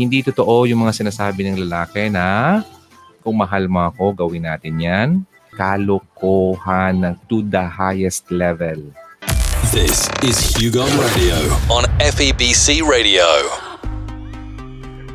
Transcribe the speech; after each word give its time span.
hindi 0.00 0.24
totoo 0.24 0.64
yung 0.64 0.88
mga 0.88 1.04
sinasabi 1.04 1.44
ng 1.44 1.68
lalaki 1.68 2.08
na 2.08 2.64
kung 3.20 3.36
mahal 3.36 3.68
mo 3.68 3.84
ako, 3.92 4.24
gawin 4.24 4.48
natin 4.48 4.80
yan. 4.80 5.08
Kalokohan 5.52 7.04
ng 7.04 7.14
to 7.28 7.44
the 7.44 7.60
highest 7.60 8.24
level. 8.32 8.80
This 9.68 10.08
is 10.24 10.56
Hugon 10.56 10.88
Radio 10.88 11.36
on 11.68 11.84
FEBC 12.00 12.80
Radio. 12.80 13.28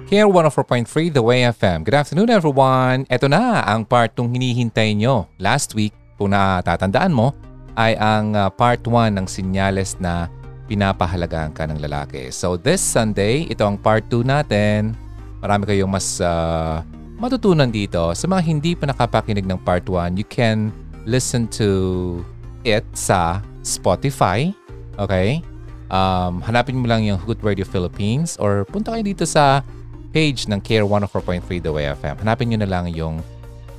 Care 0.06 0.30
104.3 0.30 1.18
The 1.18 1.24
Way 1.26 1.50
FM. 1.50 1.82
Good 1.82 1.98
afternoon 1.98 2.30
everyone. 2.30 3.10
Ito 3.10 3.26
na 3.26 3.66
ang 3.66 3.90
part 3.90 4.14
nung 4.14 4.30
hinihintay 4.30 4.94
nyo. 5.02 5.26
Last 5.42 5.74
week, 5.74 5.98
kung 6.22 6.30
natatandaan 6.30 7.10
mo, 7.10 7.34
ay 7.74 7.98
ang 7.98 8.38
uh, 8.38 8.54
part 8.54 8.86
1 8.86 9.18
ng 9.18 9.26
sinyales 9.26 9.98
na 9.98 10.30
pinapahalagaan 10.66 11.54
ka 11.54 11.70
ng 11.70 11.80
lalaki. 11.82 12.34
So 12.34 12.58
this 12.58 12.82
Sunday, 12.82 13.46
ito 13.50 13.66
ang 13.66 13.78
part 13.78 14.06
2 14.10 14.26
natin. 14.26 14.98
Marami 15.42 15.70
kayong 15.70 15.92
mas 15.92 16.18
uh, 16.20 16.82
matutunan 17.22 17.70
dito. 17.70 18.12
Sa 18.18 18.26
mga 18.26 18.42
hindi 18.44 18.72
pa 18.74 18.90
nakapakinig 18.90 19.46
ng 19.46 19.62
part 19.62 19.86
1, 19.86 20.18
you 20.18 20.28
can 20.28 20.74
listen 21.06 21.46
to 21.54 22.22
it 22.66 22.84
sa 22.98 23.40
Spotify. 23.62 24.50
Okay? 24.98 25.46
Um, 25.94 26.42
hanapin 26.42 26.82
mo 26.82 26.90
lang 26.90 27.06
yung 27.06 27.22
Good 27.24 27.46
Radio 27.46 27.64
Philippines 27.64 28.42
or 28.42 28.66
punta 28.66 28.98
kayo 28.98 29.06
dito 29.06 29.24
sa 29.24 29.62
page 30.10 30.50
ng 30.50 30.58
Care 30.66 30.88
104.3 30.88 31.62
The 31.62 31.72
Way 31.72 31.86
FM. 32.02 32.16
Hanapin 32.26 32.50
nyo 32.50 32.60
na 32.66 32.70
lang 32.70 32.90
yung 32.90 33.22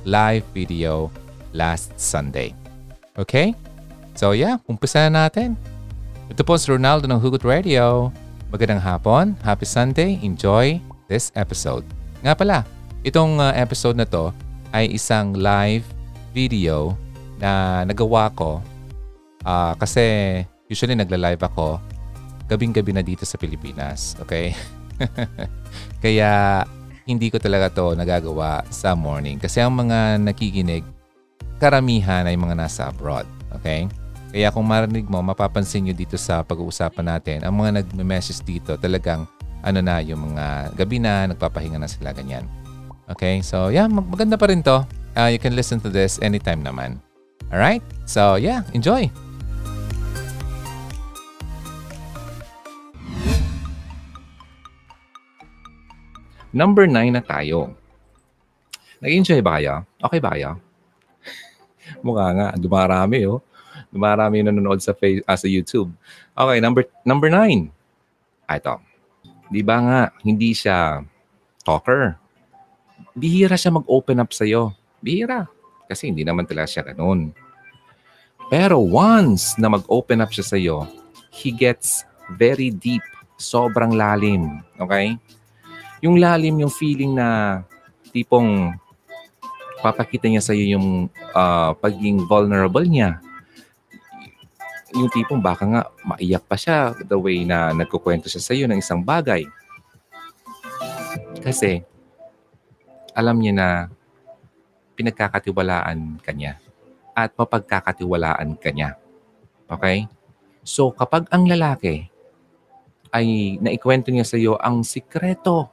live 0.07 0.47
video 0.55 1.11
last 1.51 1.91
Sunday. 1.99 2.55
Okay? 3.19 3.51
So 4.15 4.31
yeah, 4.31 4.63
umpisa 4.71 5.11
na 5.11 5.27
natin. 5.27 5.59
Ito 6.27 6.43
po 6.43 6.59
si 6.59 6.67
Ronaldo 6.67 7.07
ng 7.07 7.23
Hugot 7.23 7.47
Radio. 7.47 8.11
Magandang 8.51 8.83
hapon, 8.83 9.31
happy 9.47 9.63
Sunday, 9.63 10.19
enjoy 10.19 10.75
this 11.07 11.31
episode. 11.39 11.87
Nga 12.19 12.35
pala, 12.35 12.67
itong 13.07 13.39
uh, 13.39 13.55
episode 13.55 13.95
na 13.95 14.03
to 14.03 14.35
ay 14.75 14.91
isang 14.91 15.31
live 15.31 15.87
video 16.35 16.99
na 17.39 17.83
nagawa 17.87 18.27
ko 18.35 18.59
uh, 19.47 19.71
kasi 19.79 20.43
usually 20.67 20.99
nagla-live 20.99 21.39
ako 21.47 21.79
gabing-gabi 22.51 22.91
na 22.91 23.03
dito 23.07 23.23
sa 23.23 23.39
Pilipinas. 23.39 24.19
Okay? 24.19 24.51
Kaya 26.03 26.63
hindi 27.07 27.31
ko 27.31 27.39
talaga 27.39 27.71
to 27.71 27.95
nagagawa 27.95 28.67
sa 28.67 28.99
morning. 28.99 29.39
Kasi 29.39 29.63
ang 29.63 29.79
mga 29.79 30.19
nakikinig, 30.19 30.83
karamihan 31.55 32.27
ay 32.27 32.35
mga 32.35 32.59
nasa 32.59 32.91
abroad. 32.91 33.23
Okay? 33.63 33.87
Kaya 34.27 34.51
kung 34.51 34.67
marinig 34.67 35.07
mo, 35.07 35.23
mapapansin 35.23 35.87
nyo 35.87 35.95
dito 35.95 36.19
sa 36.19 36.43
pag-uusapan 36.43 37.05
natin, 37.15 37.37
ang 37.47 37.55
mga 37.55 37.79
nag-message 37.83 38.43
dito 38.43 38.75
talagang 38.75 39.23
ano 39.63 39.79
na, 39.79 40.03
yung 40.03 40.31
mga 40.31 40.75
gabi 40.75 40.99
na, 40.99 41.31
nagpapahinga 41.31 41.79
na 41.79 41.87
sila 41.87 42.11
ganyan. 42.11 42.43
Okay? 43.07 43.39
So 43.39 43.71
yeah, 43.71 43.87
mag- 43.87 44.07
maganda 44.07 44.35
pa 44.35 44.51
rin 44.51 44.59
to. 44.63 44.83
Uh, 45.17 45.31
you 45.31 45.39
can 45.39 45.55
listen 45.55 45.79
to 45.81 45.89
this 45.89 46.19
anytime 46.19 46.61
naman. 46.61 46.99
Alright? 47.49 47.81
So 48.03 48.35
yeah, 48.35 48.67
enjoy! 48.75 49.07
Number 56.51 56.83
9 56.87 57.15
na 57.15 57.23
tayo. 57.23 57.75
Nag-enjoy 58.99 59.39
ba 59.39 59.59
kayo? 59.59 59.87
Okay 60.03 60.19
ba 60.19 60.35
kayo? 60.35 60.57
Mukha 62.05 62.27
nga, 62.33 62.47
dumarami 62.59 63.23
oh. 63.29 63.39
Dumarami 63.89 64.43
yung 64.43 64.49
nanonood 64.51 64.83
sa, 64.83 64.91
face, 64.91 65.23
uh, 65.23 65.37
sa 65.37 65.47
YouTube. 65.47 65.91
Okay, 66.35 66.57
number 66.59 66.83
number 67.07 67.29
9. 67.31 67.71
Ah, 68.47 68.59
ito. 68.59 68.75
Di 69.47 69.63
ba 69.63 69.77
nga, 69.79 70.01
hindi 70.23 70.51
siya 70.51 71.03
talker. 71.63 72.19
Bihira 73.15 73.55
siya 73.55 73.75
mag-open 73.75 74.19
up 74.23 74.31
sa'yo. 74.31 74.75
Bihira. 74.99 75.47
Kasi 75.87 76.11
hindi 76.11 76.27
naman 76.27 76.43
talaga 76.43 76.67
siya 76.67 76.83
ganun. 76.91 77.31
Pero 78.47 78.79
once 78.79 79.55
na 79.59 79.71
mag-open 79.71 80.23
up 80.23 80.31
siya 80.31 80.45
sa'yo, 80.47 80.77
he 81.31 81.51
gets 81.51 82.03
very 82.35 82.71
deep. 82.71 83.03
Sobrang 83.37 83.95
lalim. 83.95 84.63
Okay? 84.79 85.15
yung 86.01 86.21
lalim, 86.21 86.61
yung 86.61 86.73
feeling 86.73 87.17
na 87.17 87.61
tipong 88.13 88.73
papakita 89.81 90.25
niya 90.29 90.41
sa 90.41 90.53
iyo 90.53 90.77
yung 90.77 91.09
uh, 91.33 91.73
pagiging 91.77 92.25
vulnerable 92.25 92.85
niya. 92.85 93.21
Yung 94.97 95.13
tipong 95.13 95.37
baka 95.37 95.63
nga 95.69 95.81
maiyak 96.01 96.41
pa 96.49 96.57
siya 96.57 96.97
the 97.05 97.13
way 97.13 97.45
na 97.45 97.69
nagkukwento 97.77 98.25
siya 98.25 98.41
sa 98.41 98.53
iyo 98.57 98.65
ng 98.65 98.81
isang 98.81 99.05
bagay. 99.05 99.45
Kasi 101.45 101.85
alam 103.13 103.37
niya 103.37 103.53
na 103.53 103.67
pinagkakatiwalaan 104.97 106.17
ka 106.21 106.33
niya 106.33 106.57
at 107.13 107.33
mapagkakatiwalaan 107.37 108.57
ka 108.57 108.73
niya. 108.73 108.97
Okay? 109.69 110.09
So 110.65 110.89
kapag 110.89 111.29
ang 111.29 111.45
lalaki 111.45 112.09
ay 113.13 113.57
naikwento 113.61 114.09
niya 114.09 114.25
sa 114.25 114.37
iyo 114.37 114.57
ang 114.57 114.81
sikreto 114.81 115.69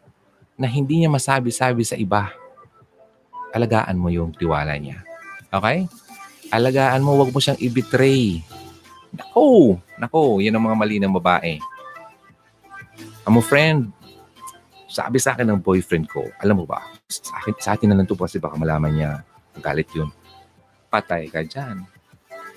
na 0.55 0.71
hindi 0.71 1.03
niya 1.03 1.11
masabi-sabi 1.11 1.83
sa 1.83 1.99
iba, 1.99 2.31
alagaan 3.51 3.99
mo 3.99 4.13
yung 4.13 4.31
tiwala 4.37 4.77
niya. 4.79 5.03
Okay? 5.51 5.89
Alagaan 6.55 7.03
mo, 7.03 7.19
wag 7.19 7.34
mo 7.34 7.41
siyang 7.43 7.59
i-betray. 7.59 8.39
Nako, 9.15 9.79
nako, 9.97 10.43
yan 10.43 10.55
ang 10.59 10.65
mga 10.67 10.79
mali 10.79 10.97
ng 10.99 11.15
babae. 11.15 11.63
Amo 13.25 13.41
friend, 13.41 13.89
sabi 14.91 15.23
sa 15.23 15.33
akin 15.33 15.49
ng 15.55 15.63
boyfriend 15.63 16.11
ko, 16.11 16.27
alam 16.43 16.61
mo 16.61 16.65
ba, 16.67 16.83
sa 17.09 17.41
akin, 17.41 17.55
sa 17.59 17.71
atin 17.79 17.91
na 17.91 17.97
lang 17.99 18.07
ito 18.07 18.19
kasi 18.19 18.43
baka 18.43 18.59
malaman 18.59 18.93
niya, 18.93 19.11
galit 19.63 19.89
yun. 19.95 20.11
Patay 20.91 21.31
ka 21.31 21.47
dyan. 21.47 21.87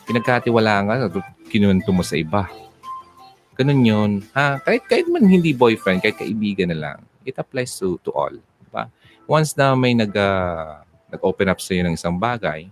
Pinagkatiwalaan 0.10 0.86
ka, 0.90 1.22
kinuwento 1.48 1.94
mo 1.94 2.02
sa 2.02 2.18
iba. 2.18 2.50
Ganun 3.58 3.82
yun. 3.86 4.12
Ha? 4.38 4.62
Kahit, 4.62 4.86
kahit 4.86 5.08
man 5.10 5.26
hindi 5.26 5.54
boyfriend, 5.54 6.02
kahit 6.02 6.20
kaibigan 6.20 6.74
na 6.74 6.78
lang 6.78 7.00
it 7.28 7.36
applies 7.36 7.76
to 7.76 8.00
to 8.00 8.16
all. 8.16 8.32
Diba? 8.32 8.88
Once 9.28 9.52
na 9.60 9.76
may 9.76 9.92
nag, 9.92 10.16
uh, 10.16 10.80
nag-open 11.12 11.52
up 11.52 11.60
sa 11.60 11.76
iyo 11.76 11.84
ng 11.84 12.00
isang 12.00 12.16
bagay, 12.16 12.72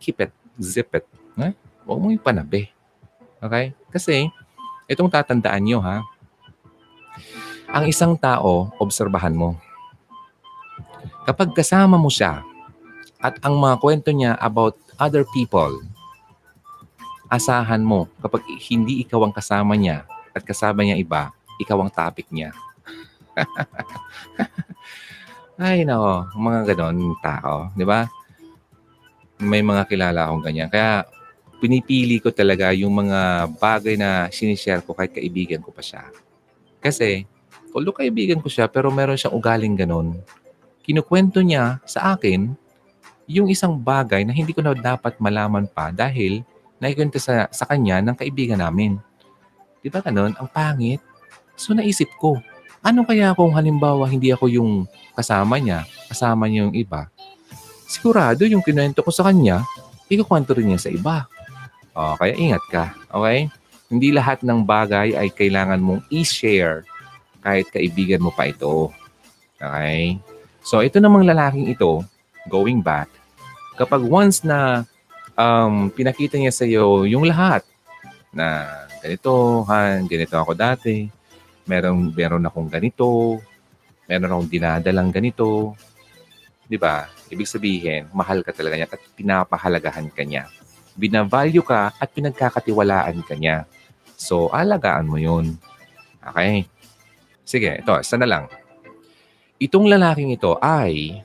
keep 0.00 0.16
it, 0.24 0.32
zip 0.56 0.88
it. 0.96 1.04
Eh? 1.36 1.52
Huwag 1.84 2.00
mo 2.00 2.08
yung 2.08 2.24
panabi. 2.24 2.72
Okay? 3.44 3.76
Kasi, 3.92 4.32
itong 4.88 5.12
tatandaan 5.12 5.60
nyo 5.60 5.84
ha, 5.84 6.00
ang 7.68 7.84
isang 7.84 8.16
tao, 8.16 8.72
obserbahan 8.80 9.36
mo. 9.36 9.60
Kapag 11.28 11.52
kasama 11.52 12.00
mo 12.00 12.08
siya 12.08 12.40
at 13.20 13.36
ang 13.44 13.60
mga 13.60 13.76
kwento 13.80 14.08
niya 14.12 14.36
about 14.40 14.76
other 14.96 15.24
people, 15.32 15.84
asahan 17.32 17.82
mo 17.82 18.06
kapag 18.20 18.44
hindi 18.70 19.02
ikaw 19.02 19.24
ang 19.24 19.34
kasama 19.34 19.74
niya 19.74 20.04
at 20.36 20.44
kasama 20.44 20.84
niya 20.84 21.00
iba, 21.00 21.32
ikaw 21.58 21.80
ang 21.82 21.90
topic 21.90 22.28
niya. 22.30 22.52
Ay, 25.58 25.86
nako. 25.86 26.26
Mga 26.34 26.74
ganon 26.74 27.14
tao. 27.22 27.70
Di 27.78 27.86
ba? 27.86 28.10
May 29.38 29.62
mga 29.62 29.86
kilala 29.86 30.26
akong 30.26 30.42
ganyan. 30.42 30.70
Kaya, 30.70 31.06
pinipili 31.64 32.20
ko 32.20 32.28
talaga 32.28 32.76
yung 32.76 32.92
mga 32.92 33.48
bagay 33.56 33.96
na 33.96 34.28
sinishare 34.28 34.84
ko 34.84 34.92
kahit 34.92 35.16
kaibigan 35.16 35.64
ko 35.64 35.72
pa 35.72 35.80
siya. 35.80 36.12
Kasi, 36.84 37.24
although 37.72 37.96
kaibigan 37.96 38.44
ko 38.44 38.52
siya, 38.52 38.68
pero 38.68 38.92
meron 38.92 39.16
siyang 39.16 39.32
ugaling 39.32 39.72
ganon, 39.72 40.20
kinukwento 40.84 41.40
niya 41.40 41.80
sa 41.88 42.12
akin 42.12 42.52
yung 43.24 43.48
isang 43.48 43.80
bagay 43.80 44.28
na 44.28 44.36
hindi 44.36 44.52
ko 44.52 44.60
na 44.60 44.76
dapat 44.76 45.16
malaman 45.16 45.64
pa 45.64 45.88
dahil 45.88 46.44
naikwento 46.76 47.16
sa, 47.16 47.48
sa 47.48 47.64
kanya 47.64 48.04
ng 48.04 48.12
kaibigan 48.12 48.60
namin. 48.60 49.00
Di 49.80 49.88
ba 49.88 50.04
ganon? 50.04 50.36
Ang 50.36 50.48
pangit. 50.52 51.00
So, 51.56 51.72
naisip 51.72 52.12
ko, 52.20 52.36
ano 52.84 53.08
kaya 53.08 53.32
kung 53.32 53.56
halimbawa 53.56 54.04
hindi 54.04 54.28
ako 54.28 54.52
yung 54.52 54.84
kasama 55.16 55.56
niya, 55.56 55.88
kasama 56.12 56.44
niya 56.44 56.68
yung 56.68 56.76
iba? 56.76 57.08
Sigurado 57.88 58.44
yung 58.44 58.60
kinuwento 58.60 59.00
ko 59.00 59.08
sa 59.08 59.24
kanya, 59.24 59.64
ikukwento 60.12 60.52
rin 60.52 60.76
niya 60.76 60.84
sa 60.84 60.92
iba. 60.92 61.24
O, 61.94 62.18
kaya 62.18 62.34
ingat 62.34 62.64
ka. 62.68 62.84
Okay? 63.10 63.46
Hindi 63.86 64.10
lahat 64.10 64.42
ng 64.42 64.66
bagay 64.66 65.14
ay 65.14 65.30
kailangan 65.30 65.78
mong 65.78 66.02
i-share 66.10 66.82
kahit 67.38 67.70
kaibigan 67.70 68.22
mo 68.22 68.34
pa 68.34 68.50
ito. 68.50 68.90
Okay? 69.56 70.18
So, 70.66 70.82
ito 70.82 70.98
namang 70.98 71.24
lalaking 71.24 71.70
ito, 71.70 72.02
going 72.50 72.82
back, 72.82 73.06
kapag 73.78 74.02
once 74.02 74.42
na 74.42 74.82
um, 75.38 75.90
pinakita 75.92 76.34
niya 76.34 76.50
sa 76.50 76.66
iyo 76.66 77.06
yung 77.06 77.28
lahat 77.28 77.62
na 78.34 78.66
ganito, 78.98 79.62
han, 79.68 80.08
ganito 80.10 80.34
ako 80.34 80.56
dati, 80.58 81.06
meron, 81.68 82.10
meron 82.10 82.48
akong 82.48 82.66
ganito, 82.66 83.38
meron 84.08 84.30
akong 84.32 84.50
dinadalang 84.50 85.10
ganito. 85.14 85.78
Di 86.64 86.80
ba? 86.80 87.06
Ibig 87.28 87.48
sabihin, 87.48 88.02
mahal 88.16 88.40
ka 88.40 88.50
talaga 88.56 88.74
niya 88.80 88.88
at 88.88 89.02
pinapahalagahan 89.14 90.08
ka 90.10 90.24
niya. 90.24 90.48
Binavalue 90.94 91.62
ka 91.66 91.90
at 91.98 92.08
pinagkakatiwalaan 92.14 93.22
ka 93.26 93.34
niya. 93.34 93.66
So, 94.14 94.48
alagaan 94.54 95.10
mo 95.10 95.18
yun. 95.18 95.58
Okay? 96.22 96.70
Sige, 97.44 97.82
ito, 97.82 97.92
isa 97.98 98.16
na 98.16 98.26
lang. 98.26 98.44
itong 99.58 99.86
lalaking 99.86 100.34
ito 100.34 100.58
ay, 100.60 101.24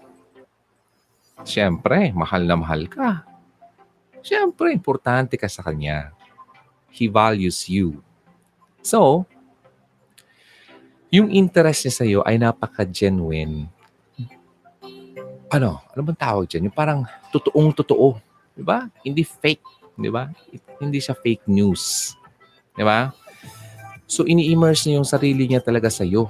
siyempre, 1.43 2.13
mahal 2.13 2.45
na 2.45 2.55
mahal 2.55 2.87
ka. 2.87 3.25
Siyempre, 4.23 4.71
importante 4.71 5.35
ka 5.35 5.47
sa 5.47 5.65
kanya. 5.65 6.11
He 6.91 7.07
values 7.07 7.67
you. 7.67 7.99
So, 8.79 9.25
yung 11.09 11.33
interest 11.33 11.89
niya 11.89 11.93
sa'yo 11.93 12.19
ay 12.21 12.37
napaka-genuine. 12.37 13.65
Ano? 15.49 15.81
Ano 15.89 16.01
bang 16.05 16.19
tawag 16.21 16.45
dyan? 16.45 16.69
Yung 16.69 16.77
parang 16.77 17.09
totoong 17.33 17.73
totoo. 17.73 18.21
Di 18.59 18.63
ba? 18.67 18.91
Hindi 19.07 19.23
fake. 19.23 19.95
Di 19.95 20.11
ba? 20.11 20.27
Hindi 20.83 20.99
siya 20.99 21.15
fake 21.15 21.47
news. 21.47 22.11
Di 22.75 22.83
ba? 22.83 23.15
So, 24.03 24.27
ini-immerse 24.27 24.91
niya 24.91 24.99
yung 24.99 25.07
sarili 25.07 25.47
niya 25.47 25.63
talaga 25.63 25.87
sa'yo. 25.87 26.27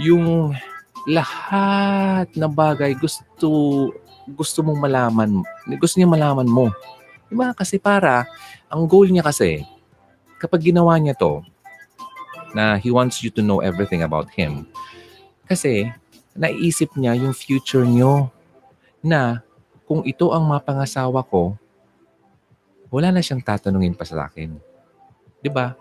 Yung 0.00 0.56
lahat 1.04 2.32
na 2.32 2.48
bagay 2.48 2.96
gusto 2.96 3.92
gusto 4.28 4.60
mong 4.60 4.80
malaman, 4.80 5.40
gusto 5.80 5.96
niya 5.96 6.08
malaman 6.08 6.48
mo. 6.48 6.68
Di 7.28 7.36
ba? 7.36 7.52
Kasi 7.52 7.80
para, 7.80 8.28
ang 8.68 8.84
goal 8.84 9.08
niya 9.08 9.24
kasi, 9.24 9.64
kapag 10.36 10.68
ginawa 10.68 10.96
niya 11.00 11.16
to, 11.16 11.40
na 12.56 12.80
he 12.80 12.88
wants 12.88 13.20
you 13.20 13.28
to 13.28 13.44
know 13.44 13.60
everything 13.60 14.04
about 14.04 14.28
him, 14.32 14.68
kasi 15.48 15.88
naiisip 16.36 16.92
niya 16.96 17.16
yung 17.16 17.32
future 17.32 17.84
niyo 17.88 18.28
na 19.00 19.40
kung 19.88 20.04
ito 20.04 20.28
ang 20.36 20.44
mapangasawa 20.44 21.24
ko, 21.24 21.56
wala 22.92 23.08
na 23.08 23.24
siyang 23.24 23.40
tatanungin 23.40 23.96
pa 23.96 24.04
sa 24.04 24.28
akin. 24.28 24.52
Ba? 25.48 25.72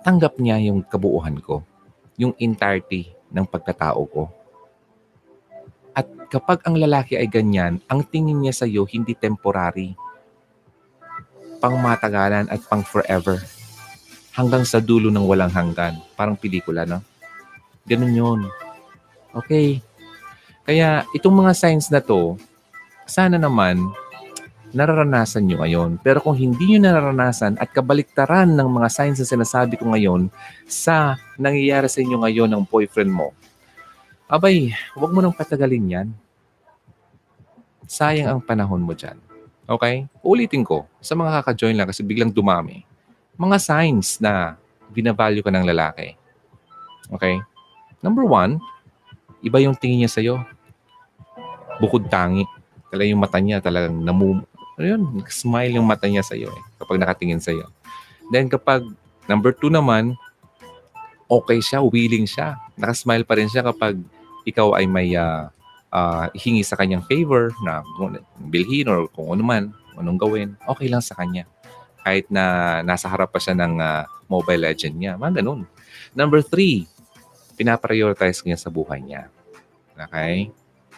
Tanggap 0.00 0.40
niya 0.40 0.56
yung 0.64 0.80
kabuuhan 0.80 1.36
ko, 1.44 1.60
yung 2.16 2.32
entirety 2.40 3.12
ng 3.28 3.44
pagkatao 3.44 4.00
ko. 4.08 4.32
At 5.92 6.08
kapag 6.32 6.64
ang 6.64 6.80
lalaki 6.80 7.20
ay 7.20 7.28
ganyan, 7.28 7.84
ang 7.92 8.00
tingin 8.08 8.40
niya 8.40 8.56
sa 8.56 8.64
iyo 8.64 8.88
hindi 8.88 9.12
temporary. 9.12 9.92
Pang 11.60 11.76
matagalan 11.76 12.48
at 12.48 12.64
pang 12.64 12.80
forever. 12.80 13.36
Hanggang 14.32 14.64
sa 14.64 14.80
dulo 14.80 15.12
ng 15.12 15.28
walang 15.28 15.52
hanggan. 15.52 16.00
Parang 16.16 16.40
pelikula, 16.40 16.88
no? 16.88 17.04
Ganun 17.84 18.16
yun. 18.16 18.40
Okay. 19.36 19.84
Kaya 20.64 21.04
itong 21.12 21.36
mga 21.44 21.52
signs 21.52 21.92
na 21.92 22.00
to, 22.00 22.40
sana 23.04 23.36
naman 23.36 23.92
nararanasan 24.74 25.46
nyo 25.46 25.62
ngayon. 25.62 26.02
Pero 26.02 26.18
kung 26.18 26.34
hindi 26.34 26.74
nyo 26.74 26.90
nararanasan 26.90 27.56
at 27.62 27.70
kabaliktaran 27.70 28.50
ng 28.50 28.68
mga 28.68 28.88
signs 28.90 29.22
na 29.22 29.26
sinasabi 29.26 29.78
ko 29.78 29.86
ngayon 29.94 30.28
sa 30.66 31.14
nangyayari 31.38 31.86
sa 31.86 32.02
inyo 32.02 32.18
ngayon 32.26 32.50
ng 32.50 32.62
boyfriend 32.66 33.14
mo, 33.14 33.30
abay, 34.26 34.74
huwag 34.98 35.14
mo 35.14 35.22
nang 35.22 35.32
patagalin 35.32 35.86
yan. 35.86 36.08
Sayang 37.86 38.28
ang 38.34 38.40
panahon 38.42 38.82
mo 38.82 38.92
dyan. 38.92 39.16
Okay? 39.64 40.10
Ulitin 40.26 40.66
ko, 40.66 40.84
sa 40.98 41.14
mga 41.14 41.40
kaka-join 41.40 41.78
lang 41.78 41.88
kasi 41.88 42.02
biglang 42.02 42.34
dumami. 42.34 42.82
Mga 43.38 43.56
signs 43.62 44.18
na 44.18 44.58
binavalue 44.90 45.40
ka 45.40 45.54
ng 45.54 45.64
lalaki. 45.64 46.18
Okay? 47.14 47.38
Number 48.02 48.26
one, 48.26 48.58
iba 49.40 49.62
yung 49.62 49.78
tingin 49.78 50.04
niya 50.04 50.10
sa'yo. 50.10 50.42
Bukod 51.78 52.10
tangi. 52.10 52.44
Talagang 52.94 53.10
yung 53.10 53.24
mata 53.26 53.42
niya 53.42 53.58
talagang 53.58 53.98
namu... 53.98 54.46
Ano 54.78 54.86
yun? 54.86 55.02
Smile 55.26 55.74
yung 55.74 55.86
mata 55.86 56.06
niya 56.06 56.22
sa'yo 56.22 56.46
eh, 56.46 56.62
kapag 56.78 57.02
nakatingin 57.02 57.42
sa'yo. 57.42 57.66
Then 58.30 58.46
kapag 58.46 58.86
number 59.26 59.50
two 59.50 59.70
naman, 59.70 60.14
okay 61.26 61.58
siya, 61.58 61.82
willing 61.82 62.30
siya. 62.30 62.54
Nakasmile 62.78 63.26
pa 63.26 63.34
rin 63.34 63.50
siya 63.50 63.66
kapag 63.66 63.98
ikaw 64.46 64.78
ay 64.78 64.86
may 64.86 65.10
uh, 65.18 65.50
uh, 65.90 66.26
hingi 66.38 66.62
sa 66.62 66.78
kanyang 66.78 67.02
favor 67.06 67.50
na 67.66 67.82
bilhin 68.50 68.86
or 68.86 69.10
kung 69.10 69.34
ano 69.34 69.42
man, 69.42 69.64
anong 69.98 70.18
gawin, 70.18 70.48
okay 70.66 70.86
lang 70.86 71.02
sa 71.02 71.18
kanya. 71.18 71.46
Kahit 72.04 72.30
na 72.30 72.78
nasa 72.86 73.10
harap 73.10 73.34
pa 73.34 73.42
siya 73.42 73.58
ng 73.58 73.74
uh, 73.80 74.06
mobile 74.30 74.70
legend 74.70 74.98
niya. 74.98 75.18
Mga 75.18 75.42
ganun. 75.42 75.66
Number 76.14 76.42
three, 76.42 76.86
pinaprioritize 77.58 78.42
niya 78.42 78.58
sa 78.58 78.68
buhay 78.68 79.00
niya. 79.00 79.30
Okay? 79.94 80.50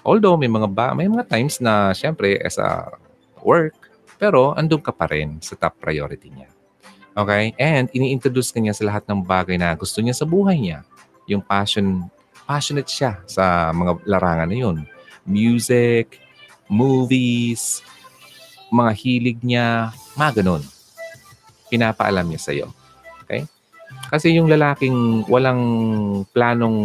Although 0.06 0.38
may 0.38 0.46
mga 0.46 0.70
ba, 0.70 0.94
may 0.94 1.10
mga 1.10 1.26
times 1.26 1.58
na 1.58 1.90
syempre 1.90 2.38
as 2.38 2.62
a 2.62 2.94
work, 3.42 3.74
pero 4.22 4.54
andun 4.54 4.78
ka 4.78 4.94
pa 4.94 5.10
rin 5.10 5.42
sa 5.42 5.58
top 5.58 5.82
priority 5.82 6.30
niya. 6.30 6.46
Okay? 7.18 7.50
And 7.58 7.90
ini-introduce 7.90 8.54
ka 8.54 8.62
niya 8.62 8.78
sa 8.78 8.86
lahat 8.86 9.02
ng 9.10 9.26
bagay 9.26 9.58
na 9.58 9.74
gusto 9.74 9.98
niya 9.98 10.14
sa 10.14 10.22
buhay 10.22 10.62
niya. 10.62 10.86
Yung 11.26 11.42
passion, 11.42 12.06
passionate 12.46 12.86
siya 12.86 13.18
sa 13.26 13.74
mga 13.74 14.06
larangan 14.06 14.46
na 14.46 14.54
yun. 14.54 14.76
Music, 15.26 16.22
movies, 16.70 17.82
mga 18.70 18.92
hilig 18.94 19.38
niya, 19.42 19.90
mga 20.14 20.38
ganun. 20.38 20.62
Pinapaalam 21.66 22.30
niya 22.30 22.40
sa'yo. 22.46 22.66
Okay? 23.26 23.42
Kasi 24.06 24.38
yung 24.38 24.46
lalaking 24.46 25.26
walang 25.26 25.62
planong 26.30 26.78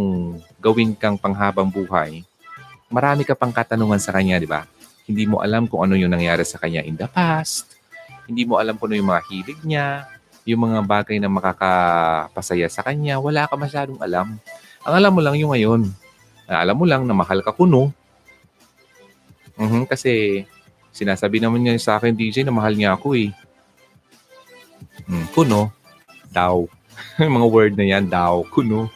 gawin 0.57 0.97
kang 0.97 1.21
panghabang 1.21 1.69
buhay, 1.69 2.25
marami 2.91 3.23
ka 3.23 3.33
pang 3.33 3.55
katanungan 3.55 3.97
sa 3.97 4.11
kanya, 4.11 4.37
di 4.37 4.45
ba? 4.45 4.67
Hindi 5.07 5.25
mo 5.25 5.39
alam 5.39 5.65
kung 5.65 5.87
ano 5.87 5.97
yung 5.97 6.11
nangyari 6.11 6.43
sa 6.45 6.59
kanya 6.59 6.83
in 6.83 6.99
the 6.99 7.07
past. 7.07 7.79
Hindi 8.27 8.45
mo 8.45 8.59
alam 8.59 8.77
kung 8.77 8.91
ano 8.91 8.99
yung 8.99 9.09
mga 9.09 9.23
hilig 9.31 9.59
niya, 9.65 10.05
yung 10.45 10.69
mga 10.69 10.79
bagay 10.85 11.17
na 11.17 11.31
makakapasaya 11.31 12.67
sa 12.67 12.85
kanya. 12.85 13.17
Wala 13.17 13.47
ka 13.47 13.55
masyadong 13.57 13.97
alam. 14.03 14.37
Ang 14.85 14.93
alam 14.93 15.11
mo 15.15 15.21
lang 15.23 15.39
yung 15.39 15.55
ngayon. 15.55 15.81
Alam 16.51 16.75
mo 16.75 16.85
lang 16.85 17.07
na 17.07 17.15
mahal 17.15 17.39
ka 17.41 17.55
kuno. 17.55 17.95
Mm-hmm, 19.55 19.83
kasi 19.87 20.43
sinasabi 20.91 21.39
naman 21.39 21.63
niya 21.63 21.79
sa 21.79 21.97
akin, 21.97 22.11
DJ, 22.11 22.43
na 22.43 22.53
mahal 22.53 22.75
niya 22.75 22.97
ako 22.97 23.15
eh. 23.15 23.31
Hmm, 25.07 25.27
kuno, 25.31 25.71
daw. 26.33 26.67
mga 27.19 27.47
word 27.47 27.73
na 27.77 27.85
yan, 27.87 28.09
daw, 28.09 28.43
kuno. 28.51 28.91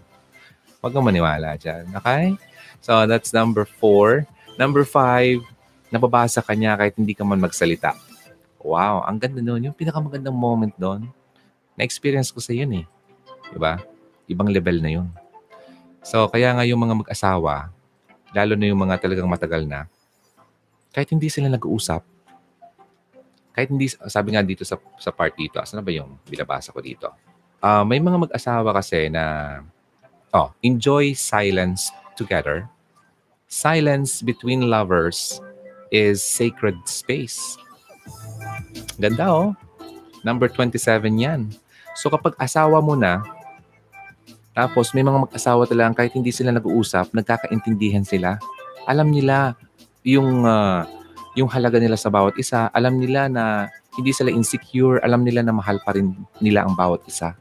Huwag 0.81 0.93
kang 0.93 1.05
maniwala 1.07 1.57
dyan. 1.57 1.89
Okay? 1.97 2.37
So, 2.85 3.09
that's 3.09 3.33
number 3.33 3.65
four. 3.65 4.29
Number 4.61 4.85
five, 4.85 5.41
nababasa 5.89 6.45
ka 6.45 6.53
niya 6.53 6.77
kahit 6.77 6.93
hindi 6.93 7.17
ka 7.17 7.25
man 7.25 7.41
magsalita. 7.41 7.97
Wow, 8.61 9.01
ang 9.01 9.17
ganda 9.17 9.41
nun. 9.41 9.65
Yung 9.65 9.73
pinakamagandang 9.73 10.37
moment 10.37 10.69
doon, 10.77 11.09
na-experience 11.73 12.29
ko 12.29 12.37
sa 12.37 12.53
yun 12.53 12.85
eh. 12.85 12.85
Diba? 13.49 13.81
Ibang 14.29 14.53
level 14.53 14.85
na 14.85 15.01
yun. 15.01 15.09
So, 16.05 16.29
kaya 16.29 16.53
nga 16.53 16.61
yung 16.61 16.77
mga 16.77 16.93
mag-asawa, 17.01 17.73
lalo 18.37 18.53
na 18.53 18.69
yung 18.69 18.77
mga 18.77 19.01
talagang 19.01 19.25
matagal 19.33 19.65
na, 19.65 19.89
kahit 20.93 21.09
hindi 21.09 21.25
sila 21.33 21.49
nag-uusap, 21.49 22.05
kahit 23.57 23.69
hindi, 23.73 23.89
sabi 23.89 24.37
nga 24.37 24.45
dito 24.45 24.61
sa, 24.61 24.77
sa 25.01 25.09
part 25.09 25.33
dito, 25.33 25.57
asan 25.57 25.81
na 25.81 25.85
ba 25.85 25.89
yung 25.89 26.21
binabasa 26.29 26.69
ko 26.69 26.85
dito? 26.85 27.09
Uh, 27.65 27.81
may 27.81 27.97
mga 27.97 28.29
mag-asawa 28.29 28.77
kasi 28.77 29.09
na, 29.09 29.57
oh, 30.37 30.53
enjoy 30.61 31.17
silence 31.17 31.89
together. 32.13 32.69
Silence 33.55 34.19
between 34.19 34.67
lovers 34.67 35.39
is 35.87 36.19
sacred 36.19 36.75
space. 36.83 37.55
Ganda 38.99 39.31
oh. 39.31 39.55
Number 40.27 40.51
27 40.51 40.75
yan. 41.15 41.55
So 41.95 42.11
kapag 42.11 42.35
asawa 42.35 42.83
mo 42.83 42.99
na, 42.99 43.23
tapos 44.51 44.91
may 44.91 45.07
mga 45.07 45.23
mag-asawa 45.23 45.63
talaga 45.63 46.03
kahit 46.03 46.11
hindi 46.11 46.35
sila 46.35 46.51
nag-uusap, 46.51 47.15
nagkakaintindihan 47.15 48.03
sila. 48.03 48.35
Alam 48.91 49.15
nila 49.15 49.55
yung 50.03 50.43
uh, 50.43 50.83
yung 51.39 51.47
halaga 51.47 51.79
nila 51.79 51.95
sa 51.95 52.11
bawat 52.11 52.35
isa. 52.35 52.67
Alam 52.75 52.99
nila 52.99 53.31
na 53.31 53.71
hindi 53.95 54.11
sila 54.11 54.35
insecure. 54.35 54.99
Alam 54.99 55.23
nila 55.23 55.43
na 55.43 55.55
mahal 55.55 55.79
pa 55.79 55.95
rin 55.95 56.11
nila 56.43 56.67
ang 56.67 56.75
bawat 56.75 57.07
isa. 57.07 57.39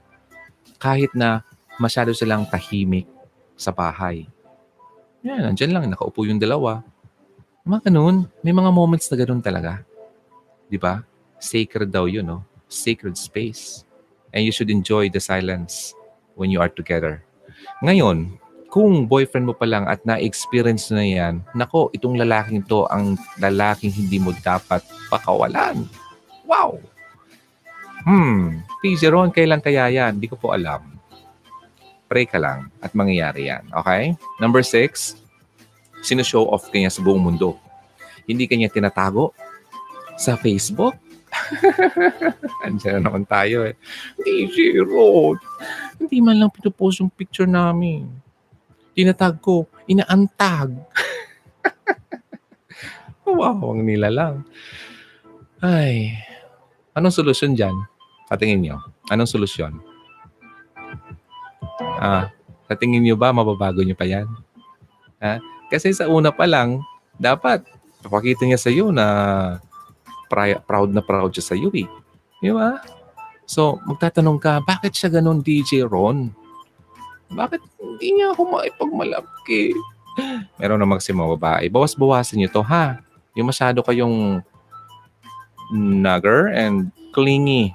Kahit 0.79 1.11
na 1.19 1.43
masyado 1.83 2.15
silang 2.15 2.47
tahimik 2.47 3.11
sa 3.59 3.75
bahay. 3.75 4.31
Yan, 5.25 5.41
nandyan 5.41 5.73
lang, 5.73 5.89
nakaupo 5.89 6.29
yung 6.29 6.37
dalawa. 6.37 6.85
Mga 7.65 7.89
ganun. 7.89 8.29
May 8.45 8.53
mga 8.53 8.69
moments 8.69 9.09
na 9.09 9.17
ganun 9.17 9.41
talaga. 9.41 9.81
Di 10.69 10.77
ba? 10.77 11.01
Sacred 11.41 11.89
daw 11.89 12.05
yun, 12.05 12.29
no? 12.29 12.45
Sacred 12.69 13.17
space. 13.17 13.89
And 14.37 14.45
you 14.45 14.53
should 14.53 14.69
enjoy 14.69 15.09
the 15.09 15.25
silence 15.25 15.97
when 16.37 16.53
you 16.53 16.61
are 16.61 16.69
together. 16.69 17.25
Ngayon, 17.81 18.37
kung 18.69 19.09
boyfriend 19.09 19.49
mo 19.49 19.57
pa 19.57 19.65
lang 19.65 19.89
at 19.89 20.05
na-experience 20.05 20.93
na 20.93 21.01
yan, 21.01 21.41
nako, 21.57 21.89
itong 21.97 22.21
lalaking 22.21 22.61
to 22.61 22.85
ang 22.93 23.17
lalaking 23.41 23.97
hindi 23.97 24.21
mo 24.21 24.37
dapat 24.45 24.85
pakawalan. 25.09 25.89
Wow! 26.45 26.85
Hmm, 28.05 28.61
PJ 28.85 29.09
Ron, 29.09 29.33
kailan 29.33 29.65
kaya 29.65 29.89
yan? 29.89 30.21
Hindi 30.21 30.29
ko 30.29 30.37
po 30.37 30.53
alam. 30.53 30.94
Pray 32.15 32.31
ka 32.31 32.39
lang 32.39 32.71
at 32.79 32.95
mangyayari 32.95 33.51
yan. 33.51 33.67
Okay? 33.75 34.15
Number 34.39 34.63
six, 34.63 35.19
sino-show 35.99 36.47
off 36.47 36.71
kanya 36.71 36.87
sa 36.87 37.03
buong 37.03 37.19
mundo. 37.19 37.59
Hindi 38.23 38.47
kanya 38.47 38.71
tinatago 38.71 39.35
sa 40.15 40.39
Facebook. 40.39 40.95
Andiyan 42.63 43.03
na 43.03 43.11
naman 43.11 43.27
tayo 43.27 43.67
eh. 43.67 43.75
DJ 44.23 44.79
Ron, 44.87 45.43
hindi 45.99 46.23
man 46.23 46.39
lang 46.39 46.55
pinupost 46.55 47.03
yung 47.03 47.11
picture 47.11 47.51
namin. 47.51 48.07
tinatag 48.95 49.43
ko, 49.43 49.67
inaantag. 49.91 50.71
Wawawang 53.27 53.83
nila 53.83 54.07
lang. 54.07 54.47
Ay, 55.59 56.15
anong 56.95 57.11
solusyon 57.11 57.59
dyan? 57.59 57.75
Patingin 58.31 58.63
nyo. 58.63 58.79
Anong 59.11 59.27
solusyon? 59.27 59.94
Ah, 61.81 62.31
sa 62.69 62.75
tingin 62.79 63.03
nyo 63.03 63.17
ba, 63.19 63.35
mababago 63.35 63.83
nyo 63.83 63.97
pa 63.97 64.07
yan? 64.07 64.27
Ha? 65.21 65.41
Kasi 65.73 65.91
sa 65.97 66.07
una 66.07 66.31
pa 66.31 66.47
lang, 66.47 66.83
dapat 67.19 67.65
papakita 68.05 68.45
niya 68.45 68.61
sa 68.61 68.69
iyo 68.69 68.93
na 68.93 69.07
pri- 70.29 70.61
proud 70.69 70.93
na 70.93 71.01
proud 71.01 71.33
siya 71.33 71.45
sa 71.45 71.55
iyo 71.57 71.73
eh. 71.73 71.89
Di 72.45 72.53
ba? 72.53 72.85
So, 73.49 73.81
magtatanong 73.89 74.39
ka, 74.41 74.61
bakit 74.65 74.93
siya 74.97 75.09
ganun 75.21 75.41
DJ 75.41 75.85
Ron? 75.89 76.33
Bakit 77.33 77.61
hindi 77.81 78.21
niya 78.21 78.37
ako 78.37 78.43
maipagmalaki? 78.53 79.73
Meron 80.61 80.81
na 80.81 80.89
magsimo 80.89 81.25
babae. 81.37 81.69
Bawas-bawasan 81.73 82.41
niyo 82.41 82.53
to 82.53 82.63
ha. 82.65 83.01
Yung 83.35 83.49
masyado 83.49 83.81
kayong 83.83 84.45
nugger 85.75 86.53
and 86.53 86.93
clingy. 87.11 87.73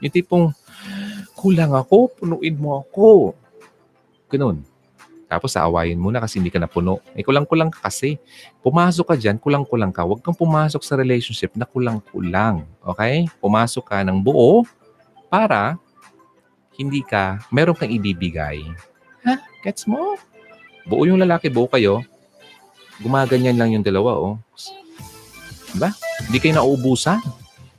Yung 0.00 0.12
tipong, 0.12 0.44
kulang 1.42 1.74
ako, 1.74 2.14
punuin 2.14 2.54
mo 2.54 2.86
ako. 2.86 3.34
Ganun. 4.30 4.62
Tapos 5.26 5.58
aawayin 5.58 5.98
mo 5.98 6.14
na 6.14 6.22
kasi 6.22 6.38
hindi 6.38 6.54
ka 6.54 6.62
napuno. 6.62 7.02
Eh, 7.18 7.26
kulang-kulang 7.26 7.72
ka 7.72 7.90
kasi. 7.90 8.22
Pumasok 8.62 9.10
ka 9.10 9.14
dyan, 9.18 9.42
kulang-kulang 9.42 9.90
ka. 9.90 10.06
Huwag 10.06 10.22
kang 10.22 10.38
pumasok 10.38 10.84
sa 10.86 10.94
relationship 10.94 11.50
na 11.58 11.66
kulang-kulang. 11.66 12.62
Okay? 12.84 13.26
Pumasok 13.42 13.82
ka 13.82 14.06
ng 14.06 14.22
buo 14.22 14.62
para 15.26 15.80
hindi 16.78 17.02
ka, 17.02 17.42
meron 17.50 17.74
kang 17.74 17.90
ibibigay. 17.90 18.62
Ha? 19.26 19.40
Gets 19.66 19.90
mo? 19.90 20.14
Buo 20.86 21.02
yung 21.08 21.18
lalaki, 21.18 21.50
buo 21.50 21.66
kayo. 21.66 22.06
Gumaganyan 23.02 23.58
lang 23.58 23.74
yung 23.74 23.82
dalawa, 23.82 24.14
oh. 24.14 24.36
Diba? 25.72 25.90
Hindi 26.28 26.38
kayo 26.38 26.60
nauubusan. 26.60 27.18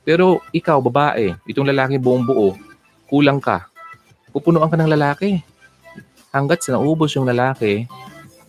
Pero 0.02 0.42
ikaw, 0.52 0.82
babae, 0.84 1.38
itong 1.48 1.70
lalaki 1.70 1.96
buong 1.96 2.26
buo, 2.26 2.58
kulang 3.08 3.40
ka. 3.40 3.68
Pupunuan 4.34 4.68
ka 4.68 4.76
ng 4.76 4.90
lalaki 4.90 5.42
hanggat 6.34 6.66
sa 6.66 6.74
naubos 6.74 7.14
yung 7.14 7.30
lalaki, 7.30 7.86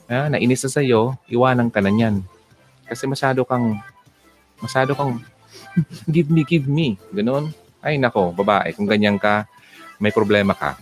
ah, 0.10 0.26
nainis 0.26 0.66
na 0.66 0.72
sa'yo, 0.74 1.14
iwanan 1.30 1.70
ka 1.70 1.86
na 1.86 1.94
niyan. 1.94 2.26
Kasi 2.90 3.06
masyado 3.06 3.46
kang, 3.46 3.78
masyado 4.58 4.98
kang, 4.98 5.22
give 6.10 6.34
me, 6.34 6.42
give 6.42 6.66
me. 6.66 6.98
Ganun. 7.14 7.54
Ay 7.86 8.02
nako, 8.02 8.34
babae, 8.34 8.74
kung 8.74 8.90
ganyan 8.90 9.22
ka, 9.22 9.46
may 10.02 10.10
problema 10.10 10.58
ka. 10.58 10.82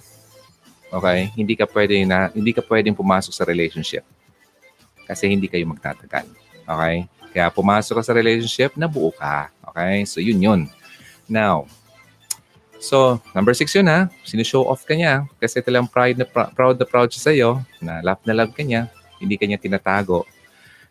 Okay? 0.87 1.35
Hindi 1.35 1.59
ka 1.59 1.67
pwede 1.67 1.99
na, 2.07 2.31
hindi 2.31 2.55
ka 2.55 2.63
pwedeng 2.63 2.95
pumasok 2.95 3.35
sa 3.35 3.43
relationship. 3.43 4.07
Kasi 5.03 5.27
hindi 5.27 5.51
kayo 5.51 5.67
magtatagal. 5.67 6.23
Okay? 6.63 6.95
Kaya 7.35 7.51
pumasok 7.51 7.99
ka 7.99 8.03
sa 8.07 8.15
relationship, 8.15 8.79
nabuo 8.79 9.11
ka. 9.11 9.51
Okay? 9.73 10.07
So, 10.07 10.23
yun 10.23 10.39
yun. 10.39 10.61
Now, 11.27 11.67
So, 12.83 13.23
number 13.31 13.55
six 13.55 13.71
yun 13.71 13.87
ha. 13.87 14.11
Sinishow 14.27 14.67
off 14.67 14.83
ka 14.83 14.91
niya 14.91 15.23
kasi 15.39 15.63
talang 15.63 15.87
pride 15.87 16.19
na 16.19 16.27
pr- 16.27 16.51
proud 16.51 16.75
na 16.75 16.83
proud 16.83 17.07
siya 17.07 17.31
sa'yo, 17.31 17.49
na 17.79 18.03
love 18.03 18.19
na 18.27 18.35
love 18.35 18.51
ka 18.51 18.59
niya, 18.59 18.91
hindi 19.23 19.39
ka 19.39 19.47
niya 19.47 19.55
tinatago. 19.55 20.27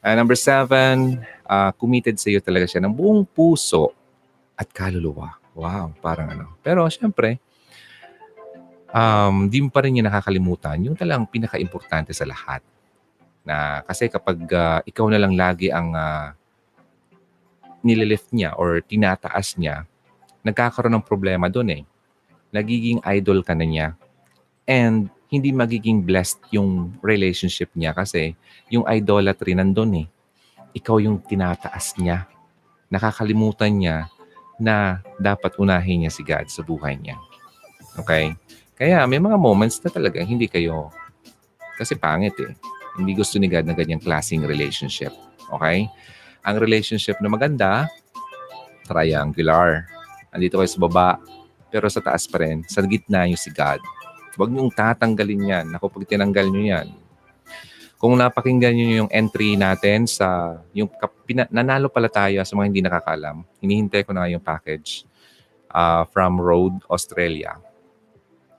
Uh, 0.01 0.17
number 0.17 0.33
seven, 0.33 1.21
uh, 1.45 1.69
committed 1.77 2.17
sa'yo 2.17 2.41
talaga 2.41 2.65
siya 2.65 2.81
ng 2.81 2.97
buong 2.97 3.29
puso 3.29 3.93
at 4.57 4.73
kaluluwa. 4.73 5.37
Wow, 5.53 5.93
parang 6.01 6.33
ano. 6.33 6.57
Pero 6.65 6.89
syempre, 6.89 7.37
um, 8.89 9.53
di 9.53 9.61
mo 9.61 9.69
pa 9.69 9.85
rin 9.85 10.01
niya 10.01 10.09
nakakalimutan 10.09 10.81
yung 10.81 10.97
talang 10.97 11.29
pinaka-importante 11.29 12.17
sa 12.17 12.25
lahat. 12.25 12.65
Na 13.45 13.85
kasi 13.85 14.09
kapag 14.09 14.41
uh, 14.49 14.81
ikaw 14.89 15.13
na 15.13 15.21
lang 15.21 15.37
lagi 15.37 15.69
ang 15.69 15.93
uh, 15.93 16.33
nililift 17.85 18.33
niya 18.33 18.57
or 18.57 18.81
tinataas 18.81 19.61
niya, 19.61 19.85
nagkakaroon 20.43 20.99
ng 20.99 21.07
problema 21.07 21.47
doon 21.47 21.81
eh. 21.81 21.83
Nagiging 22.53 23.01
idol 23.07 23.41
ka 23.47 23.55
na 23.57 23.65
niya. 23.67 23.89
And 24.67 25.09
hindi 25.33 25.49
magiging 25.49 26.05
blessed 26.05 26.53
yung 26.53 26.93
relationship 27.01 27.73
niya 27.73 27.97
kasi 27.97 28.37
yung 28.69 28.85
idolatry 28.85 29.57
nandun 29.57 30.05
eh. 30.05 30.07
Ikaw 30.77 31.01
yung 31.01 31.25
tinataas 31.25 31.97
niya. 31.97 32.29
Nakakalimutan 32.93 33.73
niya 33.73 33.97
na 34.61 35.01
dapat 35.17 35.57
unahin 35.57 36.05
niya 36.05 36.13
si 36.13 36.21
God 36.21 36.53
sa 36.53 36.61
buhay 36.61 37.01
niya. 37.01 37.17
Okay? 37.97 38.37
Kaya 38.77 39.09
may 39.09 39.23
mga 39.23 39.41
moments 39.41 39.81
na 39.81 39.89
talaga 39.89 40.21
hindi 40.21 40.51
kayo 40.51 40.93
kasi 41.81 41.97
pangit 41.97 42.37
eh. 42.37 42.53
Hindi 43.01 43.17
gusto 43.17 43.41
ni 43.41 43.49
God 43.49 43.65
na 43.65 43.73
ganyang 43.73 44.05
klaseng 44.05 44.45
relationship. 44.45 45.17
Okay? 45.49 45.89
Ang 46.45 46.57
relationship 46.61 47.17
na 47.25 47.33
maganda, 47.33 47.89
triangular 48.85 49.89
andito 50.33 50.57
kayo 50.57 50.71
sa 50.73 50.81
baba, 50.81 51.09
pero 51.69 51.87
sa 51.93 52.01
taas 52.01 52.25
pa 52.25 52.41
rin, 52.41 52.65
sa 52.65 52.81
gitna 52.83 53.29
yung 53.29 53.39
si 53.39 53.53
God. 53.53 53.79
Huwag 54.35 54.49
niyong 54.49 54.73
tatanggalin 54.73 55.53
yan. 55.53 55.67
Ako, 55.77 55.93
pag 55.93 56.09
tinanggal 56.09 56.49
niyo 56.49 56.65
yan, 56.73 56.89
kung 58.01 58.19
napakinggan 58.19 58.75
niyo 58.75 59.05
yung 59.05 59.11
entry 59.12 59.55
natin 59.55 60.09
sa, 60.09 60.59
yung 60.75 60.91
pina, 61.23 61.47
nanalo 61.53 61.87
pala 61.87 62.11
tayo 62.11 62.43
sa 62.43 62.57
mga 62.57 62.67
hindi 62.67 62.83
nakakalam, 62.83 63.45
hinihintay 63.61 64.03
ko 64.03 64.11
na 64.17 64.27
yung 64.27 64.43
package 64.43 65.07
uh, 65.71 66.03
from 66.11 66.41
Road, 66.41 66.81
Australia. 66.91 67.61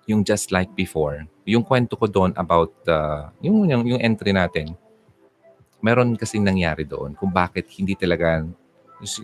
Yung 0.08 0.24
Just 0.24 0.54
Like 0.54 0.72
Before. 0.78 1.26
Yung 1.44 1.66
kwento 1.66 2.00
ko 2.00 2.08
doon 2.08 2.32
about 2.40 2.72
uh, 2.88 3.34
yung, 3.44 3.68
yung, 3.68 3.84
yung 3.84 4.00
entry 4.00 4.32
natin, 4.32 4.78
meron 5.84 6.16
kasing 6.16 6.48
nangyari 6.48 6.88
doon 6.88 7.12
kung 7.20 7.28
bakit 7.28 7.68
hindi 7.76 8.00
talaga 8.00 8.48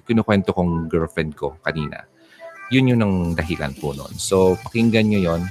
kinukwento 0.04 0.52
kong 0.52 0.92
girlfriend 0.92 1.32
ko 1.32 1.56
kanina 1.64 2.04
yun 2.70 2.90
yung 2.90 3.02
ang 3.02 3.16
dahilan 3.34 3.74
po 3.78 3.94
nun. 3.98 4.14
So, 4.18 4.58
pakinggan 4.62 5.10
nyo 5.10 5.20
yon. 5.20 5.42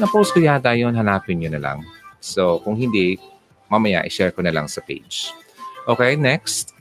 Na-post 0.00 0.36
ko 0.36 0.40
yata 0.40 0.76
yun, 0.76 0.92
hanapin 0.96 1.40
nyo 1.40 1.50
na 1.52 1.60
lang. 1.60 1.78
So, 2.20 2.60
kung 2.60 2.76
hindi, 2.76 3.16
mamaya 3.72 4.04
i-share 4.04 4.32
ko 4.32 4.44
na 4.44 4.52
lang 4.52 4.68
sa 4.68 4.84
page. 4.84 5.32
Okay, 5.88 6.14
next. 6.14 6.76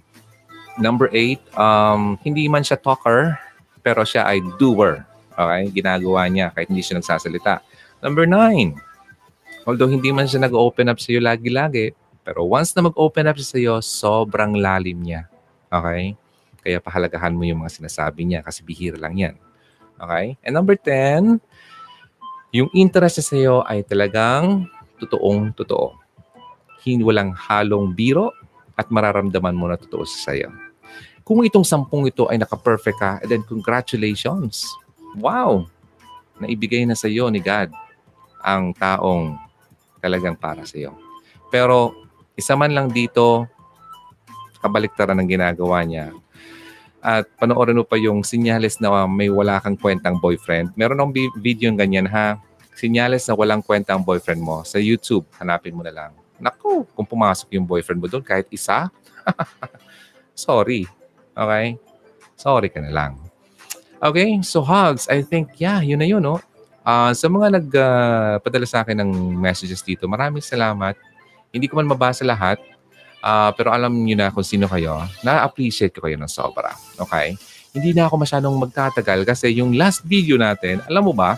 Number 0.80 1.08
eight, 1.12 1.40
um, 1.56 2.20
hindi 2.24 2.48
man 2.48 2.64
siya 2.64 2.80
talker, 2.80 3.36
pero 3.84 4.04
siya 4.04 4.28
ay 4.28 4.44
doer. 4.60 5.08
Okay, 5.40 5.72
ginagawa 5.72 6.28
niya 6.28 6.52
kahit 6.52 6.68
hindi 6.68 6.84
siya 6.84 7.00
nagsasalita. 7.00 7.64
Number 8.04 8.28
nine, 8.28 8.76
although 9.64 9.88
hindi 9.88 10.12
man 10.12 10.28
siya 10.28 10.44
nag-open 10.44 10.92
up 10.92 11.00
sa 11.00 11.16
iyo 11.16 11.24
lagi-lagi, 11.24 11.96
pero 12.28 12.44
once 12.44 12.76
na 12.76 12.88
mag-open 12.88 13.28
up 13.28 13.40
siya 13.40 13.48
sa 13.48 13.58
iyo, 13.60 13.76
sobrang 13.80 14.60
lalim 14.60 15.00
niya. 15.00 15.32
Okay? 15.72 16.20
Kaya 16.60 16.84
pahalagahan 16.84 17.36
mo 17.36 17.48
yung 17.48 17.64
mga 17.64 17.80
sinasabi 17.80 18.28
niya 18.28 18.44
kasi 18.44 18.64
bihira 18.64 19.00
lang 19.00 19.16
yan. 19.16 19.36
Okay? 20.00 20.36
And 20.44 20.56
number 20.56 20.76
10, 20.76 21.40
yung 22.56 22.70
interest 22.74 23.22
niya 23.22 23.26
sa 23.26 23.36
iyo 23.38 23.56
ay 23.68 23.86
talagang 23.86 24.66
totoong 24.98 25.54
totoo. 25.54 25.96
Hindi 26.82 27.06
walang 27.06 27.36
halong 27.36 27.94
biro 27.94 28.34
at 28.80 28.88
mararamdaman 28.90 29.56
mo 29.56 29.68
na 29.68 29.78
totoo 29.78 30.08
sa 30.08 30.32
iyo. 30.32 30.50
Kung 31.28 31.46
itong 31.46 31.68
sampung 31.68 32.10
ito 32.10 32.26
ay 32.26 32.42
naka-perfect 32.42 32.98
ka, 32.98 33.12
then 33.28 33.46
congratulations. 33.46 34.66
Wow! 35.20 35.70
Naibigay 36.42 36.88
na 36.88 36.98
sa 36.98 37.06
iyo 37.06 37.30
ni 37.30 37.44
God 37.44 37.70
ang 38.42 38.72
taong 38.74 39.36
talagang 40.00 40.40
para 40.40 40.64
sa 40.64 40.80
iyo. 40.80 40.96
Pero 41.54 41.94
isa 42.34 42.56
man 42.56 42.72
lang 42.72 42.88
dito, 42.90 43.46
kabaliktaran 44.64 45.20
ng 45.20 45.30
ginagawa 45.30 45.84
niya, 45.84 46.16
at 47.00 47.28
panoorin 47.40 47.80
mo 47.80 47.86
pa 47.88 47.96
yung 47.96 48.24
sinyales 48.24 48.84
na 48.84 49.08
may 49.08 49.32
wala 49.32 49.60
kang 49.64 49.80
kwentang 49.80 50.20
boyfriend. 50.20 50.76
Meron 50.76 51.00
akong 51.00 51.16
video 51.40 51.72
ng 51.72 51.80
ganyan 51.80 52.08
ha. 52.12 52.36
Sinyales 52.76 53.28
na 53.28 53.36
walang 53.36 53.64
kwentang 53.64 54.04
boyfriend 54.04 54.40
mo. 54.40 54.64
Sa 54.64 54.80
YouTube, 54.80 55.28
hanapin 55.40 55.76
mo 55.76 55.84
na 55.84 55.92
lang. 55.92 56.12
Naku, 56.40 56.88
kung 56.96 57.08
pumasok 57.08 57.52
yung 57.56 57.68
boyfriend 57.68 58.00
mo 58.00 58.08
doon, 58.08 58.24
kahit 58.24 58.48
isa, 58.52 58.88
sorry. 60.36 60.88
Okay? 61.36 61.76
Sorry 62.40 62.72
ka 62.72 62.80
na 62.80 62.92
lang. 62.92 63.20
Okay, 64.00 64.40
so 64.48 64.64
hugs. 64.64 65.12
I 65.12 65.20
think, 65.20 65.60
yeah, 65.60 65.84
yun 65.84 66.00
na 66.00 66.08
yun, 66.08 66.24
no? 66.24 66.40
Uh, 66.88 67.12
sa 67.12 67.28
mga 67.28 67.60
nagpadala 67.60 68.64
uh, 68.64 68.72
sa 68.72 68.80
akin 68.80 69.04
ng 69.04 69.12
messages 69.36 69.84
dito, 69.84 70.08
maraming 70.08 70.40
salamat. 70.40 70.96
Hindi 71.52 71.68
ko 71.68 71.76
man 71.76 71.92
mabasa 71.92 72.24
lahat, 72.24 72.64
Uh, 73.20 73.52
pero 73.56 73.76
alam 73.76 73.92
niyo 73.92 74.16
na 74.16 74.32
kung 74.32 74.48
sino 74.48 74.66
kayo. 74.72 75.04
Na-appreciate 75.24 75.92
ko 75.92 76.08
kayo 76.08 76.16
ng 76.16 76.32
sobra. 76.32 76.72
Okay? 76.96 77.36
Hindi 77.76 77.92
na 77.94 78.08
ako 78.08 78.24
masyadong 78.24 78.56
magtatagal 78.58 79.28
kasi 79.28 79.54
yung 79.60 79.76
last 79.76 80.02
video 80.08 80.40
natin, 80.40 80.80
alam 80.88 81.06
mo 81.06 81.14
ba, 81.14 81.38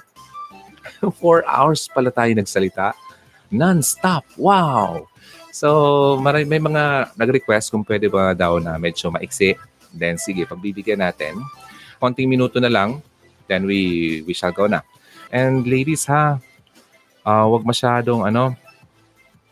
4 1.02 1.44
hours 1.46 1.90
pala 1.90 2.14
tayo 2.14 2.32
nagsalita. 2.38 2.94
Non-stop. 3.52 4.24
Wow! 4.40 5.12
So, 5.52 6.16
may, 6.24 6.48
may 6.48 6.62
mga 6.64 7.12
nag-request 7.20 7.76
kung 7.76 7.84
pwede 7.84 8.08
ba 8.08 8.32
daw 8.32 8.62
na 8.64 8.80
medyo 8.80 9.12
maiksi. 9.12 9.60
Then, 9.92 10.16
sige, 10.16 10.48
pagbibigyan 10.48 11.04
natin. 11.04 11.36
Konting 12.00 12.32
minuto 12.32 12.64
na 12.64 12.72
lang. 12.72 13.04
Then, 13.52 13.68
we, 13.68 14.24
we 14.24 14.32
shall 14.32 14.56
go 14.56 14.72
na. 14.72 14.80
And 15.28 15.68
ladies, 15.68 16.08
ha, 16.08 16.40
uh, 17.28 17.46
wag 17.52 17.68
masyadong, 17.68 18.24
ano, 18.24 18.56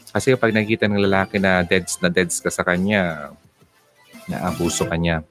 Kasi 0.10 0.34
kapag 0.34 0.50
nakikita 0.50 0.90
ng 0.90 1.06
lalaki 1.06 1.38
na 1.38 1.62
deads 1.62 2.02
na 2.02 2.10
deads 2.10 2.42
ka 2.42 2.50
sa 2.50 2.66
kanya, 2.66 3.30
naabuso 4.26 4.90
ka 4.90 4.98
niya. 4.98 5.22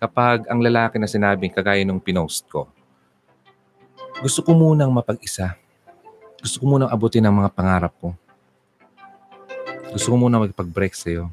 Kapag 0.00 0.48
ang 0.48 0.64
lalaki 0.64 0.96
na 0.96 1.08
sinabing 1.08 1.52
kagaya 1.52 1.84
nung 1.84 2.00
pinost 2.00 2.48
ko, 2.48 2.68
gusto 4.24 4.40
ko 4.40 4.56
munang 4.56 4.88
mapag-isa. 4.88 5.56
Gusto 6.40 6.60
ko 6.60 6.64
munang 6.76 6.92
abutin 6.92 7.24
ang 7.24 7.36
mga 7.36 7.52
pangarap 7.52 7.92
ko. 8.00 8.16
Gusto 9.92 10.12
ko 10.12 10.16
munang 10.16 10.44
magpag-break 10.44 10.96
sa'yo. 10.96 11.28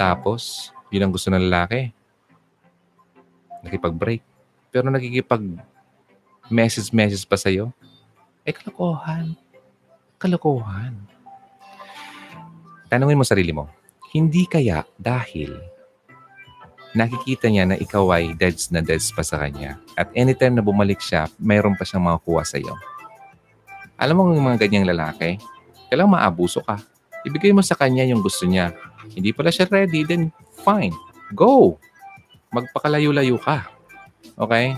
Tapos, 0.00 0.72
yun 0.88 1.04
ang 1.04 1.12
gusto 1.12 1.28
ng 1.28 1.44
lalaki. 1.44 1.92
Nakipag-break. 3.64 4.24
Pero 4.72 4.88
nakikipag 4.88 5.44
message-message 6.48 7.28
pa 7.28 7.36
sa'yo. 7.36 7.68
Eh, 8.48 8.54
kalokohan. 8.56 9.36
Kalokohan. 10.16 10.96
Tanungin 12.88 13.20
mo 13.20 13.24
sarili 13.24 13.52
mo, 13.54 13.70
hindi 14.10 14.48
kaya 14.48 14.82
dahil 14.98 15.54
nakikita 16.90 17.46
niya 17.46 17.70
na 17.70 17.78
ikaw 17.78 18.02
ay 18.18 18.34
deads 18.34 18.74
na 18.74 18.82
deads 18.82 19.14
pa 19.14 19.22
sa 19.22 19.38
kanya 19.38 19.78
at 19.94 20.10
anytime 20.18 20.58
na 20.58 20.64
bumalik 20.64 20.98
siya, 20.98 21.30
mayroon 21.38 21.78
pa 21.78 21.86
siyang 21.86 22.02
makukuha 22.02 22.42
sa 22.42 22.58
iyo. 22.58 22.74
Alam 23.94 24.16
mo 24.18 24.22
yung 24.34 24.42
mga 24.42 24.66
ganyang 24.66 24.90
lalaki, 24.90 25.38
kailangan 25.86 26.18
maabuso 26.18 26.64
ka. 26.64 26.82
Ibigay 27.22 27.52
mo 27.52 27.60
sa 27.60 27.76
kanya 27.76 28.02
yung 28.08 28.24
gusto 28.24 28.48
niya. 28.48 28.72
Hindi 29.12 29.30
pala 29.30 29.52
siya 29.52 29.68
ready, 29.68 30.02
then 30.08 30.32
fine. 30.64 30.96
Go! 31.36 31.76
Magpakalayo-layo 32.50 33.38
ka. 33.38 33.68
Okay? 34.40 34.74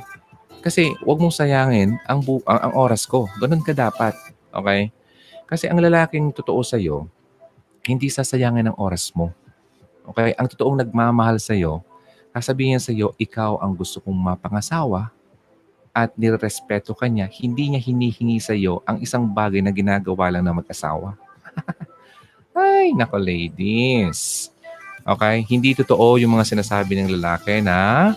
Kasi 0.62 0.94
wag 1.02 1.18
mong 1.18 1.34
sayangin 1.34 1.98
ang, 2.06 2.22
bu- 2.22 2.46
ang, 2.46 2.70
ang 2.70 2.72
oras 2.78 3.02
ko. 3.04 3.26
Ganun 3.42 3.66
ka 3.66 3.74
dapat. 3.74 4.14
Okay? 4.54 4.94
Kasi 5.44 5.66
ang 5.66 5.82
lalaking 5.82 6.30
totoo 6.30 6.62
sa'yo, 6.62 7.10
hindi 7.82 8.06
sasayangin 8.06 8.70
ang 8.70 8.76
oras 8.78 9.10
mo. 9.12 9.34
Okay? 10.06 10.32
Ang 10.38 10.46
totoong 10.46 10.86
nagmamahal 10.86 11.42
sa'yo, 11.42 11.82
sasabihin 12.32 12.80
sa 12.80 12.94
iyo, 12.94 13.12
ikaw 13.20 13.60
ang 13.60 13.76
gusto 13.76 14.00
kong 14.00 14.16
mapangasawa 14.16 15.12
at 15.92 16.16
nirespeto 16.16 16.96
ka 16.96 17.04
niya, 17.04 17.28
hindi 17.28 17.68
niya 17.68 17.80
hinihingi 17.84 18.40
sa 18.40 18.56
iyo 18.56 18.80
ang 18.88 19.04
isang 19.04 19.28
bagay 19.28 19.60
na 19.60 19.68
ginagawa 19.68 20.32
lang 20.32 20.48
ng 20.48 20.64
mag-asawa. 20.64 21.20
Ay, 22.56 22.96
nako 22.96 23.20
ladies. 23.20 24.48
Okay? 25.04 25.44
Hindi 25.44 25.76
totoo 25.76 26.16
yung 26.16 26.32
mga 26.32 26.48
sinasabi 26.48 26.96
ng 26.96 27.12
lalaki 27.20 27.60
na 27.60 28.12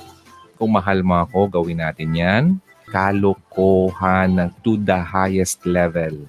kung 0.55 0.71
mahal 0.71 1.03
mo 1.03 1.19
ako, 1.23 1.59
gawin 1.59 1.83
natin 1.83 2.09
yan. 2.15 2.43
Kalokohan 2.89 4.39
ng 4.39 4.49
to 4.63 4.79
the 4.79 4.95
highest 4.95 5.63
level. 5.67 6.27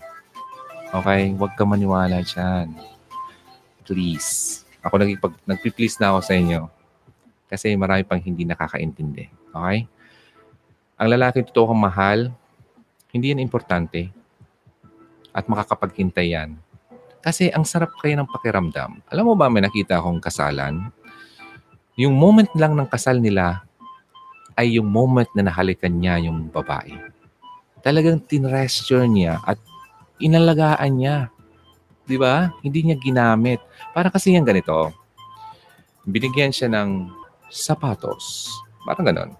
Okay? 0.90 1.30
Huwag 1.34 1.52
ka 1.54 1.62
maniwala 1.62 2.22
dyan. 2.22 2.74
Please. 3.86 4.62
Ako 4.82 4.98
nagpipag, 4.98 5.34
nagpi-please 5.46 5.98
na 6.02 6.14
ako 6.14 6.20
sa 6.22 6.34
inyo. 6.34 6.60
Kasi 7.46 7.74
marami 7.78 8.02
pang 8.02 8.18
hindi 8.18 8.42
nakakaintindi. 8.42 9.54
Okay? 9.54 9.86
Ang 10.96 11.08
lalaki 11.12 11.44
totoo 11.46 11.74
kang 11.74 11.82
mahal, 11.82 12.18
hindi 13.12 13.30
yan 13.30 13.42
importante. 13.42 14.10
At 15.36 15.46
makakapaghintay 15.46 16.32
yan. 16.32 16.56
Kasi 17.20 17.50
ang 17.50 17.66
sarap 17.66 17.92
kayo 17.98 18.14
ng 18.16 18.30
pakiramdam. 18.30 19.02
Alam 19.10 19.24
mo 19.26 19.34
ba, 19.34 19.50
may 19.50 19.60
nakita 19.60 19.98
akong 19.98 20.22
kasalan. 20.22 20.88
Yung 21.98 22.14
moment 22.14 22.48
lang 22.54 22.78
ng 22.78 22.86
kasal 22.86 23.18
nila 23.18 23.65
ay 24.56 24.80
yung 24.80 24.88
moment 24.88 25.28
na 25.36 25.46
nahalikan 25.52 25.92
niya 25.92 26.16
yung 26.26 26.48
babae. 26.48 26.96
Talagang 27.84 28.24
tinresture 28.24 29.04
niya 29.04 29.38
at 29.44 29.60
inalagaan 30.18 30.96
niya. 30.96 31.16
Di 32.08 32.16
ba? 32.16 32.50
Hindi 32.64 32.88
niya 32.88 32.96
ginamit. 32.96 33.60
Para 33.92 34.08
kasi 34.08 34.32
yan 34.32 34.48
ganito. 34.48 34.90
Binigyan 36.08 36.50
siya 36.50 36.72
ng 36.72 37.12
sapatos. 37.52 38.48
Parang 38.88 39.06
ganon. 39.06 39.30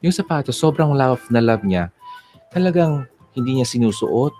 Yung 0.00 0.14
sapatos, 0.14 0.54
sobrang 0.56 0.94
love 0.94 1.26
na 1.28 1.42
love 1.42 1.66
niya. 1.66 1.90
Talagang 2.54 3.04
hindi 3.34 3.58
niya 3.58 3.66
sinusuot. 3.66 4.32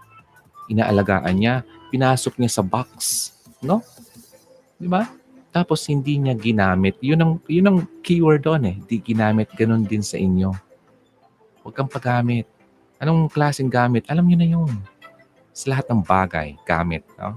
Inaalagaan 0.70 1.34
niya. 1.34 1.54
Pinasok 1.90 2.38
niya 2.38 2.50
sa 2.50 2.62
box. 2.62 3.30
No? 3.58 3.82
Di 4.78 4.86
ba? 4.86 5.17
Tapos 5.58 5.82
hindi 5.90 6.22
niya 6.22 6.38
ginamit. 6.38 6.94
Yun 7.02 7.18
ang, 7.18 7.32
yun 7.50 7.66
ang 7.66 7.78
keyword 8.06 8.46
doon 8.46 8.62
eh. 8.70 8.76
Di 8.86 9.02
ginamit. 9.02 9.50
Ganon 9.58 9.82
din 9.82 10.06
sa 10.06 10.14
inyo. 10.14 10.54
Huwag 11.66 11.74
kang 11.74 11.90
paggamit. 11.90 12.46
Anong 13.02 13.26
klaseng 13.26 13.66
gamit? 13.66 14.06
Alam 14.06 14.30
niyo 14.30 14.38
na 14.38 14.46
yun. 14.46 14.70
Sa 15.50 15.74
lahat 15.74 15.90
ng 15.90 15.98
bagay, 15.98 16.54
gamit. 16.62 17.02
No? 17.18 17.34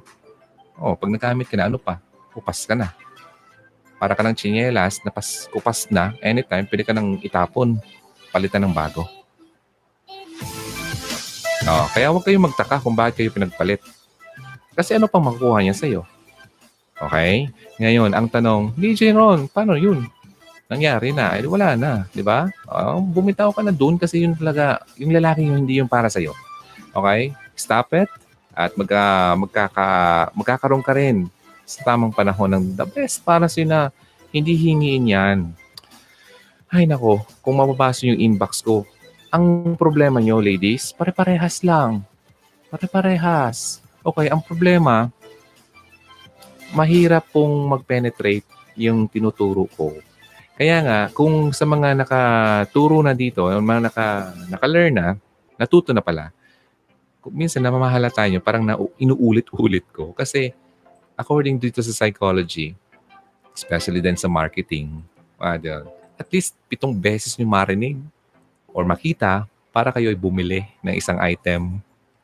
Oh, 0.78 0.94
pag 0.94 1.10
nagamit 1.10 1.50
ka 1.50 1.58
na, 1.58 1.66
ano 1.66 1.82
pa? 1.82 1.98
Kupas 2.30 2.62
ka 2.70 2.78
na. 2.78 2.94
Para 3.98 4.14
ka 4.14 4.22
ng 4.22 4.38
chinelas, 4.38 5.02
napas, 5.02 5.50
kupas 5.50 5.90
na, 5.90 6.14
anytime, 6.22 6.70
pwede 6.70 6.86
ka 6.86 6.94
nang 6.94 7.18
itapon. 7.26 7.82
Palitan 8.30 8.70
ng 8.70 8.74
bago. 8.78 9.10
No, 11.66 11.90
kaya 11.90 12.14
huwag 12.14 12.22
kayong 12.22 12.46
magtaka 12.46 12.78
kung 12.78 12.94
bakit 12.94 13.18
kayo 13.18 13.34
pinagpalit. 13.34 13.82
Kasi 14.78 14.94
ano 14.94 15.10
pang 15.10 15.26
makukuha 15.26 15.66
niya 15.66 15.74
sa'yo? 15.74 16.06
Okay? 17.02 17.50
Ngayon, 17.82 18.14
ang 18.14 18.30
tanong, 18.30 18.78
DJ 18.78 19.18
Ron, 19.18 19.50
paano 19.50 19.74
yun? 19.74 20.06
Nangyari 20.70 21.12
na, 21.12 21.36
eh, 21.36 21.44
wala 21.50 21.76
na, 21.76 22.06
di 22.14 22.22
ba? 22.22 22.48
Oh, 22.70 23.02
bumitaw 23.02 23.52
ka 23.52 23.66
na 23.66 23.74
doon 23.74 23.98
kasi 23.98 24.24
yun 24.24 24.38
talaga, 24.38 24.80
yung 24.96 25.12
lalaki 25.12 25.44
yung 25.44 25.66
hindi 25.66 25.82
yung 25.82 25.90
para 25.90 26.08
sa'yo. 26.08 26.32
Okay? 26.94 27.34
Stop 27.58 27.92
it 27.98 28.08
at 28.56 28.72
magka, 28.78 29.36
magkaka, 29.36 29.88
magkakaroon 30.38 30.86
ka 30.86 30.94
rin 30.96 31.28
sa 31.66 31.84
tamang 31.92 32.14
panahon 32.14 32.52
ng 32.52 32.66
the 32.78 32.86
best 32.88 33.26
para 33.26 33.50
sa'yo 33.50 33.68
na 33.68 33.82
hindi 34.32 34.56
hingiin 34.56 35.12
yan. 35.12 35.40
Ay 36.72 36.88
nako, 36.88 37.20
kung 37.44 37.60
mababasa 37.60 38.08
yung 38.08 38.20
inbox 38.20 38.64
ko, 38.64 38.88
ang 39.32 39.76
problema 39.76 40.20
nyo, 40.24 40.40
ladies, 40.40 40.96
pare-parehas 40.96 41.64
lang. 41.68 42.04
Pare-parehas. 42.72 43.84
Okay, 44.04 44.32
ang 44.32 44.40
problema, 44.44 45.12
mahirap 46.72 47.28
pong 47.32 47.68
mag-penetrate 47.72 48.48
yung 48.80 49.08
tinuturo 49.08 49.68
ko. 49.72 49.96
Kaya 50.56 50.78
nga, 50.86 51.00
kung 51.12 51.50
sa 51.52 51.66
mga 51.66 51.98
nakaturo 51.98 53.02
na 53.02 53.18
dito, 53.18 53.48
mga 53.50 53.82
naka, 53.90 54.06
naka-learn 54.48 54.94
na, 54.94 55.08
natuto 55.58 55.90
na 55.92 56.04
pala, 56.06 56.30
minsan 57.30 57.62
namamahalata 57.62 58.26
nyo, 58.30 58.42
parang 58.42 58.64
na, 58.66 58.78
inuulit-ulit 58.98 59.86
ko. 59.94 60.14
Kasi 60.14 60.54
according 61.18 61.62
dito 61.62 61.82
sa 61.82 61.94
psychology, 61.94 62.74
especially 63.54 64.02
din 64.02 64.18
sa 64.18 64.32
marketing, 64.32 65.02
uh, 65.38 65.58
at 66.18 66.28
least 66.30 66.54
pitong 66.70 66.94
beses 66.94 67.38
nyo 67.38 67.50
marinig 67.50 67.98
or 68.70 68.86
makita 68.86 69.46
para 69.74 69.90
kayo 69.90 70.10
ay 70.10 70.18
bumili 70.18 70.66
ng 70.86 70.94
isang 70.94 71.18
item. 71.22 71.82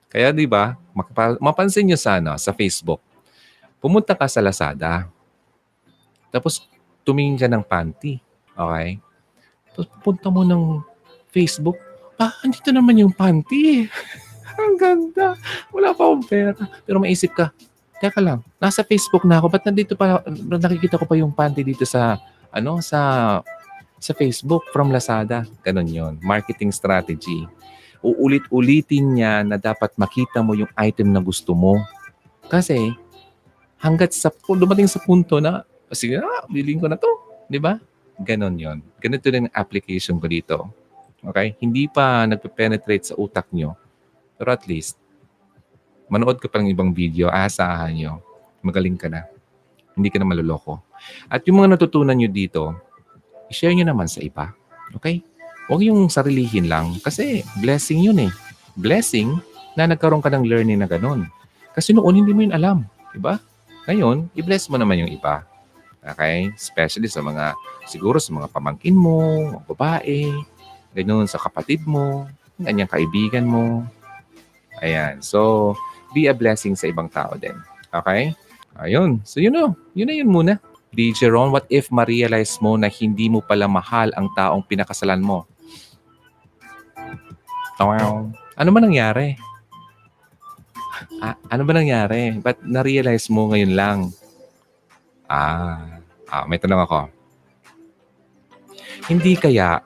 Kaya 0.08 0.32
di 0.32 0.48
ba, 0.48 0.78
mapansin 1.42 1.86
nyo 1.90 2.00
sana 2.00 2.40
sa 2.40 2.56
Facebook, 2.56 3.04
pumunta 3.82 4.18
ka 4.18 4.26
sa 4.30 4.44
Lazada, 4.44 5.10
tapos 6.30 6.66
tumingin 7.08 7.40
ka 7.40 7.48
ng 7.48 7.64
panty, 7.64 8.20
okay? 8.54 9.00
Tapos 9.74 9.88
pupunta 10.00 10.28
mo 10.30 10.42
ng 10.44 10.84
Facebook, 11.32 11.78
ah, 12.20 12.34
andito 12.44 12.70
naman 12.74 13.00
yung 13.00 13.14
panty. 13.14 13.88
Ang 14.58 14.74
ganda. 14.74 15.38
Wala 15.70 15.94
pa 15.94 16.10
akong 16.10 16.26
pera. 16.26 16.50
Pero 16.82 16.98
maisip 16.98 17.30
ka, 17.38 17.54
teka 18.02 18.18
lang, 18.18 18.42
nasa 18.58 18.82
Facebook 18.82 19.22
na 19.22 19.38
ako, 19.38 19.54
ba't 19.54 19.70
nandito 19.70 19.94
pa, 19.94 20.26
nakikita 20.50 20.98
ko 20.98 21.06
pa 21.06 21.14
yung 21.14 21.30
panty 21.30 21.62
dito 21.62 21.86
sa, 21.86 22.18
ano, 22.50 22.82
sa 22.82 22.98
sa 23.98 24.14
Facebook 24.14 24.66
from 24.70 24.94
Lazada. 24.94 25.46
Ganon 25.66 25.90
yon 25.90 26.14
Marketing 26.22 26.70
strategy. 26.70 27.46
Uulit-ulitin 28.06 29.18
niya 29.18 29.42
na 29.42 29.58
dapat 29.58 29.90
makita 29.98 30.46
mo 30.46 30.54
yung 30.54 30.70
item 30.78 31.10
na 31.10 31.22
gusto 31.22 31.58
mo. 31.58 31.82
Kasi 32.48 32.94
hanggat 33.82 34.14
sa 34.14 34.34
dumating 34.34 34.90
sa 34.90 35.02
punto 35.02 35.38
na, 35.38 35.64
sige 35.94 36.18
na, 36.18 36.46
bilhin 36.50 36.82
ko 36.82 36.90
na 36.90 36.98
to. 36.98 37.10
Di 37.48 37.62
ba? 37.62 37.78
Ganon 38.18 38.58
yon 38.58 38.82
Ganito 38.98 39.30
din 39.30 39.46
ang 39.46 39.54
application 39.54 40.18
ko 40.18 40.26
dito. 40.26 40.56
Okay? 41.22 41.54
Hindi 41.62 41.86
pa 41.90 42.26
nagpe-penetrate 42.26 43.14
sa 43.14 43.18
utak 43.18 43.50
nyo. 43.54 43.78
Pero 44.38 44.50
at 44.54 44.66
least, 44.66 44.98
manood 46.10 46.42
ka 46.42 46.50
pa 46.50 46.62
ng 46.62 46.70
ibang 46.74 46.94
video, 46.94 47.30
aasahan 47.30 47.94
nyo, 47.94 48.12
magaling 48.62 48.98
ka 48.98 49.10
na. 49.10 49.26
Hindi 49.98 50.10
ka 50.14 50.18
na 50.22 50.30
maluloko. 50.30 50.82
At 51.30 51.46
yung 51.46 51.62
mga 51.62 51.78
natutunan 51.78 52.14
nyo 52.14 52.30
dito, 52.30 52.74
i-share 53.50 53.74
nyo 53.74 53.86
naman 53.86 54.10
sa 54.10 54.22
iba. 54.22 54.54
Okay? 54.98 55.22
Huwag 55.68 55.84
yung 55.84 56.08
sarilihin 56.08 56.72
lang 56.72 56.96
kasi 57.04 57.44
blessing 57.60 58.00
yun 58.00 58.18
eh. 58.24 58.32
Blessing 58.80 59.36
na 59.76 59.90
nagkaroon 59.90 60.24
ka 60.24 60.32
ng 60.32 60.48
learning 60.48 60.80
na 60.80 60.88
ganun. 60.88 61.28
Kasi 61.76 61.92
noon 61.92 62.24
hindi 62.24 62.32
mo 62.32 62.42
yun 62.46 62.56
alam. 62.56 62.88
Diba? 63.12 63.42
Ngayon, 63.88 64.28
i-bless 64.36 64.68
mo 64.68 64.76
naman 64.76 65.00
yung 65.08 65.12
iba. 65.12 65.48
Okay? 66.04 66.52
Especially 66.52 67.08
sa 67.08 67.24
mga, 67.24 67.56
siguro 67.88 68.20
sa 68.20 68.36
mga 68.36 68.52
pamangkin 68.52 68.96
mo, 68.96 69.48
mga 69.56 69.64
babae, 69.72 70.28
ganyan 70.92 71.24
sa 71.24 71.40
kapatid 71.40 71.88
mo, 71.88 72.28
ganyang 72.60 72.92
kaibigan 72.92 73.48
mo. 73.48 73.88
Ayan. 74.84 75.24
So, 75.24 75.72
be 76.12 76.28
a 76.28 76.36
blessing 76.36 76.76
sa 76.76 76.92
ibang 76.92 77.08
tao 77.08 77.40
din. 77.40 77.56
Okay? 77.96 78.36
Ayun. 78.78 79.24
So, 79.24 79.40
yun 79.40 79.56
o. 79.56 79.74
Yun 79.96 80.08
na 80.12 80.16
yun 80.16 80.30
muna. 80.30 80.54
DJ 80.92 81.32
Ron, 81.32 81.56
what 81.56 81.68
if 81.72 81.88
ma-realize 81.88 82.60
mo 82.60 82.76
na 82.76 82.92
hindi 82.92 83.28
mo 83.28 83.40
pala 83.40 83.68
mahal 83.72 84.12
ang 84.16 84.32
taong 84.36 84.64
pinakasalan 84.68 85.24
mo? 85.24 85.48
Wow. 87.78 88.34
Ano 88.58 88.70
ba 88.74 88.80
nangyari? 88.82 89.38
Ah, 91.22 91.38
ano 91.50 91.62
ba 91.66 91.74
nangyari? 91.78 92.38
Ba't 92.38 92.62
na-realize 92.66 93.30
mo 93.30 93.52
ngayon 93.52 93.74
lang? 93.74 93.98
Ah, 95.30 96.02
ah, 96.30 96.46
may 96.50 96.58
tanong 96.58 96.84
ako. 96.88 97.12
Hindi 99.08 99.38
kaya 99.40 99.84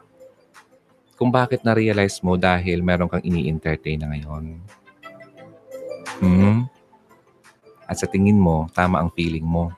kung 1.20 1.30
bakit 1.30 1.62
na-realize 1.62 2.24
mo 2.26 2.34
dahil 2.40 2.82
meron 2.82 3.06
kang 3.06 3.22
ini-entertain 3.22 4.02
na 4.02 4.10
ngayon? 4.10 4.58
Hmm? 6.22 6.66
At 7.86 8.02
sa 8.02 8.10
tingin 8.10 8.40
mo, 8.40 8.66
tama 8.74 8.98
ang 9.02 9.14
feeling 9.14 9.46
mo. 9.46 9.70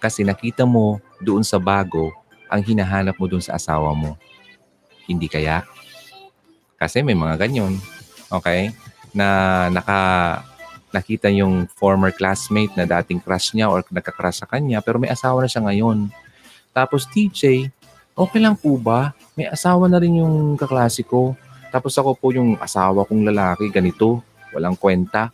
Kasi 0.00 0.24
nakita 0.24 0.64
mo 0.64 0.98
doon 1.20 1.44
sa 1.44 1.60
bago 1.60 2.10
ang 2.50 2.64
hinahanap 2.64 3.14
mo 3.20 3.30
doon 3.30 3.44
sa 3.44 3.54
asawa 3.54 3.94
mo. 3.94 4.18
Hindi 5.06 5.30
kaya? 5.30 5.62
Kasi 6.80 7.04
may 7.04 7.14
mga 7.14 7.38
ganyan. 7.38 7.78
Okay? 8.32 8.74
Na 9.14 9.68
naka 9.70 9.98
nakita 10.90 11.30
yung 11.30 11.70
former 11.78 12.10
classmate 12.10 12.74
na 12.74 12.86
dating 12.86 13.22
crush 13.22 13.54
niya 13.54 13.70
or 13.70 13.86
nagka-crush 13.90 14.42
sa 14.42 14.46
kanya 14.50 14.82
pero 14.82 14.98
may 14.98 15.10
asawa 15.10 15.42
na 15.42 15.50
siya 15.50 15.62
ngayon. 15.66 16.10
Tapos 16.70 17.06
TJ, 17.10 17.70
okay 18.14 18.40
lang 18.42 18.58
po 18.58 18.78
ba? 18.78 19.14
May 19.34 19.46
asawa 19.50 19.86
na 19.86 19.98
rin 19.98 20.18
yung 20.18 20.54
kaklase 20.58 21.06
ko. 21.06 21.34
Tapos 21.70 21.94
ako 21.94 22.18
po 22.18 22.34
yung 22.34 22.58
asawa 22.58 23.06
kong 23.06 23.26
lalaki, 23.30 23.70
ganito. 23.70 24.22
Walang 24.50 24.74
kwenta. 24.74 25.30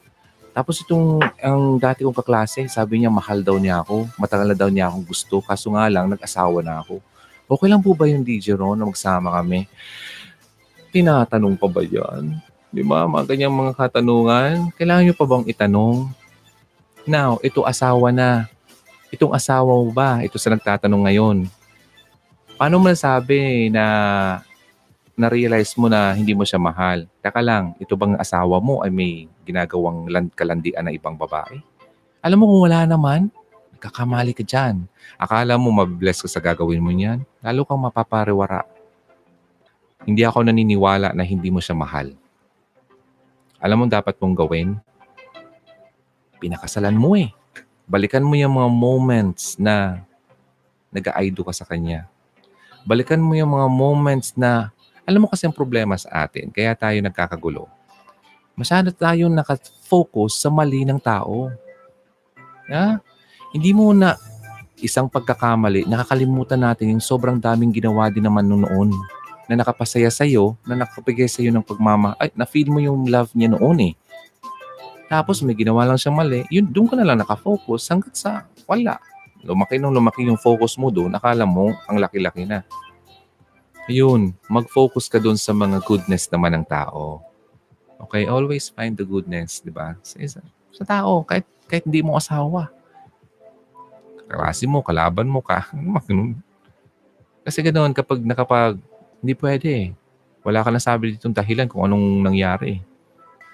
Tapos 0.56 0.80
itong 0.80 1.20
ang 1.40 1.76
dati 1.76 2.00
kong 2.00 2.16
kaklase, 2.16 2.64
sabi 2.68 3.00
niya 3.04 3.12
mahal 3.12 3.44
daw 3.44 3.60
niya 3.60 3.84
ako. 3.84 4.08
Matagal 4.16 4.52
na 4.52 4.56
daw 4.56 4.68
niya 4.72 4.88
akong 4.88 5.04
gusto. 5.04 5.44
Kaso 5.44 5.72
nga 5.72 5.84
lang, 5.88 6.08
nag-asawa 6.08 6.64
na 6.64 6.80
ako. 6.80 7.00
Okay 7.46 7.68
lang 7.68 7.84
po 7.84 7.92
ba 7.92 8.08
yung 8.08 8.24
DJ 8.24 8.56
Ron 8.56 8.80
na 8.80 8.88
magsama 8.88 9.36
kami? 9.36 9.68
Tinatanong 10.90 11.60
pa 11.60 11.68
ba 11.68 11.84
yan? 11.84 12.40
Di 12.76 12.84
ba? 12.84 13.08
Mga 13.08 13.24
ganyang 13.32 13.56
mga 13.56 13.72
katanungan. 13.72 14.68
Kailangan 14.76 15.08
nyo 15.08 15.14
pa 15.16 15.24
bang 15.24 15.44
itanong? 15.48 16.12
Now, 17.08 17.40
ito 17.40 17.64
asawa 17.64 18.12
na. 18.12 18.52
Itong 19.08 19.32
asawa 19.32 19.80
mo 19.80 19.88
ba? 19.88 20.20
Ito 20.20 20.36
sa 20.36 20.52
nagtatanong 20.52 21.08
ngayon. 21.08 21.48
Paano 22.60 22.76
mo 22.76 22.92
nasabi 22.92 23.72
na 23.72 23.84
na-realize 25.16 25.72
mo 25.80 25.88
na 25.88 26.12
hindi 26.12 26.36
mo 26.36 26.44
siya 26.44 26.60
mahal? 26.60 27.08
Teka 27.24 27.40
lang, 27.40 27.72
ito 27.80 27.96
bang 27.96 28.20
asawa 28.20 28.60
mo 28.60 28.84
ay 28.84 28.92
may 28.92 29.24
ginagawang 29.48 30.12
land 30.12 30.36
kalandian 30.36 30.84
na 30.84 30.92
ibang 30.92 31.16
babae? 31.16 31.56
Alam 32.20 32.44
mo 32.44 32.52
kung 32.52 32.68
wala 32.68 32.84
naman, 32.84 33.32
nagkakamali 33.72 34.36
ka 34.36 34.44
dyan. 34.44 34.84
Akala 35.16 35.56
mo 35.56 35.72
mabless 35.72 36.20
ka 36.20 36.28
sa 36.28 36.44
gagawin 36.44 36.84
mo 36.84 36.92
niyan, 36.92 37.24
lalo 37.40 37.64
kang 37.64 37.80
mapapariwara. 37.80 38.68
Hindi 40.04 40.28
ako 40.28 40.44
naniniwala 40.44 41.16
na 41.16 41.24
hindi 41.24 41.48
mo 41.48 41.64
siya 41.64 41.72
mahal. 41.72 42.12
Alam 43.60 43.84
mo 43.84 43.86
dapat 43.88 44.16
mong 44.20 44.36
gawin? 44.36 44.76
Pinakasalan 46.36 46.96
mo 46.96 47.16
eh. 47.16 47.32
Balikan 47.88 48.24
mo 48.26 48.36
yung 48.36 48.60
mga 48.60 48.68
moments 48.68 49.56
na 49.56 50.04
nag-aido 50.92 51.40
ka 51.46 51.52
sa 51.56 51.64
kanya. 51.64 52.04
Balikan 52.84 53.22
mo 53.22 53.32
yung 53.32 53.56
mga 53.56 53.68
moments 53.72 54.36
na 54.36 54.70
alam 55.06 55.22
mo 55.22 55.30
kasi 55.30 55.46
ang 55.46 55.54
problema 55.54 55.94
sa 55.94 56.26
atin, 56.26 56.50
kaya 56.50 56.74
tayo 56.74 56.98
nagkakagulo. 56.98 57.70
Masyado 58.58 58.90
tayong 58.90 59.30
nakafocus 59.30 60.42
sa 60.42 60.50
mali 60.50 60.82
ng 60.82 60.98
tao. 60.98 61.54
Yeah? 62.66 62.98
Hindi 63.54 63.70
mo 63.70 63.94
na 63.94 64.18
isang 64.82 65.08
pagkakamali, 65.08 65.88
nakakalimutan 65.88 66.60
natin 66.60 66.98
yung 66.98 67.04
sobrang 67.04 67.40
daming 67.40 67.72
ginawa 67.72 68.12
din 68.12 68.26
naman 68.26 68.44
noon 68.44 68.92
na 69.46 69.62
nakapasaya 69.62 70.10
sa'yo, 70.10 70.58
na 70.66 70.82
nakapigay 70.82 71.30
sa'yo 71.30 71.54
ng 71.54 71.62
pagmama, 71.62 72.18
ay, 72.18 72.34
na-feel 72.34 72.70
mo 72.70 72.82
yung 72.82 73.06
love 73.06 73.30
niya 73.32 73.54
noon 73.54 73.92
eh. 73.92 73.94
Tapos 75.06 75.38
may 75.46 75.54
ginawa 75.54 75.86
lang 75.86 75.98
siya 75.98 76.10
mali, 76.10 76.42
yun, 76.50 76.66
doon 76.66 76.90
ka 76.90 76.94
na 76.98 77.06
lang 77.06 77.22
nakafocus 77.22 77.86
hanggat 77.86 78.14
sa 78.18 78.30
wala. 78.66 78.98
Lumaki 79.46 79.78
nung 79.78 79.94
lumaki 79.94 80.26
yung 80.26 80.38
focus 80.38 80.74
mo 80.74 80.90
doon, 80.90 81.14
akala 81.14 81.46
mo 81.46 81.70
ang 81.86 82.02
laki-laki 82.02 82.42
na. 82.42 82.66
Yun, 83.86 84.34
mag-focus 84.50 85.06
ka 85.06 85.22
doon 85.22 85.38
sa 85.38 85.54
mga 85.54 85.78
goodness 85.86 86.26
naman 86.26 86.58
ng 86.58 86.66
tao. 86.66 87.22
Okay, 88.02 88.26
always 88.26 88.66
find 88.74 88.98
the 88.98 89.06
goodness, 89.06 89.62
di 89.62 89.70
ba? 89.70 89.94
Sa, 90.02 90.18
isa, 90.18 90.42
sa 90.74 90.82
tao, 90.82 91.22
kahit, 91.22 91.46
kahit 91.70 91.86
hindi 91.86 92.02
mo 92.02 92.18
asawa. 92.18 92.74
Kaklase 94.26 94.66
mo, 94.66 94.82
kalaban 94.82 95.30
mo 95.30 95.38
ka. 95.38 95.70
Kasi 97.46 97.62
ganoon, 97.62 97.94
kapag 97.94 98.26
nakapag, 98.26 98.82
hindi 99.20 99.34
pwede. 99.38 99.94
Wala 100.46 100.62
ka 100.62 100.70
nasabi 100.70 101.16
ditong 101.16 101.34
dahilan 101.34 101.66
kung 101.66 101.86
anong 101.86 102.22
nangyari. 102.22 102.78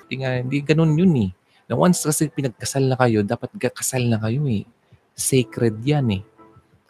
Hindi 0.04 0.14
nga, 0.20 0.30
hindi 0.40 0.58
ganun 0.60 0.92
yun 0.92 1.14
eh. 1.28 1.30
Na 1.70 1.78
once 1.78 2.04
kasi 2.04 2.28
pinagkasal 2.28 2.84
na 2.84 2.96
kayo, 3.00 3.24
dapat 3.24 3.48
kasal 3.72 4.04
na 4.06 4.20
kayo 4.20 4.44
eh. 4.50 4.68
Sacred 5.16 5.80
yan 5.80 6.20
eh. 6.20 6.22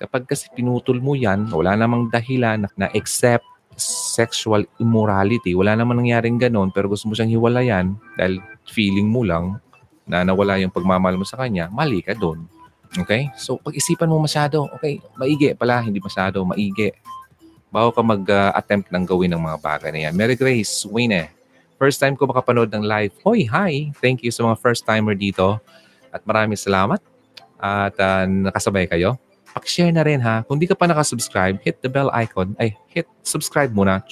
Kapag 0.03 0.27
kasi 0.27 0.51
pinutol 0.51 0.99
mo 0.99 1.15
yan, 1.15 1.47
wala 1.55 1.79
namang 1.79 2.11
dahilan 2.11 2.67
na, 2.67 2.69
na 2.75 2.87
except 2.91 3.47
sexual 3.79 4.67
immorality. 4.83 5.55
Wala 5.55 5.79
namang 5.79 6.03
nangyaring 6.03 6.37
ganon, 6.37 6.75
pero 6.75 6.91
gusto 6.91 7.07
mo 7.07 7.15
siyang 7.15 7.33
hiwalayan 7.33 7.95
dahil 8.19 8.43
feeling 8.67 9.09
mo 9.09 9.23
lang 9.23 9.63
na 10.05 10.27
nawala 10.27 10.59
yung 10.59 10.75
pagmamahal 10.75 11.17
mo 11.17 11.27
sa 11.27 11.39
kanya, 11.39 11.71
mali 11.71 12.03
ka 12.03 12.13
doon. 12.19 12.45
Okay? 12.93 13.33
So, 13.39 13.57
pag-isipan 13.57 14.11
mo 14.11 14.21
masyado, 14.21 14.69
okay, 14.77 15.01
maigi 15.17 15.57
pala, 15.57 15.81
hindi 15.81 16.03
masyado, 16.03 16.45
maigi. 16.45 16.93
Bago 17.73 17.89
ka 17.89 18.05
mag-attempt 18.05 18.93
ng 18.93 19.09
gawin 19.09 19.33
ng 19.33 19.41
mga 19.41 19.59
bagay 19.65 19.91
na 19.97 20.01
yan. 20.05 20.13
Mary 20.13 20.37
Grace, 20.37 20.85
Wayne, 20.85 21.33
first 21.81 21.97
time 21.97 22.13
ko 22.13 22.29
makapanood 22.29 22.69
ng 22.69 22.85
live. 22.85 23.17
Hoy, 23.25 23.49
hi! 23.49 23.89
Thank 23.97 24.21
you 24.21 24.29
sa 24.29 24.45
mga 24.45 24.61
first-timer 24.61 25.17
dito. 25.17 25.57
At 26.13 26.21
maraming 26.29 26.61
salamat. 26.61 27.01
At 27.57 27.97
uh, 27.97 28.29
nakasabay 28.29 28.93
kayo. 28.93 29.17
Pag-share 29.57 29.89
na 29.89 30.05
rin 30.05 30.21
ha. 30.21 30.45
Kung 30.45 30.61
di 30.61 30.69
ka 30.69 30.77
pa 30.77 30.85
nakasubscribe, 30.85 31.65
hit 31.65 31.81
the 31.81 31.89
bell 31.89 32.13
icon. 32.13 32.53
Ay, 32.61 32.77
hit 32.93 33.09
subscribe 33.25 33.73
muna. 33.73 34.05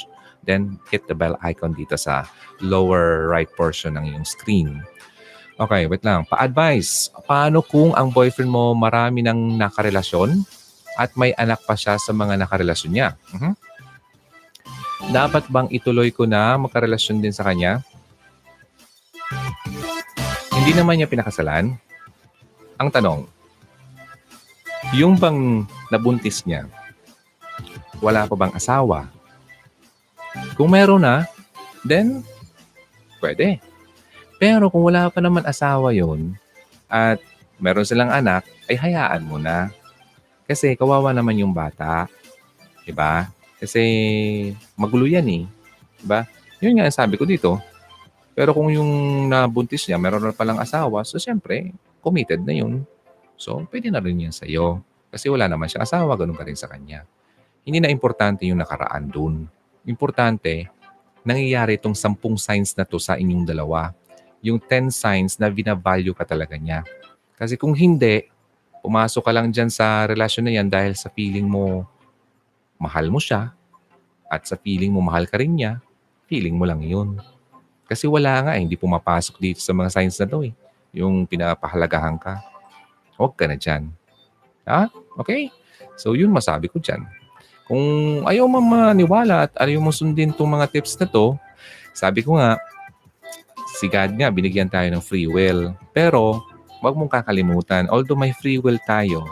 Then, 0.49 0.81
hit 0.88 1.05
the 1.05 1.12
bell 1.12 1.37
icon 1.44 1.77
dito 1.77 2.01
sa 2.01 2.25
lower 2.64 3.29
right 3.29 3.53
portion 3.61 4.01
ng 4.01 4.09
iyong 4.09 4.25
screen. 4.25 4.81
Okay, 5.61 5.85
wait 5.85 6.01
lang. 6.01 6.25
Pa-advise, 6.25 7.12
paano 7.29 7.61
kung 7.61 7.92
ang 7.92 8.09
boyfriend 8.09 8.49
mo 8.49 8.73
marami 8.73 9.20
ng 9.20 9.61
nakarelasyon 9.61 10.60
at 11.00 11.16
may 11.16 11.32
anak 11.40 11.64
pa 11.64 11.72
siya 11.72 11.96
sa 11.96 12.12
mga 12.12 12.36
nakarelasyon 12.44 12.92
niya? 12.92 13.16
Mhm. 13.32 13.52
Dapat 15.16 15.48
bang 15.48 15.68
ituloy 15.72 16.12
ko 16.12 16.28
na 16.28 16.60
makarelasyon 16.60 17.24
din 17.24 17.32
sa 17.32 17.48
kanya? 17.48 17.80
Hindi 20.52 20.76
naman 20.76 21.00
niya 21.00 21.08
pinakasalan. 21.08 21.72
Ang 22.76 22.88
tanong, 22.92 23.24
yung 24.92 25.16
bang 25.16 25.64
nabuntis 25.88 26.44
niya, 26.44 26.68
wala 28.04 28.28
pa 28.28 28.36
bang 28.36 28.52
asawa? 28.52 29.08
Kung 30.52 30.68
meron 30.68 31.00
na, 31.00 31.24
then 31.80 32.20
pwede. 33.24 33.56
Pero 34.36 34.68
kung 34.68 34.84
wala 34.84 35.08
pa 35.08 35.20
naman 35.20 35.44
asawa 35.44 35.92
yun 35.96 36.36
at 36.88 37.20
meron 37.60 37.88
silang 37.88 38.12
anak, 38.12 38.44
ay 38.68 38.76
hayaan 38.76 39.24
mo 39.24 39.36
na. 39.36 39.68
Kasi 40.50 40.74
kawawa 40.74 41.14
naman 41.14 41.38
yung 41.38 41.54
bata. 41.54 42.10
Diba? 42.82 43.30
Kasi 43.62 43.78
magulo 44.74 45.06
yan 45.06 45.22
eh. 45.30 45.42
Diba? 46.02 46.26
Yun 46.58 46.82
nga 46.82 46.90
ang 46.90 46.98
sabi 46.98 47.14
ko 47.14 47.22
dito. 47.22 47.62
Pero 48.34 48.50
kung 48.50 48.66
yung 48.74 48.90
nabuntis 49.30 49.86
niya, 49.86 50.02
meron 50.02 50.26
na 50.26 50.34
palang 50.34 50.58
asawa, 50.58 51.06
so 51.06 51.22
siyempre, 51.22 51.70
committed 52.02 52.42
na 52.42 52.58
yun. 52.58 52.82
So, 53.38 53.62
pwede 53.70 53.94
na 53.94 54.02
rin 54.02 54.26
yan 54.26 54.34
sa'yo. 54.34 54.82
Kasi 55.14 55.30
wala 55.30 55.46
naman 55.46 55.70
siya 55.70 55.86
asawa, 55.86 56.18
ganun 56.18 56.34
ka 56.34 56.42
rin 56.42 56.58
sa 56.58 56.66
kanya. 56.66 57.06
Hindi 57.62 57.78
na 57.78 57.94
importante 57.94 58.42
yung 58.42 58.58
nakaraan 58.58 59.06
dun. 59.06 59.46
Importante, 59.86 60.66
nangyayari 61.22 61.78
itong 61.78 61.94
sampung 61.94 62.34
signs 62.34 62.74
na 62.74 62.82
to 62.82 62.98
sa 62.98 63.14
inyong 63.14 63.46
dalawa 63.46 63.94
yung 64.40 64.56
10 64.58 64.88
signs 64.88 65.36
na 65.36 65.52
binavalue 65.52 66.16
ka 66.16 66.24
talaga 66.24 66.56
niya. 66.56 66.84
Kasi 67.36 67.60
kung 67.60 67.76
hindi, 67.76 68.24
pumasok 68.80 69.22
ka 69.22 69.32
lang 69.32 69.52
dyan 69.52 69.68
sa 69.68 70.08
relasyon 70.08 70.44
na 70.48 70.52
yan 70.56 70.68
dahil 70.68 70.96
sa 70.96 71.12
feeling 71.12 71.46
mo 71.46 71.84
mahal 72.80 73.12
mo 73.12 73.20
siya 73.20 73.52
at 74.32 74.48
sa 74.48 74.56
feeling 74.56 74.90
mo 74.90 75.04
mahal 75.04 75.28
ka 75.28 75.36
rin 75.36 75.56
niya, 75.56 75.78
feeling 76.30 76.56
mo 76.56 76.64
lang 76.64 76.80
yun. 76.80 77.20
Kasi 77.84 78.06
wala 78.06 78.46
nga 78.46 78.52
eh, 78.54 78.62
hindi 78.62 78.78
pumapasok 78.78 79.36
dito 79.42 79.60
sa 79.60 79.74
mga 79.74 79.90
signs 79.90 80.16
na 80.16 80.26
to 80.30 80.46
eh. 80.46 80.54
Yung 80.94 81.26
pinapahalagahan 81.26 82.16
ka. 82.16 82.38
Huwag 83.18 83.34
ka 83.34 83.50
na 83.50 83.58
dyan. 83.58 83.90
Ha? 84.64 84.86
Okay? 85.18 85.50
So 85.98 86.14
yun 86.14 86.30
masabi 86.30 86.70
ko 86.70 86.78
dyan. 86.78 87.04
Kung 87.70 87.82
ayaw 88.26 88.50
mo 88.50 88.58
maniwala 88.58 89.46
at 89.46 89.52
ayaw 89.62 89.78
mo 89.78 89.94
sundin 89.94 90.34
itong 90.34 90.50
mga 90.50 90.70
tips 90.70 90.98
na 90.98 91.06
to, 91.06 91.38
sabi 91.94 92.22
ko 92.22 92.38
nga, 92.38 92.58
si 93.78 93.86
God 93.86 94.18
nga, 94.18 94.30
binigyan 94.30 94.66
tayo 94.66 94.90
ng 94.90 95.02
free 95.02 95.30
will. 95.30 95.74
Pero, 95.94 96.42
wag 96.80 96.96
mong 96.96 97.12
kakalimutan, 97.12 97.86
although 97.92 98.16
may 98.16 98.32
free 98.32 98.56
will 98.56 98.80
tayo, 98.84 99.24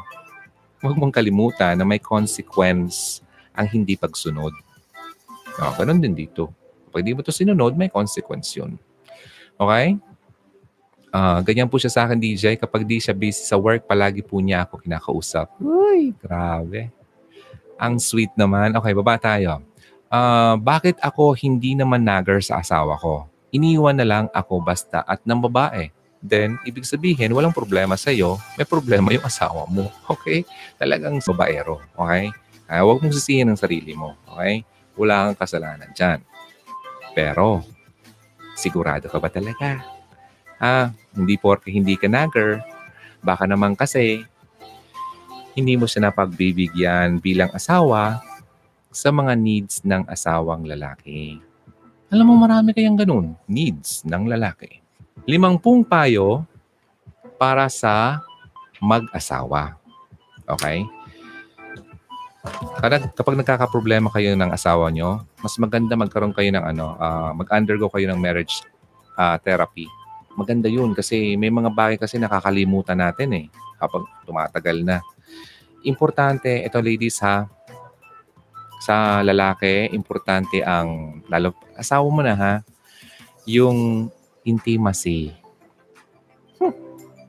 wag 0.85 0.97
mong 0.97 1.13
kalimutan 1.13 1.75
na 1.77 1.85
may 1.85 1.99
consequence 1.99 3.25
ang 3.57 3.67
hindi 3.67 3.99
pagsunod. 3.99 4.55
Oh, 5.59 5.73
ganun 5.75 5.99
din 5.99 6.15
dito. 6.15 6.55
Pag 6.95 7.03
di 7.03 7.13
mo 7.13 7.21
to 7.27 7.35
sinunod, 7.35 7.75
may 7.75 7.91
consequence 7.91 8.55
yun. 8.55 8.79
Okay? 9.59 9.99
Ah, 11.11 11.41
ganyan 11.43 11.67
po 11.67 11.81
siya 11.81 11.91
sa 11.91 12.07
akin, 12.07 12.21
DJ. 12.21 12.55
Kapag 12.61 12.87
di 12.87 13.01
siya 13.03 13.17
busy 13.17 13.43
sa 13.43 13.59
work, 13.59 13.89
palagi 13.89 14.23
po 14.23 14.39
niya 14.39 14.63
ako 14.69 14.79
kinakausap. 14.79 15.51
Uy, 15.59 16.15
grabe. 16.15 16.93
Ang 17.81 17.99
sweet 17.99 18.31
naman. 18.39 18.77
Okay, 18.77 18.93
baba 18.95 19.19
tayo. 19.19 19.65
Ah, 20.09 20.55
bakit 20.55 20.97
ako 21.03 21.35
hindi 21.35 21.75
naman 21.75 22.07
nagger 22.07 22.39
sa 22.39 22.63
asawa 22.63 22.95
ko? 23.01 23.27
Iniwan 23.51 23.97
na 23.97 24.07
lang 24.07 24.25
ako 24.31 24.61
basta 24.61 25.03
at 25.03 25.25
ng 25.25 25.41
babae. 25.43 25.91
Then, 26.19 26.59
ibig 26.67 26.83
sabihin, 26.83 27.31
walang 27.31 27.55
problema 27.55 27.95
sa 27.95 28.11
iyo, 28.11 28.43
may 28.59 28.67
problema 28.67 29.15
yung 29.15 29.23
asawa 29.23 29.67
mo. 29.71 29.87
Okay? 30.11 30.43
Talagang 30.75 31.23
babaero. 31.23 31.79
Okay? 31.95 32.35
Ah, 32.67 32.83
huwag 32.83 33.01
mong 33.01 33.15
sisihin 33.15 33.49
ang 33.49 33.59
sarili 33.61 33.95
mo. 33.95 34.19
Okay? 34.35 34.67
Wala 34.99 35.31
kang 35.31 35.39
kasalanan 35.47 35.95
dyan. 35.95 36.19
Pero, 37.15 37.63
sigurado 38.59 39.07
ka 39.07 39.23
ba 39.23 39.31
talaga? 39.31 39.79
Ah, 40.59 40.91
hindi 41.15 41.39
porke 41.39 41.71
hindi 41.71 41.95
ka 41.95 42.11
nagger. 42.11 42.59
Baka 43.23 43.47
naman 43.47 43.79
kasi, 43.79 44.27
hindi 45.55 45.75
mo 45.79 45.87
siya 45.87 46.11
napagbibigyan 46.11 47.23
bilang 47.23 47.51
asawa 47.55 48.23
sa 48.91 49.15
mga 49.15 49.39
needs 49.39 49.87
ng 49.87 50.07
asawang 50.11 50.67
lalaki. 50.67 51.39
Alam 52.11 52.35
mo, 52.35 52.35
marami 52.41 52.75
kayang 52.75 52.99
ganun. 52.99 53.39
Needs 53.47 54.03
ng 54.03 54.27
lalaki. 54.27 54.81
Limangpung 55.25 55.83
payo 55.83 56.45
para 57.41 57.67
sa 57.71 58.23
mag-asawa. 58.79 59.79
Okay? 60.47 60.87
Kapag, 62.79 63.13
kapag 63.13 63.35
nagkakaproblema 63.39 64.09
kayo 64.15 64.33
ng 64.39 64.51
asawa 64.55 64.89
nyo, 64.95 65.27
mas 65.43 65.59
maganda 65.59 65.99
magkaroon 65.99 66.33
kayo 66.33 66.49
ng 66.55 66.65
ano, 66.65 66.95
ah, 66.97 67.35
mag-undergo 67.35 67.91
kayo 67.91 68.09
ng 68.11 68.21
marriage 68.21 68.63
ah, 69.19 69.37
therapy. 69.43 69.85
Maganda 70.39 70.71
yun 70.71 70.95
kasi 70.95 71.35
may 71.35 71.51
mga 71.51 71.75
bagay 71.75 71.99
kasi 71.99 72.17
nakakalimutan 72.17 73.03
natin 73.03 73.29
eh 73.35 73.47
kapag 73.79 74.07
tumatagal 74.23 74.87
na. 74.87 75.03
Importante, 75.87 76.63
ito 76.63 76.79
ladies 76.79 77.19
ha, 77.23 77.47
sa 78.79 79.21
lalaki, 79.27 79.91
importante 79.91 80.63
ang, 80.63 81.21
lalo, 81.27 81.55
asawa 81.75 82.07
mo 82.07 82.23
na 82.23 82.35
ha, 82.39 82.55
yung 83.47 84.11
intimacy. 84.49 85.37
Hmm. 86.57 86.73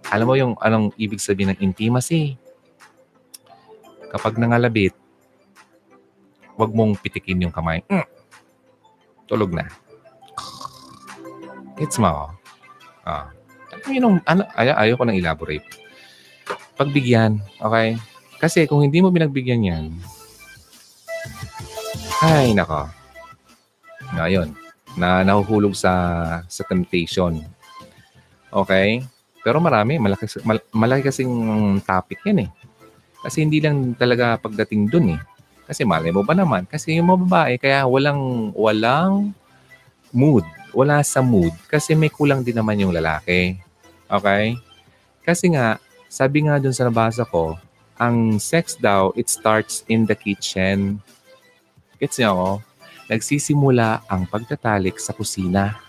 Alam 0.10 0.26
mo 0.26 0.34
yung 0.40 0.54
anong 0.64 0.96
ibig 0.96 1.20
sabihin 1.20 1.52
ng 1.52 1.60
intimacy? 1.60 2.40
Kapag 4.10 4.40
nangalabit, 4.40 4.96
wag 6.58 6.72
mong 6.74 6.98
pitikin 7.00 7.46
yung 7.46 7.54
kamay. 7.54 7.86
Mm. 7.88 8.08
Tulog 9.30 9.54
na. 9.54 9.70
It's 11.80 11.96
mo. 12.02 12.34
Ah. 13.08 13.32
Yun 13.88 14.04
ang, 14.04 14.16
ano, 14.28 14.44
ay, 14.58 14.74
ayaw 14.74 15.00
ko 15.00 15.04
nang 15.08 15.16
elaborate. 15.16 15.64
Pagbigyan, 16.76 17.40
okay? 17.64 17.96
Kasi 18.42 18.68
kung 18.68 18.84
hindi 18.84 19.00
mo 19.00 19.14
binagbigyan 19.14 19.68
yan, 19.68 19.86
ay, 22.20 22.52
nako. 22.52 22.92
Ngayon, 24.12 24.52
na 24.98 25.22
nahuhulog 25.22 25.76
sa 25.78 25.92
sa 26.46 26.64
temptation. 26.66 27.44
Okay? 28.50 29.06
Pero 29.46 29.62
marami, 29.64 30.02
malaki, 30.02 30.26
mal, 30.44 30.60
malaki 30.74 31.10
kasing 31.10 31.32
topic 31.86 32.20
yan 32.28 32.48
eh. 32.48 32.50
Kasi 33.20 33.44
hindi 33.44 33.60
lang 33.60 33.96
talaga 33.96 34.40
pagdating 34.40 34.88
dun 34.88 35.16
eh. 35.16 35.22
Kasi 35.70 35.86
malay 35.86 36.10
mo 36.10 36.26
ba 36.26 36.34
naman? 36.34 36.66
Kasi 36.66 36.98
yung 36.98 37.14
mga 37.14 37.22
babae, 37.30 37.54
kaya 37.62 37.86
walang, 37.86 38.52
walang 38.58 39.32
mood. 40.10 40.44
Wala 40.74 41.02
sa 41.06 41.22
mood. 41.22 41.54
Kasi 41.70 41.94
may 41.94 42.10
kulang 42.10 42.42
din 42.42 42.58
naman 42.58 42.82
yung 42.82 42.96
lalaki. 42.96 43.60
Okay? 44.10 44.58
Kasi 45.22 45.54
nga, 45.54 45.78
sabi 46.10 46.50
nga 46.50 46.58
dun 46.58 46.74
sa 46.74 46.90
nabasa 46.90 47.22
ko, 47.22 47.54
ang 48.00 48.40
sex 48.42 48.80
daw, 48.80 49.12
it 49.14 49.30
starts 49.30 49.86
in 49.92 50.08
the 50.08 50.18
kitchen. 50.18 51.04
Gets 52.00 52.18
niyo 52.18 52.32
ako? 52.34 52.50
Nagsisimula 53.10 54.06
ang 54.06 54.30
pagtatalik 54.30 55.02
sa 55.02 55.18
kusina. 55.18 55.82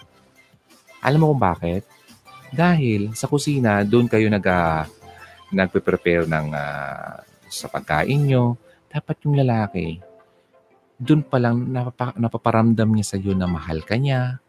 Alam 1.04 1.20
mo 1.20 1.26
kung 1.37 1.44
bakit? 1.44 1.85
Dahil 2.48 3.12
sa 3.12 3.28
kusina, 3.28 3.85
doon 3.85 4.09
kayo 4.09 4.26
nag, 4.33 4.42
uh, 4.42 4.88
nagpe-prepare 5.52 6.24
ng 6.24 6.46
uh, 6.56 7.20
sa 7.52 7.68
pagkain 7.68 8.24
nyo. 8.24 8.56
Dapat 8.88 9.28
yung 9.28 9.37
lalaki, 9.37 10.00
doon 10.96 11.20
pa 11.20 11.37
lang 11.37 11.68
napapa, 11.68 12.16
napaparamdam 12.16 12.88
niya 12.88 13.06
sa 13.14 13.16
iyo 13.20 13.37
na 13.37 13.46
mahal 13.46 13.85
ka 13.85 14.00
niya, 14.00 14.40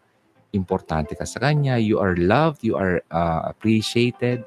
importante 0.52 1.16
ka 1.16 1.24
sa 1.24 1.40
kanya, 1.40 1.80
you 1.80 2.00
are 2.00 2.16
loved, 2.16 2.64
you 2.64 2.76
are 2.76 3.00
uh, 3.12 3.48
appreciated. 3.48 4.44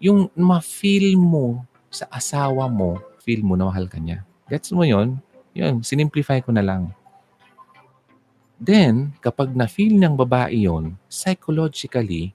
Yung 0.00 0.28
ma-feel 0.36 1.16
mo 1.16 1.64
sa 1.88 2.08
asawa 2.12 2.68
mo, 2.68 3.00
feel 3.20 3.40
mo 3.40 3.56
na 3.56 3.68
mahal 3.68 3.88
ka 3.88 4.00
niya. 4.00 4.24
Gets 4.52 4.72
mo 4.76 4.84
yon? 4.84 5.16
Yun, 5.52 5.84
sinimplify 5.84 6.40
ko 6.40 6.52
na 6.52 6.64
lang. 6.64 6.92
Then, 8.62 9.18
kapag 9.18 9.58
na-feel 9.58 9.98
ng 9.98 10.14
babae 10.14 10.70
yon, 10.70 10.94
psychologically, 11.10 12.30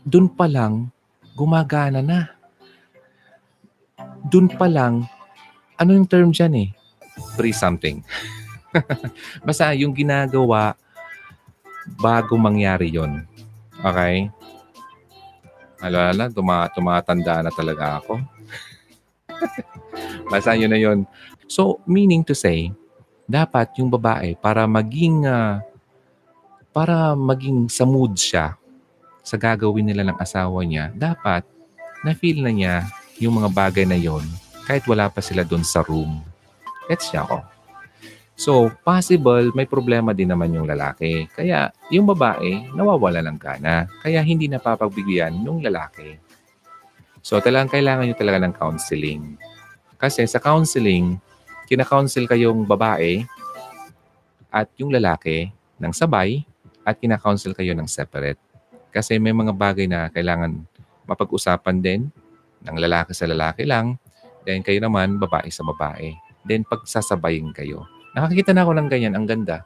dun 0.00 0.32
pa 0.32 0.48
lang, 0.48 0.88
gumagana 1.36 2.00
na. 2.00 2.32
Dun 4.24 4.48
pa 4.48 4.64
lang, 4.64 5.04
ano 5.76 5.90
yung 5.92 6.08
term 6.08 6.32
dyan 6.32 6.56
eh? 6.56 6.68
Free 7.36 7.52
something. 7.52 8.00
Basta 9.46 9.76
yung 9.76 9.92
ginagawa 9.92 10.72
bago 12.00 12.40
mangyari 12.40 12.88
yon. 12.88 13.28
Okay? 13.84 14.32
Alala, 15.84 16.32
tuma 16.32 16.64
tumatanda 16.72 17.44
na 17.44 17.52
talaga 17.52 18.00
ako. 18.00 18.24
Basta 20.32 20.56
yun 20.56 20.72
na 20.72 20.80
yun. 20.80 21.04
So, 21.44 21.84
meaning 21.84 22.24
to 22.24 22.32
say, 22.32 22.72
dapat 23.30 23.70
yung 23.78 23.86
babae 23.86 24.34
para 24.34 24.66
maging 24.66 25.22
uh, 25.22 25.62
para 26.74 27.14
maging 27.14 27.70
sa 27.70 27.86
mood 27.86 28.18
siya 28.18 28.58
sa 29.22 29.38
gagawin 29.38 29.86
nila 29.86 30.02
ng 30.02 30.18
asawa 30.18 30.66
niya, 30.66 30.90
dapat 30.90 31.46
na-feel 32.02 32.42
na 32.42 32.50
niya 32.50 32.74
yung 33.22 33.38
mga 33.38 33.50
bagay 33.54 33.84
na 33.86 33.94
yon 33.94 34.26
kahit 34.66 34.82
wala 34.90 35.06
pa 35.06 35.22
sila 35.22 35.46
doon 35.46 35.62
sa 35.62 35.86
room. 35.86 36.18
Gets 36.90 37.14
niya 37.14 37.22
ako. 37.22 37.38
So, 38.40 38.72
possible 38.82 39.52
may 39.52 39.68
problema 39.68 40.16
din 40.16 40.32
naman 40.32 40.56
yung 40.56 40.64
lalaki. 40.64 41.28
Kaya 41.28 41.68
yung 41.92 42.08
babae 42.08 42.72
nawawala 42.72 43.20
ng 43.20 43.36
gana. 43.36 43.84
Kaya 44.00 44.24
hindi 44.24 44.48
napapagbigyan 44.48 45.44
yung 45.44 45.60
lalaki. 45.60 46.16
So, 47.20 47.36
talagang 47.38 47.68
kailangan 47.68 48.08
nyo 48.08 48.16
talaga 48.16 48.40
ng 48.40 48.56
counseling. 48.56 49.36
Kasi 50.00 50.24
sa 50.24 50.40
counseling, 50.40 51.20
kina-counsel 51.70 52.26
kayong 52.26 52.66
babae 52.66 53.22
at 54.50 54.66
yung 54.74 54.90
lalaki 54.90 55.54
ng 55.78 55.94
sabay 55.94 56.42
at 56.82 56.98
kina-counsel 56.98 57.54
kayo 57.54 57.78
ng 57.78 57.86
separate. 57.86 58.42
Kasi 58.90 59.22
may 59.22 59.30
mga 59.30 59.54
bagay 59.54 59.86
na 59.86 60.10
kailangan 60.10 60.66
mapag-usapan 61.06 61.78
din 61.78 62.10
ng 62.66 62.76
lalaki 62.76 63.14
sa 63.14 63.30
lalaki 63.30 63.62
lang. 63.62 63.94
Then 64.42 64.66
kayo 64.66 64.82
naman, 64.82 65.22
babae 65.22 65.46
sa 65.54 65.62
babae. 65.62 66.10
Then 66.42 66.66
pagsasabayin 66.66 67.54
kayo. 67.54 67.86
Nakakita 68.18 68.50
na 68.50 68.66
ako 68.66 68.72
ng 68.74 68.88
ganyan. 68.90 69.14
Ang 69.14 69.30
ganda. 69.30 69.62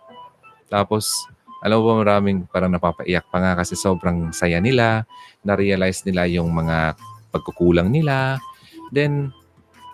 Tapos, 0.69 1.25
alam 1.65 1.81
mo 1.81 1.89
ba 1.89 1.95
maraming 2.05 2.45
parang 2.45 2.69
napapaiyak 2.69 3.25
pa 3.33 3.41
nga 3.41 3.53
kasi 3.57 3.73
sobrang 3.73 4.37
saya 4.37 4.61
nila. 4.61 5.09
Na-realize 5.41 6.05
nila 6.05 6.29
yung 6.29 6.53
mga 6.53 6.93
pagkukulang 7.33 7.89
nila. 7.89 8.37
Then, 8.93 9.33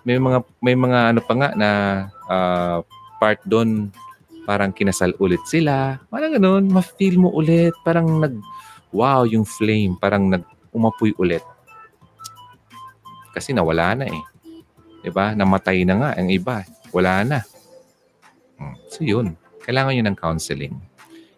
may 0.05 0.17
mga 0.17 0.39
may 0.65 0.77
mga 0.77 0.99
ano 1.15 1.21
pa 1.21 1.35
nga 1.37 1.49
na 1.57 1.71
uh, 2.29 2.79
part 3.21 3.41
doon 3.45 3.93
parang 4.49 4.73
kinasal 4.75 5.15
ulit 5.21 5.45
sila. 5.47 6.01
Parang 6.11 6.35
ganun, 6.35 6.67
ma-feel 6.73 7.21
mo 7.21 7.31
ulit. 7.31 7.77
Parang 7.87 8.19
nag, 8.19 8.35
wow, 8.91 9.23
yung 9.23 9.47
flame. 9.47 9.95
Parang 9.95 10.27
nag 10.27 10.43
umapoy 10.75 11.15
ulit. 11.21 11.45
Kasi 13.31 13.55
nawala 13.55 13.95
na 13.95 14.07
eh. 14.11 14.23
'Di 15.07 15.11
ba? 15.15 15.39
Namatay 15.39 15.87
na 15.87 15.95
nga 16.03 16.11
ang 16.19 16.29
iba. 16.29 16.67
Wala 16.91 17.23
na. 17.23 17.39
Hmm. 18.59 18.77
So 18.91 19.07
yun. 19.07 19.39
Kailangan 19.63 19.95
yun 19.95 20.07
ng 20.11 20.19
counseling. 20.19 20.75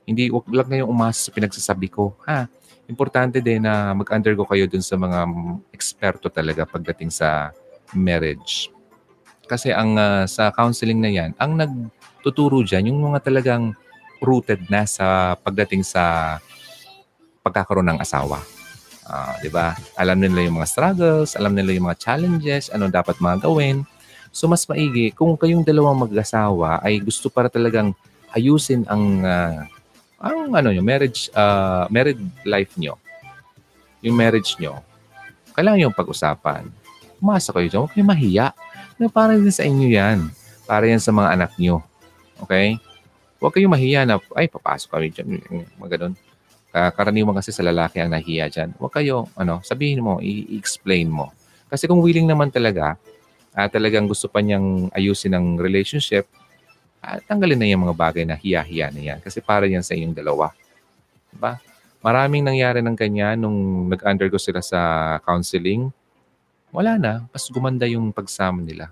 Hindi, 0.08 0.32
wag 0.32 0.48
lang 0.50 0.68
kayong 0.72 0.90
umasa 0.90 1.28
sa 1.28 1.34
pinagsasabi 1.34 1.88
ko. 1.92 2.16
Ha? 2.26 2.48
Importante 2.90 3.38
din 3.38 3.62
na 3.62 3.94
mag-undergo 3.94 4.42
kayo 4.48 4.66
dun 4.66 4.82
sa 4.82 4.98
mga 4.98 5.30
eksperto 5.70 6.26
talaga 6.32 6.66
pagdating 6.66 7.12
sa 7.12 7.54
marriage. 7.94 8.72
Kasi 9.46 9.70
ang 9.72 9.96
uh, 10.00 10.24
sa 10.24 10.48
counseling 10.54 11.00
na 11.00 11.10
yan, 11.12 11.30
ang 11.36 11.56
nagtuturo 11.56 12.64
dyan, 12.64 12.88
yung 12.92 13.12
mga 13.12 13.28
talagang 13.28 13.76
rooted 14.22 14.70
na 14.70 14.86
sa 14.86 15.34
pagdating 15.34 15.82
sa 15.82 16.38
pagkakaroon 17.42 17.90
ng 17.90 18.00
asawa. 18.00 18.38
Ah, 19.02 19.34
'di 19.42 19.50
ba? 19.50 19.74
Alam 19.98 20.22
nila 20.22 20.46
yung 20.46 20.62
mga 20.62 20.70
struggles, 20.70 21.34
alam 21.34 21.52
nila 21.58 21.74
yung 21.74 21.90
mga 21.90 21.98
challenges, 21.98 22.70
ano 22.70 22.86
dapat 22.86 23.18
mga 23.18 23.42
gawin. 23.42 23.82
So 24.30 24.46
mas 24.46 24.64
maigi 24.70 25.10
kung 25.12 25.34
kayong 25.34 25.66
dalawang 25.66 26.06
mag-asawa 26.06 26.80
ay 26.80 27.02
gusto 27.02 27.28
para 27.28 27.50
talagang 27.50 27.92
ayusin 28.32 28.86
ang 28.86 29.26
ah, 29.26 29.66
ang 30.22 30.54
ano 30.54 30.70
yung 30.70 30.86
marriage 30.86 31.28
ah, 31.34 31.90
married 31.90 32.22
life 32.46 32.78
nyo. 32.78 32.94
Yung 34.06 34.14
marriage 34.14 34.54
nyo. 34.62 34.78
Kailangan 35.52 35.90
yung 35.90 35.98
pag-usapan. 35.98 36.70
Umasa 37.22 37.54
kayo 37.54 37.70
dyan. 37.70 37.80
Huwag 37.86 37.94
kayong 37.94 38.10
mahiya. 38.10 38.50
Na 38.98 39.06
para 39.06 39.38
din 39.38 39.54
sa 39.54 39.62
inyo 39.62 39.86
yan. 39.86 40.26
Para 40.66 40.90
yan 40.90 40.98
sa 40.98 41.14
mga 41.14 41.38
anak 41.38 41.54
nyo. 41.54 41.78
Okay? 42.42 42.82
Huwag 43.38 43.54
kayong 43.54 43.70
mahiya 43.70 44.02
na, 44.02 44.18
ay, 44.34 44.50
papasok 44.50 44.90
kami 44.90 45.14
dyan. 45.14 45.38
Mga 45.78 45.88
ganun. 45.94 46.14
Uh, 46.74 46.90
karaniwan 46.90 47.38
kasi 47.38 47.54
sa 47.54 47.62
lalaki 47.62 48.02
ang 48.02 48.10
nahiya 48.10 48.50
dyan. 48.50 48.74
Huwag 48.74 48.90
kayo, 48.90 49.30
ano, 49.38 49.62
sabihin 49.62 50.02
mo, 50.02 50.18
i-explain 50.18 51.06
mo. 51.06 51.30
Kasi 51.70 51.86
kung 51.86 52.02
willing 52.02 52.26
naman 52.26 52.50
talaga, 52.50 52.98
uh, 53.54 53.68
talagang 53.70 54.10
gusto 54.10 54.26
pa 54.26 54.42
niyang 54.42 54.90
ayusin 54.90 55.38
ang 55.38 55.62
relationship, 55.62 56.26
uh, 57.06 57.22
tanggalin 57.22 57.54
na 57.54 57.70
yung 57.70 57.86
mga 57.86 57.94
bagay 57.94 58.24
na 58.26 58.34
hiya-hiya 58.34 58.90
na 58.90 58.98
yan. 58.98 59.18
Kasi 59.22 59.38
para 59.38 59.70
yan 59.70 59.86
sa 59.86 59.94
inyong 59.94 60.16
dalawa. 60.16 60.50
Diba? 61.30 61.62
Maraming 62.02 62.42
nangyari 62.42 62.82
ng 62.82 62.98
kanya 62.98 63.38
nung 63.38 63.86
nag-undergo 63.86 64.34
sila 64.42 64.58
sa 64.58 64.80
counseling. 65.22 65.86
Wala 66.72 66.96
na. 66.96 67.28
Mas 67.28 67.44
gumanda 67.52 67.84
yung 67.84 68.08
pagsama 68.10 68.64
nila. 68.64 68.88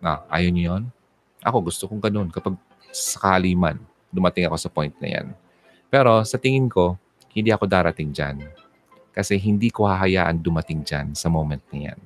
Na, 0.00 0.24
ayaw 0.32 0.50
niyo 0.50 0.64
yun? 0.72 0.82
Ako 1.44 1.68
gusto 1.68 1.84
kong 1.84 2.00
ganun. 2.00 2.32
Kapag 2.32 2.56
sakali 2.88 3.52
man, 3.52 3.76
dumating 4.08 4.48
ako 4.48 4.56
sa 4.56 4.72
point 4.72 4.96
na 4.98 5.20
yan. 5.20 5.26
Pero 5.92 6.24
sa 6.24 6.40
tingin 6.40 6.72
ko, 6.72 6.96
hindi 7.36 7.52
ako 7.52 7.68
darating 7.68 8.08
dyan. 8.08 8.40
Kasi 9.12 9.36
hindi 9.36 9.68
ko 9.68 9.84
hahayaan 9.84 10.40
dumating 10.40 10.80
dyan 10.80 11.12
sa 11.12 11.28
moment 11.28 11.60
na 11.68 11.92
yan. 11.92 12.00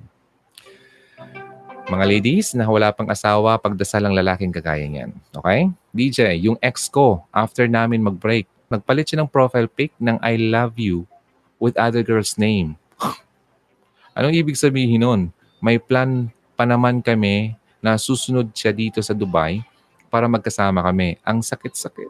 Mga 1.87 2.03
ladies 2.03 2.51
na 2.51 2.67
wala 2.67 2.91
pang 2.91 3.07
asawa, 3.07 3.55
pagdasal 3.55 4.03
ang 4.03 4.11
lalaking 4.11 4.51
kagaya 4.51 4.83
niyan. 4.83 5.15
Okay? 5.31 5.71
DJ, 5.95 6.35
yung 6.43 6.59
ex 6.59 6.91
ko, 6.91 7.23
after 7.31 7.63
namin 7.63 8.03
mag-break, 8.03 8.43
nagpalit 8.67 9.07
siya 9.07 9.23
ng 9.23 9.31
profile 9.31 9.71
pic 9.71 9.95
ng 9.95 10.19
I 10.19 10.35
love 10.35 10.75
you 10.75 11.07
with 11.63 11.79
other 11.79 12.03
girl's 12.03 12.35
name. 12.35 12.75
Anong 14.17 14.33
ibig 14.33 14.57
sabihin 14.57 15.05
nun? 15.05 15.21
May 15.61 15.77
plan 15.77 16.33
pa 16.57 16.65
naman 16.65 17.05
kami 17.05 17.53
na 17.85 18.01
susunod 18.01 18.49
siya 18.49 18.73
dito 18.73 18.97
sa 19.05 19.13
Dubai 19.13 19.61
para 20.09 20.25
magkasama 20.25 20.81
kami. 20.81 21.21
Ang 21.21 21.45
sakit-sakit. 21.45 22.09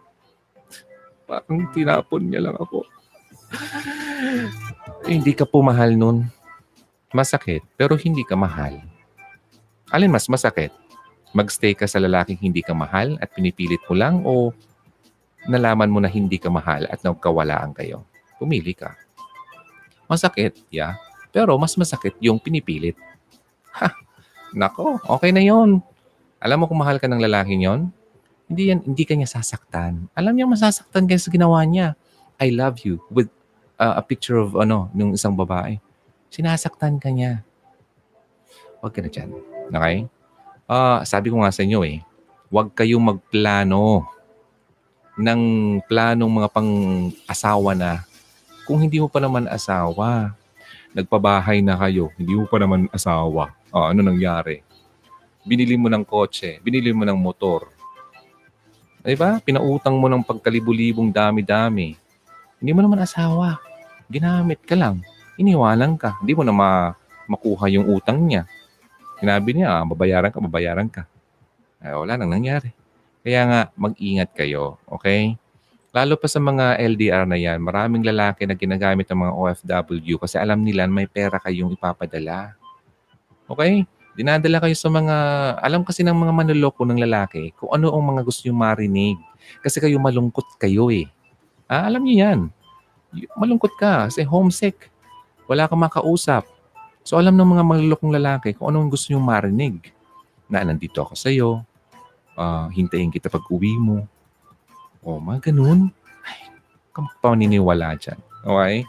Parang 1.28 1.68
tinapon 1.76 2.24
niya 2.24 2.48
lang 2.48 2.56
ako. 2.56 2.88
hindi 5.12 5.36
ka 5.36 5.44
pumahal 5.44 6.00
nun. 6.00 6.32
Masakit, 7.12 7.68
pero 7.76 8.00
hindi 8.00 8.24
ka 8.24 8.40
mahal. 8.40 8.80
Alin 9.92 10.08
mas 10.08 10.32
masakit? 10.32 10.72
Magstay 11.36 11.76
ka 11.76 11.92
sa 11.92 12.00
lalaking 12.00 12.40
hindi 12.40 12.64
ka 12.64 12.72
mahal 12.72 13.20
at 13.20 13.36
pinipilit 13.36 13.84
mo 13.92 13.94
lang 14.00 14.24
o 14.24 14.56
nalaman 15.44 15.92
mo 15.92 16.00
na 16.00 16.08
hindi 16.08 16.40
ka 16.40 16.48
mahal 16.48 16.88
at 16.88 17.04
nagkawalaan 17.04 17.76
kayo. 17.76 18.08
Pumili 18.40 18.72
ka. 18.72 18.96
Masakit, 20.08 20.56
yeah. 20.72 20.96
Pero 21.32 21.56
mas 21.60 21.76
masakit 21.76 22.16
yung 22.24 22.40
pinipilit. 22.42 22.96
Ha! 23.78 23.92
Nako, 24.56 25.00
okay 25.06 25.36
na 25.36 25.44
yon. 25.44 25.84
Alam 26.40 26.64
mo 26.64 26.66
kung 26.70 26.80
mahal 26.80 27.02
ka 27.02 27.10
ng 27.10 27.20
lalaki 27.20 27.58
yon, 27.60 27.92
hindi 28.48 28.72
yan, 28.72 28.80
hindi 28.88 29.04
kanya 29.04 29.28
sasaktan. 29.28 30.08
Alam 30.16 30.34
niya 30.34 30.48
masasaktan 30.48 31.04
kaya 31.04 31.20
sa 31.20 31.28
ginawa 31.28 31.60
niya. 31.68 32.00
I 32.40 32.54
love 32.54 32.86
you 32.88 33.04
with 33.12 33.28
uh, 33.76 34.00
a 34.00 34.04
picture 34.04 34.40
of 34.40 34.56
ano, 34.56 34.88
ng 34.96 35.18
isang 35.18 35.36
babae. 35.36 35.84
Sinasaktan 36.32 37.02
ka 37.02 37.12
niya. 37.12 37.44
Huwag 38.80 38.94
ka 38.96 39.04
na 39.04 39.10
dyan. 39.12 39.36
Okay? 39.74 39.98
Uh, 40.68 41.04
sabi 41.04 41.28
ko 41.28 41.44
nga 41.44 41.52
sa 41.52 41.64
inyo 41.64 41.84
eh, 41.84 42.00
huwag 42.48 42.72
kayong 42.72 43.04
magplano 43.04 44.08
ng 45.18 45.42
planong 45.90 46.32
mga 46.32 46.50
pang-asawa 46.54 47.74
na 47.74 48.06
kung 48.64 48.78
hindi 48.80 49.02
mo 49.02 49.10
pa 49.10 49.18
naman 49.18 49.50
asawa, 49.50 50.36
nagpabahay 50.98 51.62
na 51.62 51.78
kayo, 51.78 52.10
hindi 52.18 52.34
mo 52.34 52.50
pa 52.50 52.58
naman 52.58 52.90
asawa, 52.90 53.54
oh, 53.70 53.86
ano 53.86 54.02
nangyari? 54.02 54.66
Binili 55.46 55.78
mo 55.78 55.94
ng 55.94 56.02
kotse, 56.02 56.58
binili 56.66 56.90
mo 56.90 57.06
ng 57.06 57.14
motor. 57.14 57.70
Diba? 59.06 59.40
Pinautang 59.40 59.96
mo 59.96 60.10
ng 60.10 60.26
pagkalibu-libong 60.26 61.14
dami-dami. 61.14 61.96
Hindi 62.60 62.72
mo 62.74 62.82
naman 62.84 63.00
asawa. 63.06 63.62
Ginamit 64.10 64.60
ka 64.66 64.76
lang. 64.76 65.00
Iniwalang 65.40 65.96
ka. 65.96 66.20
Hindi 66.20 66.34
mo 66.36 66.44
na 66.44 66.52
ma- 66.52 66.92
makuha 67.30 67.72
yung 67.72 67.88
utang 67.88 68.20
niya. 68.26 68.44
Sinabi 69.22 69.56
niya, 69.56 69.80
ah, 69.80 69.84
babayaran 69.88 70.34
ka, 70.34 70.44
babayaran 70.44 70.90
ka. 70.92 71.08
Ay, 71.80 71.94
wala 71.96 72.20
nang 72.20 72.34
nangyari. 72.36 72.74
Kaya 73.24 73.42
nga, 73.48 73.62
mag-ingat 73.80 74.34
kayo, 74.36 74.82
okay? 74.90 75.40
Lalo 75.98 76.14
pa 76.14 76.30
sa 76.30 76.38
mga 76.38 76.78
LDR 76.78 77.26
na 77.26 77.42
yan, 77.42 77.58
maraming 77.58 78.06
lalaki 78.06 78.46
na 78.46 78.54
ginagamit 78.54 79.10
ng 79.10 79.18
mga 79.18 79.34
OFW 79.34 80.22
kasi 80.22 80.38
alam 80.38 80.62
nila 80.62 80.86
may 80.86 81.10
pera 81.10 81.42
kayong 81.42 81.74
ipapadala. 81.74 82.54
Okay? 83.50 83.82
Dinadala 84.14 84.62
kayo 84.62 84.78
sa 84.78 84.94
mga, 84.94 85.16
alam 85.58 85.82
kasi 85.82 86.06
ng 86.06 86.14
mga 86.14 86.34
manloloko 86.38 86.86
ng 86.86 87.02
lalaki 87.02 87.50
kung 87.58 87.74
ano 87.74 87.90
ang 87.90 88.14
mga 88.14 88.22
gusto 88.30 88.46
nyo 88.46 88.54
marinig. 88.54 89.18
Kasi 89.66 89.82
kayo 89.82 89.98
malungkot 89.98 90.62
kayo 90.62 90.94
eh. 90.94 91.10
Ah, 91.66 91.90
alam 91.90 92.06
niyo 92.06 92.30
yan. 92.30 92.40
Malungkot 93.34 93.74
ka 93.82 94.06
kasi 94.06 94.22
homesick. 94.22 94.94
Wala 95.50 95.66
kang 95.66 95.82
makausap. 95.82 96.46
So 97.02 97.18
alam 97.18 97.34
ng 97.34 97.58
mga 97.58 97.64
manlolokong 97.66 98.14
lalaki 98.14 98.54
kung 98.54 98.70
ano 98.70 98.86
ang 98.86 98.94
gusto 98.94 99.10
nyo 99.10 99.18
marinig. 99.18 99.90
Na 100.46 100.62
nandito 100.62 101.02
ako 101.02 101.18
sa 101.18 101.34
iyo, 101.34 101.66
uh, 102.38 102.70
hintayin 102.70 103.10
kita 103.10 103.34
pag 103.34 103.50
uwi 103.50 103.74
mo. 103.82 104.06
O, 105.08 105.24
mga 105.24 105.50
ganun. 105.50 105.88
Ay, 106.28 106.52
paniniwala 107.24 107.96
dyan. 107.96 108.20
Okay? 108.44 108.84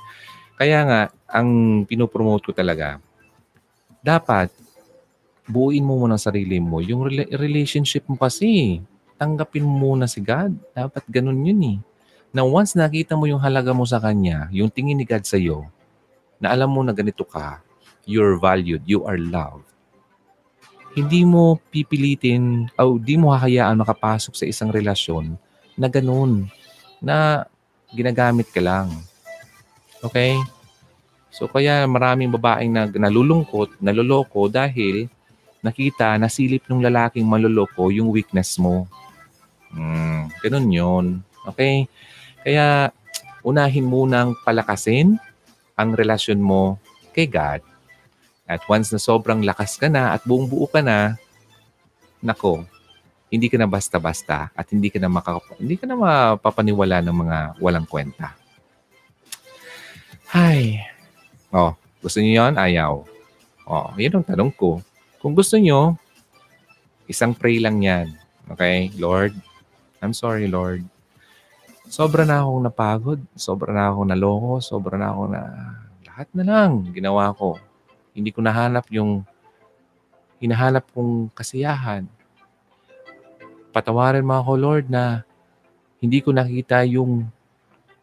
Kaya 0.59 0.78
nga, 0.83 1.00
ang 1.31 1.48
pinopromote 1.87 2.50
ko 2.50 2.52
talaga, 2.57 2.98
dapat 4.02 4.50
buuin 5.46 5.87
mo 5.87 6.02
muna 6.02 6.18
sarili 6.18 6.59
mo. 6.59 6.83
Yung 6.83 7.07
relationship 7.31 8.02
mo 8.11 8.18
kasi, 8.18 8.83
tanggapin 9.14 9.62
mo 9.62 9.94
muna 9.94 10.11
si 10.11 10.18
God. 10.18 10.59
Dapat 10.74 11.07
ganun 11.07 11.46
yun 11.46 11.61
eh. 11.62 11.78
Na 12.35 12.42
once 12.42 12.74
nakita 12.74 13.14
mo 13.14 13.31
yung 13.31 13.38
halaga 13.38 13.70
mo 13.70 13.87
sa 13.87 14.02
Kanya, 14.02 14.50
yung 14.50 14.74
tingin 14.74 14.98
ni 14.98 15.07
God 15.07 15.22
sa 15.22 15.38
iyo, 15.38 15.70
na 16.42 16.50
alam 16.50 16.68
mo 16.68 16.83
na 16.83 16.90
ganito 16.90 17.22
ka, 17.22 17.62
you're 18.02 18.35
valued, 18.42 18.83
you 18.85 19.07
are 19.07 19.16
loved, 19.16 19.68
hindi 20.98 21.22
mo 21.22 21.62
pipilitin 21.70 22.66
o 22.74 22.98
hindi 22.98 23.14
mo 23.14 23.31
hahayaan 23.31 23.78
makapasok 23.78 24.35
sa 24.35 24.44
isang 24.50 24.74
relasyon 24.74 25.38
na 25.78 25.86
ganun, 25.86 26.50
na 26.98 27.46
ginagamit 27.94 28.50
ka 28.50 28.58
lang. 28.58 28.90
Okay? 30.02 30.34
So 31.30 31.46
kaya 31.46 31.86
maraming 31.86 32.34
babaeng 32.34 32.74
na 32.74 32.90
nalulungkot, 32.90 33.78
naloloko 33.78 34.50
dahil 34.50 35.06
nakita, 35.62 36.18
nasilip 36.18 36.66
ng 36.66 36.82
lalaking 36.82 37.26
maloloko 37.26 37.94
yung 37.94 38.10
weakness 38.10 38.58
mo. 38.58 38.90
Hmm, 39.70 40.26
ganun 40.42 40.68
yun. 40.68 41.06
Okay? 41.46 41.86
Kaya 42.42 42.90
unahin 43.46 43.86
munang 43.86 44.34
palakasin 44.42 45.14
ang 45.78 45.94
relasyon 45.94 46.42
mo 46.42 46.74
kay 47.14 47.30
God 47.30 47.62
at 48.48 48.64
once 48.66 48.90
na 48.90 48.98
sobrang 48.98 49.44
lakas 49.44 49.76
ka 49.76 49.86
na 49.86 50.16
at 50.16 50.24
buong 50.24 50.48
buo 50.48 50.66
ka 50.66 50.80
na, 50.80 51.20
nako, 52.24 52.64
hindi 53.28 53.46
ka 53.52 53.60
na 53.60 53.68
basta-basta 53.68 54.48
at 54.56 54.66
hindi 54.72 54.88
ka 54.88 54.96
na 55.00 55.12
makaka- 55.12 55.60
hindi 55.60 55.76
ka 55.76 55.85
na 55.85 55.96
mapapaniwala 55.96 57.04
ng 57.04 57.16
mga 57.16 57.38
walang 57.60 57.85
kwenta. 57.85 58.33
Hay. 60.33 60.81
Oh, 61.52 61.72
gusto 62.04 62.20
niyo 62.20 62.44
'yon? 62.44 62.54
Ayaw. 62.56 63.04
Oh, 63.68 63.88
'yun 63.96 64.20
ang 64.20 64.26
tanong 64.29 64.52
ko. 64.52 64.81
Kung 65.20 65.33
gusto 65.33 65.56
niyo, 65.56 65.96
isang 67.08 67.33
pray 67.33 67.60
lang 67.60 67.81
'yan. 67.81 68.12
Okay? 68.52 68.92
Lord, 68.96 69.37
I'm 70.00 70.12
sorry, 70.16 70.48
Lord. 70.48 70.85
Sobra 71.88 72.29
na 72.29 72.44
akong 72.44 72.64
napagod, 72.68 73.20
sobra 73.33 73.72
na 73.72 73.88
akong 73.88 74.12
naloko, 74.12 74.60
sobra 74.60 75.00
na 75.00 75.08
ako 75.08 75.22
na 75.33 75.42
lahat 76.04 76.29
na 76.37 76.44
lang 76.44 76.70
ginawa 76.92 77.33
ko. 77.33 77.56
Hindi 78.12 78.29
ko 78.29 78.44
nahanap 78.44 78.85
yung 78.92 79.24
hinahanap 80.37 80.85
kong 80.92 81.33
kasiyahan. 81.33 82.04
Patawarin 83.75 84.25
mo 84.25 84.38
ako, 84.40 84.52
Lord, 84.56 84.87
na 84.88 85.23
hindi 85.98 86.23
ko 86.23 86.33
nakita 86.33 86.83
yung 86.88 87.27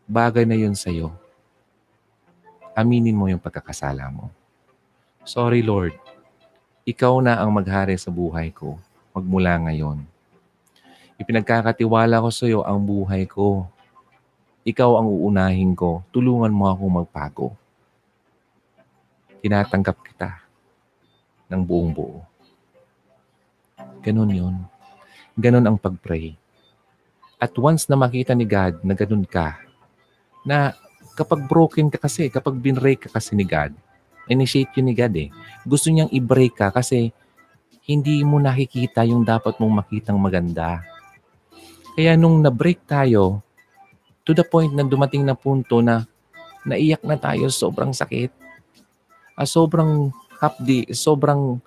bagay 0.05 0.45
na 0.45 0.55
yun 0.55 0.77
sa'yo. 0.77 1.11
Aminin 2.75 3.15
mo 3.15 3.31
yung 3.31 3.41
pagkakasala 3.41 4.07
mo. 4.11 4.29
Sorry, 5.25 5.63
Lord. 5.63 5.95
Ikaw 6.85 7.23
na 7.23 7.41
ang 7.41 7.49
maghari 7.49 7.97
sa 7.97 8.13
buhay 8.13 8.53
ko 8.53 8.77
magmula 9.15 9.55
ngayon. 9.63 10.03
Ipinagkakatiwala 11.15 12.19
ko 12.19 12.27
sa 12.27 12.43
iyo 12.43 12.59
ang 12.67 12.83
buhay 12.83 13.23
ko. 13.23 13.63
ikaw 14.65 14.97
ang 14.99 15.07
uunahin 15.07 15.71
ko. 15.77 16.03
Tulungan 16.11 16.51
mo 16.51 16.67
akong 16.67 16.99
magbago. 16.99 17.53
Tinatanggap 19.39 20.01
kita 20.01 20.41
ng 21.47 21.61
buong 21.61 21.93
buo. 21.93 22.25
Ganun 24.01 24.33
yun. 24.33 24.55
Ganun 25.35 25.67
ang 25.67 25.75
pag-pray. 25.75 26.35
At 27.35 27.51
once 27.59 27.91
na 27.91 27.99
makita 27.99 28.31
ni 28.31 28.47
God 28.47 28.79
na 28.87 28.95
ganun 28.95 29.27
ka, 29.27 29.59
na 30.47 30.71
kapag 31.15 31.43
broken 31.47 31.91
ka 31.91 31.99
kasi, 31.99 32.31
kapag 32.31 32.55
binrake 32.55 33.07
ka 33.07 33.19
kasi 33.19 33.35
ni 33.35 33.43
God, 33.43 33.75
initiate 34.31 34.71
yun 34.79 34.87
ni 34.87 34.95
God 34.95 35.13
eh. 35.19 35.29
Gusto 35.67 35.91
niyang 35.91 36.11
i-break 36.11 36.55
ka 36.55 36.71
kasi 36.71 37.11
hindi 37.85 38.25
mo 38.25 38.41
nakikita 38.41 39.05
yung 39.05 39.21
dapat 39.21 39.59
mong 39.61 39.85
makitang 39.85 40.17
maganda. 40.17 40.81
Kaya 41.93 42.17
nung 42.17 42.41
na-break 42.41 42.83
tayo, 42.87 43.45
to 44.25 44.33
the 44.33 44.41
point 44.41 44.73
na 44.73 44.81
dumating 44.81 45.21
na 45.21 45.37
punto 45.37 45.79
na 45.85 46.03
naiyak 46.65 47.05
na 47.05 47.13
tayo 47.15 47.45
sobrang 47.53 47.93
sakit, 47.93 48.33
ah, 49.37 49.45
sobrang 49.45 50.09
hapdi, 50.41 50.89
sobrang 50.91 51.61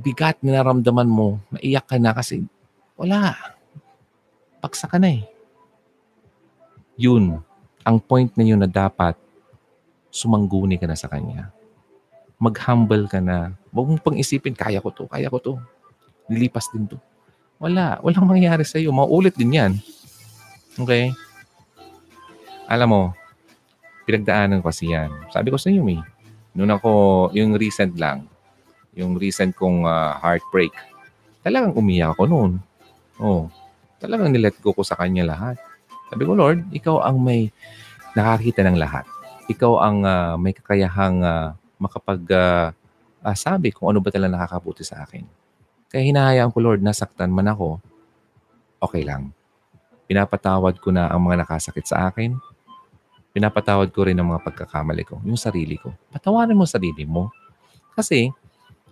bigat 0.00 0.40
na 0.40 0.60
naramdaman 0.60 1.06
mo, 1.06 1.36
naiyak 1.52 1.84
ka 1.84 2.00
na 2.00 2.16
kasi 2.16 2.48
wala. 2.96 3.36
Paksa 4.60 4.88
ka 4.88 4.96
na 5.00 5.12
eh. 5.20 5.24
Yun, 7.00 7.40
ang 7.80 7.96
point 7.96 8.28
na 8.36 8.44
yun 8.44 8.60
na 8.60 8.68
dapat 8.68 9.16
sumangguni 10.12 10.76
ka 10.76 10.84
na 10.84 10.96
sa 10.96 11.08
Kanya. 11.08 11.48
Mag-humble 12.36 13.08
ka 13.08 13.20
na. 13.20 13.56
Huwag 13.72 13.88
mong 13.88 14.02
pang 14.04 14.16
isipin, 14.16 14.56
kaya 14.56 14.80
ko 14.80 14.92
to, 14.92 15.04
kaya 15.08 15.32
ko 15.32 15.40
to. 15.40 15.52
Lilipas 16.28 16.68
din 16.72 16.88
to. 16.88 16.96
Wala. 17.60 18.00
Walang 18.00 18.24
mangyayari 18.24 18.64
sa'yo. 18.64 18.88
Mauulit 18.92 19.36
din 19.36 19.56
yan. 19.56 19.72
Okay? 20.80 21.12
Alam 22.64 22.88
mo, 22.88 23.02
pinagdaanan 24.08 24.64
ko 24.64 24.72
kasi 24.72 24.88
yan. 24.88 25.12
Sabi 25.28 25.52
ko 25.52 25.60
sa 25.60 25.68
iyo, 25.68 25.84
May. 25.84 26.00
Noon 26.56 26.72
ako, 26.72 26.90
yung 27.36 27.58
recent 27.58 27.94
lang, 27.98 28.29
yung 29.00 29.16
recent 29.16 29.56
kong 29.56 29.88
uh, 29.88 30.20
heartbreak, 30.20 30.70
talagang 31.40 31.72
umiyak 31.72 32.12
ako 32.12 32.28
noon. 32.28 32.52
Oh, 33.16 33.48
talagang 33.96 34.28
nilet 34.32 34.56
go 34.60 34.76
ko 34.76 34.84
sa 34.84 34.96
kanya 35.00 35.24
lahat. 35.24 35.56
Sabi 36.12 36.28
ko, 36.28 36.36
Lord, 36.36 36.68
ikaw 36.70 37.00
ang 37.00 37.16
may 37.22 37.48
nakakita 38.12 38.60
ng 38.66 38.76
lahat. 38.76 39.08
Ikaw 39.48 39.72
ang 39.80 39.98
uh, 40.04 40.34
may 40.36 40.52
kakayahang 40.52 41.24
uh, 41.24 41.56
makapag 41.80 42.22
uh, 42.30 42.68
uh, 43.24 43.36
sabi 43.36 43.72
kung 43.72 43.92
ano 43.92 44.04
ba 44.04 44.12
talaga 44.12 44.36
nakakabuti 44.36 44.84
sa 44.84 45.02
akin. 45.04 45.24
Kaya 45.90 46.06
hinahayaan 46.06 46.54
ko, 46.54 46.62
Lord, 46.62 46.80
nasaktan 46.86 47.34
man 47.34 47.50
ako, 47.50 47.82
okay 48.78 49.02
lang. 49.02 49.34
Pinapatawad 50.06 50.78
ko 50.78 50.94
na 50.94 51.10
ang 51.10 51.22
mga 51.22 51.46
nakasakit 51.46 51.86
sa 51.86 52.10
akin. 52.10 52.34
Pinapatawad 53.30 53.90
ko 53.94 54.06
rin 54.06 54.18
ang 54.18 54.30
mga 54.34 54.42
pagkakamali 54.42 55.06
ko, 55.06 55.22
yung 55.22 55.38
sarili 55.38 55.78
ko. 55.78 55.94
Patawarin 56.10 56.58
mo 56.58 56.66
sarili 56.66 57.06
mo. 57.06 57.30
Kasi, 57.94 58.30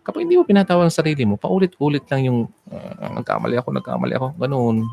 kapag 0.09 0.25
hindi 0.25 0.41
mo 0.41 0.49
pinatawad 0.49 0.89
ang 0.89 0.95
sarili 0.97 1.29
mo, 1.29 1.37
paulit-ulit 1.37 2.09
lang 2.09 2.25
yung 2.25 2.39
uh, 2.73 3.13
nagkamali 3.21 3.61
ako, 3.61 3.69
nagkamali 3.77 4.17
ako, 4.17 4.27
ganun 4.41 4.89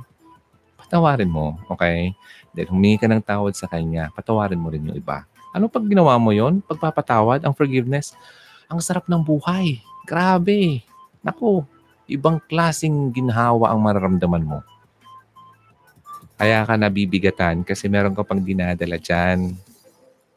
patawarin 0.86 1.28
mo, 1.34 1.58
okay? 1.66 2.14
Then 2.54 2.70
humingi 2.70 3.02
ka 3.02 3.10
ng 3.10 3.26
tawad 3.26 3.58
sa 3.58 3.66
kanya, 3.66 4.14
patawarin 4.14 4.62
mo 4.62 4.70
rin 4.70 4.86
yung 4.86 4.94
iba. 4.94 5.26
Ano 5.50 5.66
pag 5.66 5.82
ginawa 5.82 6.14
mo 6.22 6.30
yon? 6.30 6.62
Pagpapatawad, 6.62 7.42
ang 7.42 7.58
forgiveness, 7.58 8.14
ang 8.70 8.78
sarap 8.78 9.10
ng 9.10 9.20
buhay. 9.26 9.82
Grabe. 10.06 10.86
Naku, 11.26 11.66
ibang 12.06 12.38
klasing 12.46 13.10
ginhawa 13.10 13.74
ang 13.74 13.82
mararamdaman 13.82 14.46
mo. 14.46 14.60
Kaya 16.38 16.62
ka 16.68 16.78
nabibigatan 16.78 17.66
kasi 17.66 17.90
meron 17.90 18.14
ka 18.14 18.22
pang 18.22 18.44
dinadala 18.44 19.02
dyan. 19.02 19.58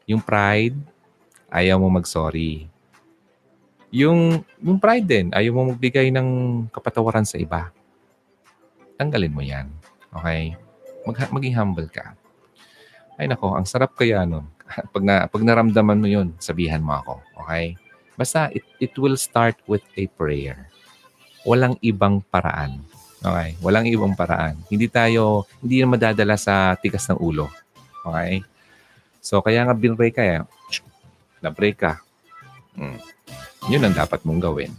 Yung 0.09 0.23
pride, 0.23 0.79
ayaw 1.53 1.77
mo 1.77 1.93
mag-sorry. 1.93 2.65
Yung, 3.89 4.45
yung 4.61 4.77
pride 4.77 5.07
din, 5.07 5.27
ayaw 5.33 5.51
mo 5.53 5.73
magbigay 5.73 6.13
ng 6.13 6.27
kapatawaran 6.69 7.25
sa 7.25 7.41
iba. 7.41 7.73
Tanggalin 9.01 9.33
mo 9.33 9.41
yan. 9.41 9.65
Okay? 10.13 10.53
Mag, 11.09 11.17
maging 11.33 11.57
humble 11.57 11.89
ka. 11.89 12.13
Ay 13.17 13.25
nako, 13.25 13.57
ang 13.57 13.65
sarap 13.65 13.97
kaya 13.97 14.23
nun. 14.29 14.45
pag, 14.93 15.03
na, 15.03 15.25
pag 15.25 15.41
naramdaman 15.41 15.97
mo 15.97 16.07
yun, 16.07 16.37
sabihan 16.37 16.85
mo 16.85 17.01
ako. 17.01 17.13
Okay? 17.45 17.73
Basta 18.13 18.53
it, 18.53 18.63
it 18.77 18.93
will 18.99 19.17
start 19.17 19.57
with 19.65 19.83
a 19.97 20.05
prayer. 20.13 20.69
Walang 21.47 21.79
ibang 21.81 22.21
paraan. 22.29 22.85
Okay? 23.25 23.57
Walang 23.59 23.89
ibang 23.89 24.13
paraan. 24.13 24.59
Hindi 24.69 24.85
tayo, 24.85 25.49
hindi 25.59 25.81
na 25.81 25.89
madadala 25.89 26.37
sa 26.37 26.77
tigas 26.77 27.09
ng 27.09 27.17
ulo. 27.17 27.49
Okay? 28.05 28.45
So, 29.19 29.43
kaya 29.43 29.65
nga 29.67 29.75
binray 29.75 30.13
ka 30.13 30.23
eh. 30.23 30.39
Na-break 31.43 31.77
ka. 31.79 31.99
Hmm. 32.75 32.99
Yun 33.67 33.83
ang 33.83 33.95
dapat 33.97 34.23
mong 34.23 34.39
gawin. 34.39 34.71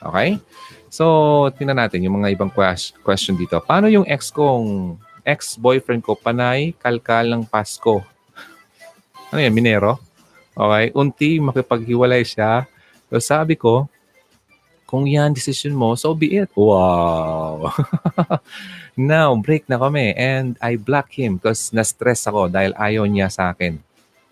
Okay? 0.00 0.40
So, 0.88 1.04
tingnan 1.52 1.76
natin 1.76 2.00
yung 2.00 2.22
mga 2.22 2.32
ibang 2.32 2.48
question 3.04 3.36
dito. 3.36 3.60
Paano 3.60 3.92
yung 3.92 4.08
ex 4.08 4.32
kong, 4.32 4.96
ex-boyfriend 5.28 6.00
ko, 6.00 6.16
panay, 6.16 6.72
kalkal 6.80 7.28
ng 7.28 7.44
Pasko? 7.44 8.00
Ano 9.28 9.38
yan, 9.44 9.52
Minero? 9.52 10.00
Okay, 10.58 10.90
unti 10.90 11.38
makipaghiwalay 11.38 12.26
siya. 12.26 12.66
So 13.06 13.22
sabi 13.22 13.54
ko, 13.54 13.86
kung 14.90 15.06
yan 15.06 15.30
decision 15.30 15.70
mo, 15.70 15.94
so 15.94 16.10
be 16.18 16.34
it. 16.34 16.50
Wow! 16.58 17.70
Now, 18.98 19.38
break 19.38 19.70
na 19.70 19.78
kami 19.78 20.18
and 20.18 20.58
I 20.58 20.74
block 20.74 21.14
him 21.14 21.38
because 21.38 21.70
na-stress 21.70 22.26
ako 22.26 22.50
dahil 22.50 22.74
ayaw 22.74 23.06
niya 23.06 23.30
sa 23.30 23.54
akin. 23.54 23.78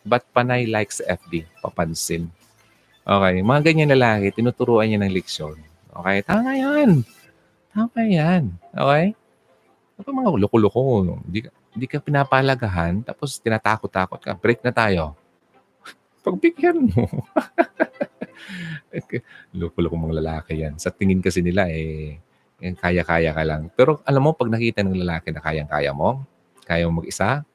But 0.02 0.26
panay 0.34 0.66
likes 0.66 0.98
FB, 0.98 1.46
papansin. 1.62 2.26
Okay, 3.06 3.38
mga 3.38 3.60
ganyan 3.70 3.94
lalaki, 3.94 4.34
tinuturuan 4.34 4.90
niya 4.90 4.98
ng 4.98 5.14
leksyon. 5.14 5.54
Okay? 5.94 6.26
Tama 6.26 6.58
yan. 6.58 7.06
Tama 7.70 8.02
yan. 8.02 8.50
Okay? 8.74 9.14
Ito 9.94 10.10
mga 10.10 10.34
loko-loko. 10.42 11.14
Hindi 11.22 11.46
ka, 11.46 11.50
hindi 11.70 11.86
ka 11.86 12.02
pinapalagahan, 12.02 13.06
tapos 13.06 13.38
tinatakot-takot 13.38 14.18
ka. 14.18 14.34
Break 14.34 14.66
na 14.66 14.74
tayo. 14.74 15.14
Pagbigyan 16.26 16.90
mo. 16.90 17.06
loko-loko 19.54 19.94
mga 19.94 20.18
lalaki 20.18 20.66
yan. 20.66 20.74
Sa 20.74 20.90
tingin 20.90 21.22
kasi 21.22 21.46
nila, 21.46 21.70
eh, 21.70 22.18
eh, 22.58 22.74
kaya-kaya 22.74 23.30
ka 23.30 23.42
lang. 23.46 23.70
Pero 23.78 24.02
alam 24.02 24.18
mo, 24.18 24.34
pag 24.34 24.50
nakita 24.50 24.82
ng 24.82 24.98
lalaki 25.06 25.30
na 25.30 25.38
kayang-kaya 25.38 25.94
mo, 25.94 26.26
kaya 26.66 26.90
mo 26.90 27.06
mag-isa, 27.06 27.46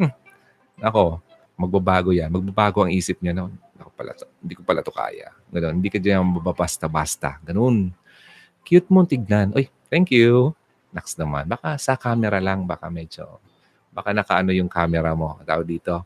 hmm, 0.00 0.12
ako, 0.80 1.20
magbabago 1.60 2.08
yan. 2.16 2.32
Magbabago 2.32 2.88
ang 2.88 2.92
isip 2.96 3.20
niya. 3.20 3.36
No? 3.36 3.52
Pala 3.94 4.10
to, 4.14 4.26
hindi 4.42 4.54
ko 4.58 4.62
pala 4.66 4.82
to 4.82 4.90
kaya. 4.90 5.30
Ganun, 5.54 5.78
hindi 5.78 5.90
ka 5.90 5.98
dyan 6.02 6.26
mababasta-basta. 6.26 7.38
Ganun. 7.46 7.94
Cute 8.66 8.90
mo 8.90 9.06
tignan. 9.06 9.54
Uy, 9.54 9.70
thank 9.86 10.10
you. 10.10 10.50
Next 10.90 11.14
naman. 11.18 11.46
Baka 11.46 11.78
sa 11.78 11.94
camera 11.94 12.42
lang, 12.42 12.66
baka 12.66 12.90
medyo, 12.90 13.38
baka 13.94 14.10
nakaano 14.10 14.50
yung 14.50 14.70
camera 14.70 15.14
mo. 15.14 15.38
Tao 15.46 15.62
dito, 15.62 16.02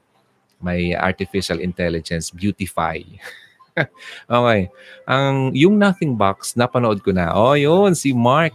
may 0.60 0.92
artificial 0.92 1.64
intelligence, 1.64 2.28
beautify. 2.28 3.00
okay. 4.28 4.68
Ang 5.06 5.54
yung 5.54 5.78
Nothing 5.78 6.18
Box, 6.18 6.58
napanood 6.58 7.00
ko 7.00 7.14
na. 7.14 7.32
Oh, 7.32 7.54
yun, 7.54 7.94
si 7.94 8.12
Mark 8.12 8.52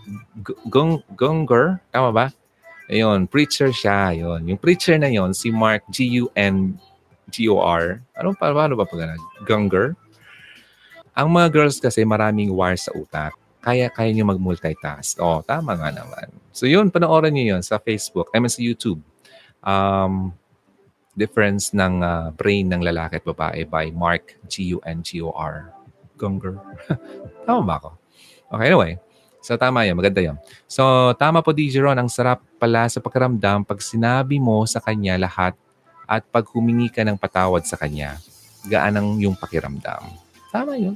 Gung 0.67 1.01
Gunger. 1.15 1.79
Tama 1.89 2.11
ba? 2.11 2.27
Ayun, 2.91 3.25
preacher 3.31 3.71
siya. 3.71 4.11
Ayun. 4.11 4.43
Yung 4.43 4.59
preacher 4.59 4.99
na 4.99 5.07
yon 5.07 5.31
si 5.31 5.49
Mark 5.49 5.87
G-U-N-G-O-R. 7.29 8.03
Ano 8.19 8.35
pa, 8.35 8.51
paano 8.51 8.73
ba 8.75 8.83
pag 8.83 9.15
Gunger? 9.47 9.95
Ang 11.13 11.29
mga 11.29 11.47
girls 11.53 11.77
kasi 11.77 12.01
maraming 12.03 12.49
wires 12.49 12.89
sa 12.89 12.93
utak. 12.97 13.37
Kaya, 13.63 13.87
kaya 13.87 14.11
nyo 14.11 14.27
mag-multitask. 14.35 15.21
Oh, 15.23 15.39
tama 15.45 15.77
nga 15.79 15.93
naman. 15.93 16.27
So 16.51 16.67
yun, 16.67 16.91
panoorin 16.91 17.31
nyo 17.31 17.55
yun 17.55 17.63
sa 17.63 17.79
Facebook. 17.79 18.27
I 18.35 18.43
mean 18.43 18.51
sa 18.51 18.59
YouTube. 18.59 18.99
Um, 19.63 20.35
difference 21.15 21.71
ng 21.71 22.01
uh, 22.03 22.33
brain 22.33 22.67
ng 22.67 22.81
lalaki 22.81 23.21
at 23.21 23.25
babae 23.25 23.63
by 23.69 23.93
Mark 23.93 24.35
G-U-N-G-O-R. 24.49 25.71
Gunger. 26.17 26.59
tama 27.47 27.61
ba 27.63 27.75
ako? 27.79 27.89
Okay, 28.53 28.67
anyway. 28.67 28.93
So 29.43 29.59
tama 29.59 29.83
yan, 29.83 29.99
maganda 29.99 30.23
yan. 30.23 30.37
So 30.67 31.11
tama 31.19 31.43
po 31.43 31.51
DJ 31.51 31.83
Ron, 31.83 31.99
ang 31.99 32.07
sarap 32.07 32.43
pala 32.55 32.87
sa 32.87 33.03
pakiramdam 33.03 33.67
pag 33.67 33.79
sinabi 33.83 34.39
mo 34.39 34.63
sa 34.63 34.79
kanya 34.79 35.19
lahat 35.19 35.51
at 36.13 36.21
pag 36.29 36.45
humingi 36.53 36.93
ka 36.93 37.01
ng 37.01 37.17
patawad 37.17 37.65
sa 37.65 37.73
kanya, 37.73 38.21
gaan 38.69 38.93
ang 38.93 39.17
yung 39.17 39.33
pakiramdam. 39.33 40.13
Tama 40.53 40.77
yun. 40.77 40.93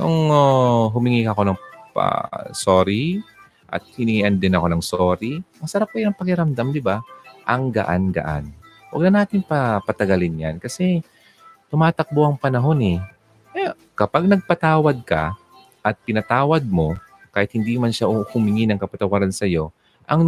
Nung 0.00 0.32
uh, 0.32 0.88
humingi 0.88 1.28
ako 1.28 1.52
ng 1.52 1.58
uh, 1.92 2.48
sorry 2.56 3.20
at 3.68 3.84
hiningian 4.00 4.40
din 4.40 4.56
ako 4.56 4.66
ng 4.72 4.82
sorry, 4.82 5.44
masarap 5.60 5.92
po 5.92 6.00
yung 6.00 6.16
pakiramdam, 6.16 6.72
di 6.72 6.80
ba? 6.80 7.04
Ang 7.44 7.68
gaan-gaan. 7.68 8.48
Huwag 8.88 9.12
na 9.12 9.22
natin 9.22 9.44
pa 9.44 9.84
patagalin 9.84 10.40
yan 10.40 10.56
kasi 10.56 11.04
tumatakbo 11.68 12.24
ang 12.24 12.40
panahon 12.40 12.80
eh. 12.80 12.98
eh 13.52 13.76
kapag 13.92 14.24
nagpatawad 14.24 15.04
ka 15.04 15.36
at 15.84 16.00
pinatawad 16.00 16.64
mo, 16.64 16.96
kahit 17.30 17.52
hindi 17.52 17.76
man 17.76 17.92
siya 17.92 18.08
humingi 18.08 18.64
ng 18.66 18.80
kapatawaran 18.80 19.30
sa 19.30 19.44
iyo, 19.44 19.70
ang 20.08 20.24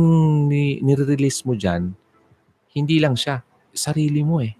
ni- 0.46 0.78
nire-release 0.84 1.42
mo 1.48 1.56
dyan, 1.56 1.90
hindi 2.76 3.02
lang 3.02 3.18
siya, 3.18 3.42
sarili 3.72 4.20
mo 4.24 4.40
eh. 4.40 4.54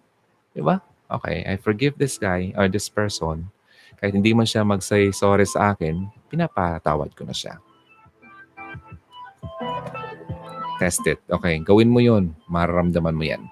Di 0.52 0.60
ba? 0.60 0.80
Okay, 1.12 1.44
I 1.44 1.60
forgive 1.60 2.00
this 2.00 2.16
guy 2.16 2.56
or 2.56 2.68
this 2.68 2.88
person. 2.88 3.52
Kahit 4.00 4.16
hindi 4.16 4.32
man 4.32 4.48
siya 4.48 4.64
mag-say 4.64 5.12
sorry 5.12 5.44
sa 5.46 5.76
akin, 5.76 6.08
pinapatawad 6.32 7.12
ko 7.12 7.28
na 7.28 7.36
siya. 7.36 7.60
Test 10.82 11.06
it. 11.06 11.22
Okay, 11.30 11.62
gawin 11.62 11.92
mo 11.92 12.02
yun. 12.02 12.34
Mararamdaman 12.50 13.14
mo 13.14 13.22
yan. 13.22 13.46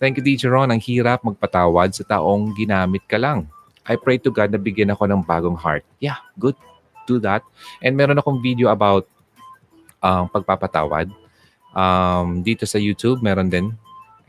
Thank 0.00 0.16
you, 0.16 0.24
Teacher 0.24 0.56
Ron. 0.56 0.72
Ang 0.72 0.80
hirap 0.80 1.20
magpatawad 1.20 1.92
sa 1.92 2.06
taong 2.08 2.56
ginamit 2.56 3.04
ka 3.04 3.20
lang. 3.20 3.44
I 3.84 4.00
pray 4.00 4.16
to 4.24 4.32
God 4.32 4.48
na 4.48 4.56
bigyan 4.56 4.88
ako 4.94 5.04
ng 5.04 5.20
bagong 5.26 5.58
heart. 5.60 5.84
Yeah, 6.00 6.16
good. 6.40 6.56
Do 7.04 7.20
that. 7.20 7.44
And 7.84 7.92
meron 7.98 8.16
akong 8.16 8.40
video 8.40 8.72
about 8.72 9.04
um, 10.00 10.30
pagpapatawad. 10.32 11.12
Um, 11.76 12.40
dito 12.40 12.64
sa 12.64 12.80
YouTube, 12.80 13.20
meron 13.20 13.52
din. 13.52 13.76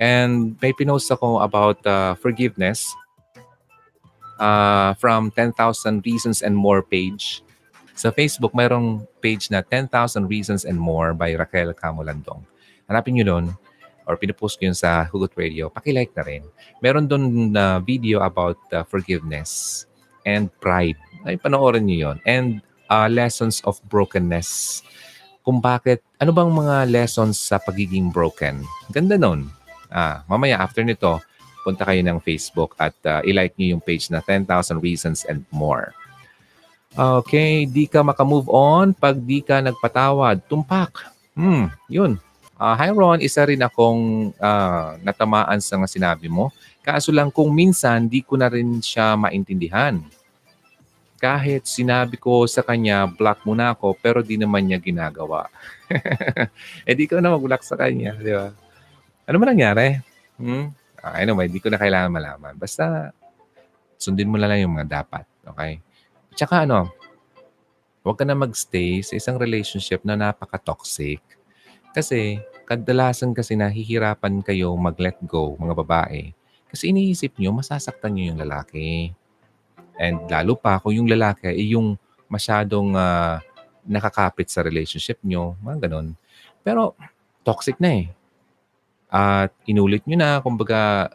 And 0.01 0.57
may 0.57 0.73
pinost 0.73 1.13
ako 1.13 1.45
about 1.45 1.77
uh, 1.85 2.17
forgiveness 2.17 2.89
uh, 4.41 4.97
from 4.97 5.29
10,000 5.37 5.53
Reasons 6.01 6.41
and 6.41 6.57
More 6.57 6.81
page. 6.81 7.45
Sa 7.93 8.09
Facebook, 8.09 8.57
mayroong 8.57 9.05
page 9.21 9.53
na 9.53 9.61
10,000 9.61 9.93
Reasons 10.25 10.65
and 10.65 10.81
More 10.81 11.13
by 11.13 11.37
Raquel 11.37 11.77
Camolandong. 11.77 12.41
Hanapin 12.89 13.21
nyo 13.21 13.25
doon 13.29 13.45
or 14.09 14.17
pinupost 14.17 14.57
ko 14.57 14.65
yun 14.65 14.75
sa 14.75 15.05
Hugot 15.05 15.37
Radio. 15.37 15.69
Pakilike 15.69 16.17
na 16.17 16.25
rin. 16.25 16.43
Meron 16.81 17.05
doon 17.05 17.53
na 17.53 17.77
video 17.77 18.25
about 18.25 18.57
uh, 18.73 18.81
forgiveness 18.81 19.85
and 20.25 20.49
pride. 20.57 20.97
Ay, 21.29 21.37
panoorin 21.37 21.85
nyo 21.85 22.09
yun. 22.09 22.17
And 22.25 22.65
uh, 22.89 23.05
lessons 23.05 23.61
of 23.69 23.77
brokenness. 23.85 24.81
Kung 25.45 25.61
bakit, 25.61 26.01
ano 26.17 26.33
bang 26.33 26.49
mga 26.49 26.89
lessons 26.89 27.37
sa 27.37 27.61
pagiging 27.61 28.09
broken? 28.09 28.65
Ganda 28.89 29.15
nun. 29.21 29.60
Ah, 29.91 30.23
mamaya 30.23 30.55
after 30.55 30.87
nito, 30.87 31.19
punta 31.67 31.83
kayo 31.83 31.99
ng 31.99 32.23
Facebook 32.23 32.73
at 32.79 32.95
uh, 33.03 33.19
ilike 33.27 33.59
nyo 33.59 33.77
yung 33.77 33.83
page 33.83 34.07
na 34.07 34.23
10,000 34.23 34.47
Reasons 34.79 35.27
and 35.27 35.43
More. 35.51 35.91
Okay, 36.91 37.63
di 37.67 37.87
ka 37.87 38.03
makamove 38.03 38.51
on 38.51 38.91
pag 38.91 39.15
di 39.19 39.39
ka 39.43 39.59
nagpatawad. 39.59 40.43
Tumpak. 40.47 41.07
Hmm, 41.35 41.71
yun. 41.87 42.19
Uh, 42.61 42.75
hi 42.77 42.91
Ron, 42.93 43.23
isa 43.23 43.41
rin 43.47 43.63
akong 43.63 44.31
uh, 44.37 44.99
natamaan 45.01 45.59
sa 45.63 45.79
nga 45.79 45.87
sinabi 45.87 46.27
mo. 46.27 46.51
Kaso 46.83 47.09
lang 47.09 47.31
kung 47.31 47.51
minsan 47.51 48.05
di 48.07 48.23
ko 48.23 48.35
na 48.35 48.51
rin 48.51 48.83
siya 48.83 49.15
maintindihan. 49.15 49.97
Kahit 51.21 51.69
sinabi 51.69 52.17
ko 52.17 52.49
sa 52.49 52.65
kanya, 52.65 53.05
block 53.05 53.45
mo 53.45 53.53
na 53.53 53.77
ako, 53.77 53.93
pero 54.01 54.25
di 54.25 54.35
naman 54.41 54.65
niya 54.65 54.81
ginagawa. 54.81 55.47
eh 56.89 56.93
di 56.97 57.05
ko 57.05 57.21
na 57.21 57.33
mag-block 57.33 57.61
sa 57.61 57.77
kanya, 57.77 58.17
di 58.17 58.33
ba? 58.33 58.49
Ano 59.25 59.37
man 59.37 59.53
nangyari? 59.53 60.01
Hmm? 60.37 60.73
Uh, 61.01 61.15
anyway, 61.17 61.49
di 61.49 61.61
ko 61.61 61.69
na 61.69 61.81
kailangan 61.81 62.13
malaman. 62.13 62.53
Basta 62.57 63.13
sundin 64.01 64.29
mo 64.29 64.37
na 64.41 64.49
lang 64.49 64.65
yung 64.65 64.73
mga 64.73 65.01
dapat. 65.01 65.25
Okay? 65.45 65.81
Tsaka 66.33 66.65
ano, 66.65 66.89
huwag 68.01 68.17
ka 68.17 68.25
na 68.25 68.33
magstay 68.33 69.05
sa 69.05 69.13
isang 69.17 69.37
relationship 69.37 70.01
na 70.01 70.17
napaka-toxic. 70.17 71.21
Kasi 71.93 72.41
kadalasan 72.65 73.35
kasi 73.35 73.53
nahihirapan 73.53 74.41
kayo 74.41 74.73
mag-let 74.73 75.19
go, 75.27 75.53
mga 75.59 75.75
babae. 75.85 76.33
Kasi 76.71 76.89
iniisip 76.89 77.35
nyo, 77.35 77.51
masasaktan 77.51 78.15
nyo 78.15 78.31
yung 78.31 78.39
lalaki. 78.41 79.11
And 79.99 80.23
lalo 80.31 80.55
pa 80.55 80.79
kung 80.79 80.95
yung 80.95 81.09
lalaki 81.11 81.51
ay 81.51 81.75
yung 81.75 81.99
masyadong 82.31 82.95
uh, 82.95 83.43
nakakapit 83.83 84.47
sa 84.47 84.63
relationship 84.63 85.19
nyo, 85.21 85.59
mga 85.59 85.89
ganun. 85.89 86.15
Pero 86.63 86.95
toxic 87.43 87.75
na 87.77 88.01
eh. 88.01 88.05
At 89.11 89.51
inulit 89.67 90.07
nyo 90.07 90.15
na, 90.15 90.39
kumbaga 90.39 91.11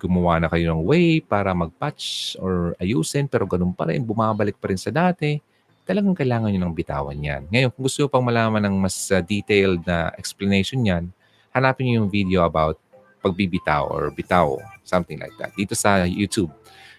gumawa 0.00 0.40
na 0.40 0.48
kayo 0.48 0.72
ng 0.72 0.80
way 0.80 1.20
para 1.20 1.52
mag-patch 1.52 2.34
or 2.40 2.72
ayusin, 2.80 3.28
pero 3.28 3.44
ganun 3.44 3.76
pa 3.76 3.84
rin, 3.84 4.00
bumabalik 4.00 4.56
pa 4.56 4.72
rin 4.72 4.80
sa 4.80 4.88
dati. 4.88 5.36
Talagang 5.84 6.16
kailangan 6.16 6.48
nyo 6.48 6.64
ng 6.64 6.72
bitawan 6.72 7.20
yan. 7.20 7.44
Ngayon, 7.52 7.68
kung 7.76 7.84
gusto 7.84 8.08
pang 8.08 8.24
malaman 8.24 8.64
ng 8.64 8.88
mas 8.88 8.96
uh, 9.12 9.20
detailed 9.20 9.84
na 9.84 10.08
explanation 10.16 10.80
yan, 10.80 11.12
hanapin 11.52 11.84
nyo 11.84 11.94
yung 12.00 12.08
video 12.08 12.48
about 12.48 12.80
pagbibitaw 13.20 13.92
or 13.92 14.08
bitaw, 14.08 14.56
something 14.80 15.20
like 15.20 15.36
that. 15.36 15.52
Dito 15.52 15.76
sa 15.76 16.08
YouTube, 16.08 16.48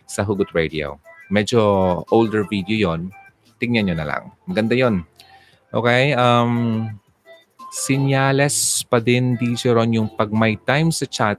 sa 0.05 0.21
Hugot 0.21 0.53
Radio. 0.53 1.01
Medyo 1.33 1.57
older 2.13 2.45
video 2.45 2.93
yon 2.93 3.09
Tingnan 3.57 3.89
nyo 3.89 3.95
na 3.97 4.05
lang. 4.05 4.23
Maganda 4.45 4.77
yon 4.77 5.01
Okay? 5.73 6.13
Um, 6.13 6.85
sinyales 7.75 8.87
pa 8.87 9.03
din 9.03 9.35
di 9.35 9.51
Ron 9.67 9.91
yung 9.91 10.07
pag 10.07 10.31
may 10.31 10.55
time 10.55 10.95
sa 10.95 11.03
chat 11.03 11.35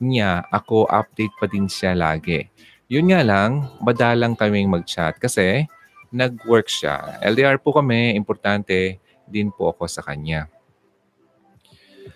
niya, 0.00 0.40
ako 0.48 0.88
update 0.88 1.36
pa 1.36 1.44
din 1.44 1.68
siya 1.68 1.92
lagi. 1.92 2.48
Yun 2.88 3.12
nga 3.12 3.20
lang, 3.20 3.68
madalang 3.84 4.32
kaming 4.32 4.72
mag-chat 4.72 5.20
kasi 5.20 5.68
nag-work 6.08 6.72
siya. 6.72 7.20
LDR 7.20 7.60
po 7.60 7.76
kami, 7.76 8.16
importante 8.16 8.96
din 9.28 9.52
po 9.52 9.76
ako 9.76 9.84
sa 9.84 10.00
kanya. 10.00 10.48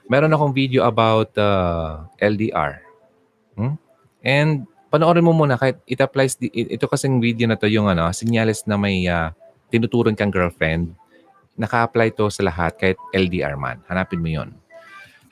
Meron 0.09 0.33
akong 0.33 0.57
video 0.57 0.89
about 0.89 1.37
uh, 1.37 2.09
LDR. 2.17 2.81
Hmm? 3.53 3.77
And 4.25 4.65
panoorin 4.89 5.25
mo 5.25 5.37
muna 5.37 5.61
kahit 5.61 5.77
it 5.85 6.01
applies 6.01 6.41
ito 6.41 6.89
kasing 6.89 7.21
video 7.21 7.45
na 7.45 7.61
to 7.61 7.69
yung 7.69 7.93
ano, 7.93 8.09
sinyales 8.17 8.65
na 8.65 8.81
may 8.81 9.05
uh, 9.05 9.29
tinuturon 9.69 10.17
kang 10.17 10.33
girlfriend. 10.33 10.97
Naka-apply 11.59 12.15
to 12.15 12.31
sa 12.31 12.47
lahat 12.47 12.79
kahit 12.79 12.99
LDR 13.11 13.59
man. 13.59 13.83
Hanapin 13.91 14.23
mo 14.23 14.31
'yon. 14.31 14.55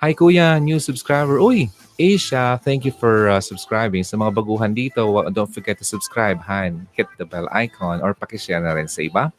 Hi 0.05 0.13
Kuya, 0.13 0.61
new 0.61 0.77
subscriber. 0.77 1.41
Uy, 1.41 1.73
Asia, 1.97 2.61
thank 2.61 2.85
you 2.85 2.93
for 2.93 3.33
uh, 3.33 3.41
subscribing. 3.41 4.05
Sa 4.05 4.21
mga 4.21 4.37
baguhan 4.37 4.77
dito, 4.77 5.01
don't 5.33 5.49
forget 5.49 5.81
to 5.81 5.87
subscribe 5.89 6.37
and 6.45 6.85
hit 6.93 7.09
the 7.17 7.25
bell 7.25 7.49
icon 7.49 8.05
or 8.05 8.13
pakishare 8.13 8.61
na 8.61 8.77
rin 8.77 8.85
sa 8.85 9.01
iba. 9.01 9.33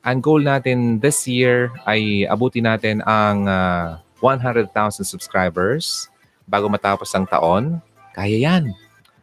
Ang 0.00 0.24
goal 0.24 0.40
natin 0.40 0.96
this 1.04 1.28
year 1.28 1.68
ay 1.84 2.24
abutin 2.24 2.64
natin 2.64 3.04
ang 3.04 3.44
uh, 3.44 4.00
100,000 4.24 4.72
subscribers 5.04 6.08
bago 6.48 6.72
matapos 6.72 7.12
ang 7.12 7.28
taon. 7.28 7.76
Kaya 8.16 8.40
yan. 8.40 8.72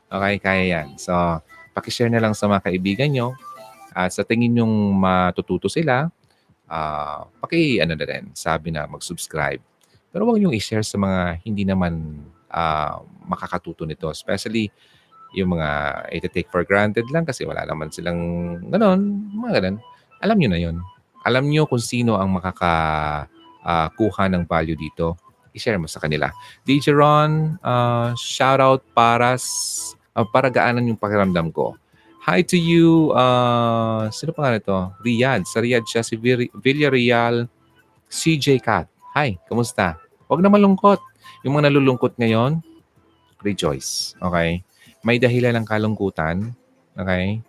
Okay, 0.06 0.36
kaya 0.38 0.64
yan. 0.78 0.88
So, 1.02 1.14
pakishare 1.74 2.14
na 2.14 2.22
lang 2.22 2.38
sa 2.38 2.46
mga 2.46 2.70
kaibigan 2.70 3.10
nyo. 3.10 3.34
At 3.98 4.14
sa 4.14 4.22
tingin 4.22 4.54
nyong 4.54 4.94
matututo 4.94 5.66
sila, 5.66 6.14
uh, 6.70 7.26
paki, 7.42 7.82
ano 7.82 7.98
na 7.98 8.06
rin, 8.06 8.32
sabi 8.38 8.72
na 8.72 8.86
mag-subscribe. 8.86 9.60
Pero 10.10 10.26
huwag 10.26 10.40
nyong 10.42 10.56
i-share 10.58 10.86
sa 10.86 10.98
mga 10.98 11.42
hindi 11.46 11.66
naman 11.66 12.24
uh, 12.50 13.02
makakatuto 13.30 13.86
nito. 13.86 14.10
Especially 14.10 14.72
yung 15.38 15.54
mga 15.58 15.70
iti-take 16.10 16.50
for 16.50 16.66
granted 16.66 17.06
lang 17.14 17.26
kasi 17.26 17.46
wala 17.46 17.62
naman 17.66 17.94
silang 17.94 18.18
ganon, 18.74 19.30
mga 19.38 19.62
ganon. 19.62 19.78
Alam 20.26 20.38
nyo 20.42 20.50
na 20.50 20.60
yon 20.60 20.78
Alam 21.26 21.46
nyo 21.52 21.70
kung 21.70 21.82
sino 21.82 22.18
ang 22.18 22.34
makakakuha 22.34 24.24
uh, 24.26 24.32
ng 24.34 24.44
value 24.50 24.78
dito. 24.78 25.14
I-share 25.54 25.78
mo 25.78 25.86
sa 25.90 26.02
kanila. 26.02 26.30
DJ 26.66 26.94
Ron, 26.94 27.58
uh, 27.62 28.14
shout 28.18 28.62
out 28.62 28.82
para 28.94 29.38
uh, 29.38 30.26
para 30.30 30.50
gaanan 30.50 30.90
yung 30.90 30.98
pakiramdam 30.98 31.54
ko. 31.54 31.78
Hi 32.30 32.46
to 32.46 32.62
you, 32.62 33.10
uh, 33.18 34.06
sino 34.14 34.38
pa 34.38 34.46
nga 34.46 34.62
ito? 34.62 34.78
Riyadh. 35.02 35.50
Sa 35.50 35.66
Riyadh 35.66 35.90
siya, 35.90 36.06
si 36.06 36.14
Villarreal 36.62 37.50
CJ 38.06 38.62
Cat. 38.62 38.86
Hi, 39.18 39.42
kamusta? 39.50 39.98
Huwag 40.30 40.46
na 40.46 40.54
malungkot. 40.54 41.02
Yung 41.42 41.58
mga 41.58 41.74
nalulungkot 41.74 42.14
ngayon, 42.22 42.62
rejoice. 43.42 44.14
Okay? 44.22 44.62
May 45.02 45.18
dahilan 45.18 45.58
ng 45.58 45.66
kalungkutan. 45.66 46.54
Okay? 46.94 47.42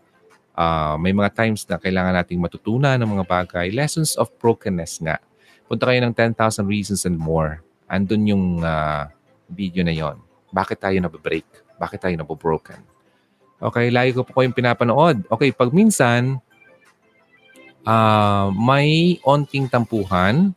Uh, 0.56 0.96
may 0.96 1.12
mga 1.12 1.28
times 1.36 1.68
na 1.68 1.76
kailangan 1.76 2.16
nating 2.16 2.40
matutunan 2.40 2.96
ng 2.96 3.20
mga 3.20 3.28
bagay. 3.28 3.68
Lessons 3.76 4.16
of 4.16 4.32
brokenness 4.40 4.96
nga. 5.04 5.20
Punta 5.68 5.92
kayo 5.92 6.00
ng 6.08 6.16
10,000 6.16 6.40
Reasons 6.64 7.04
and 7.04 7.20
More. 7.20 7.60
Andun 7.84 8.24
yung 8.24 8.64
uh, 8.64 9.12
video 9.44 9.84
na 9.84 9.92
yon. 9.92 10.16
Bakit 10.56 10.80
tayo 10.80 10.96
nababreak? 11.04 11.44
Bakit 11.76 12.00
tayo 12.00 12.16
nabobroken? 12.16 12.99
Okay, 13.60 13.92
lagi 13.92 14.16
ko 14.16 14.24
po 14.24 14.40
kayong 14.40 14.56
pinapanood. 14.56 15.20
Okay, 15.28 15.52
pag 15.52 15.68
minsan, 15.68 16.40
uh, 17.84 18.48
may 18.56 19.20
onting 19.20 19.68
tampuhan, 19.68 20.56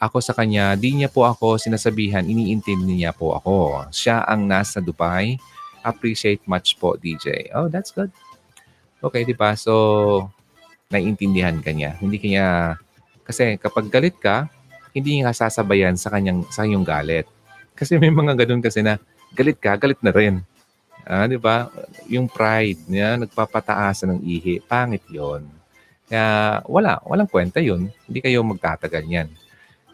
ako 0.00 0.22
sa 0.24 0.32
kanya, 0.32 0.72
di 0.78 0.96
niya 0.96 1.12
po 1.12 1.28
ako 1.28 1.60
sinasabihan, 1.60 2.24
iniintindi 2.24 3.04
niya 3.04 3.12
po 3.12 3.36
ako. 3.36 3.84
Siya 3.92 4.24
ang 4.24 4.48
nasa 4.48 4.80
Dubai. 4.80 5.36
Appreciate 5.84 6.40
much 6.48 6.80
po, 6.80 6.96
DJ. 6.96 7.52
Oh, 7.52 7.68
that's 7.68 7.92
good. 7.92 8.08
Okay, 9.04 9.28
di 9.28 9.36
ba? 9.36 9.52
So, 9.52 10.32
naiintindihan 10.88 11.60
ka 11.60 11.68
niya. 11.74 12.00
Hindi 12.00 12.16
kanya, 12.16 12.78
kasi 13.28 13.60
kapag 13.60 13.92
galit 13.92 14.16
ka, 14.16 14.48
hindi 14.96 15.20
niya 15.20 15.36
sasabayan 15.36 16.00
sa 16.00 16.08
kanyang 16.08 16.48
sa 16.48 16.64
iyong 16.64 16.86
galit. 16.86 17.28
Kasi 17.76 18.00
may 18.00 18.08
mga 18.08 18.34
ganun 18.40 18.64
kasi 18.64 18.80
na 18.80 18.96
galit 19.36 19.60
ka, 19.60 19.76
galit 19.76 20.00
na 20.00 20.16
rin. 20.16 20.40
Ah, 21.08 21.24
di 21.24 21.40
ba? 21.40 21.72
Yung 22.04 22.28
pride 22.28 22.84
niya, 22.84 23.16
nagpapataasan 23.16 24.12
ng 24.12 24.20
ihi. 24.20 24.60
Pangit 24.60 25.00
yon. 25.08 25.48
Kaya 26.04 26.60
wala, 26.68 27.00
walang 27.08 27.24
kwenta 27.24 27.64
yun. 27.64 27.88
Hindi 28.04 28.20
kayo 28.20 28.44
magtatagal 28.44 29.08
yan. 29.08 29.28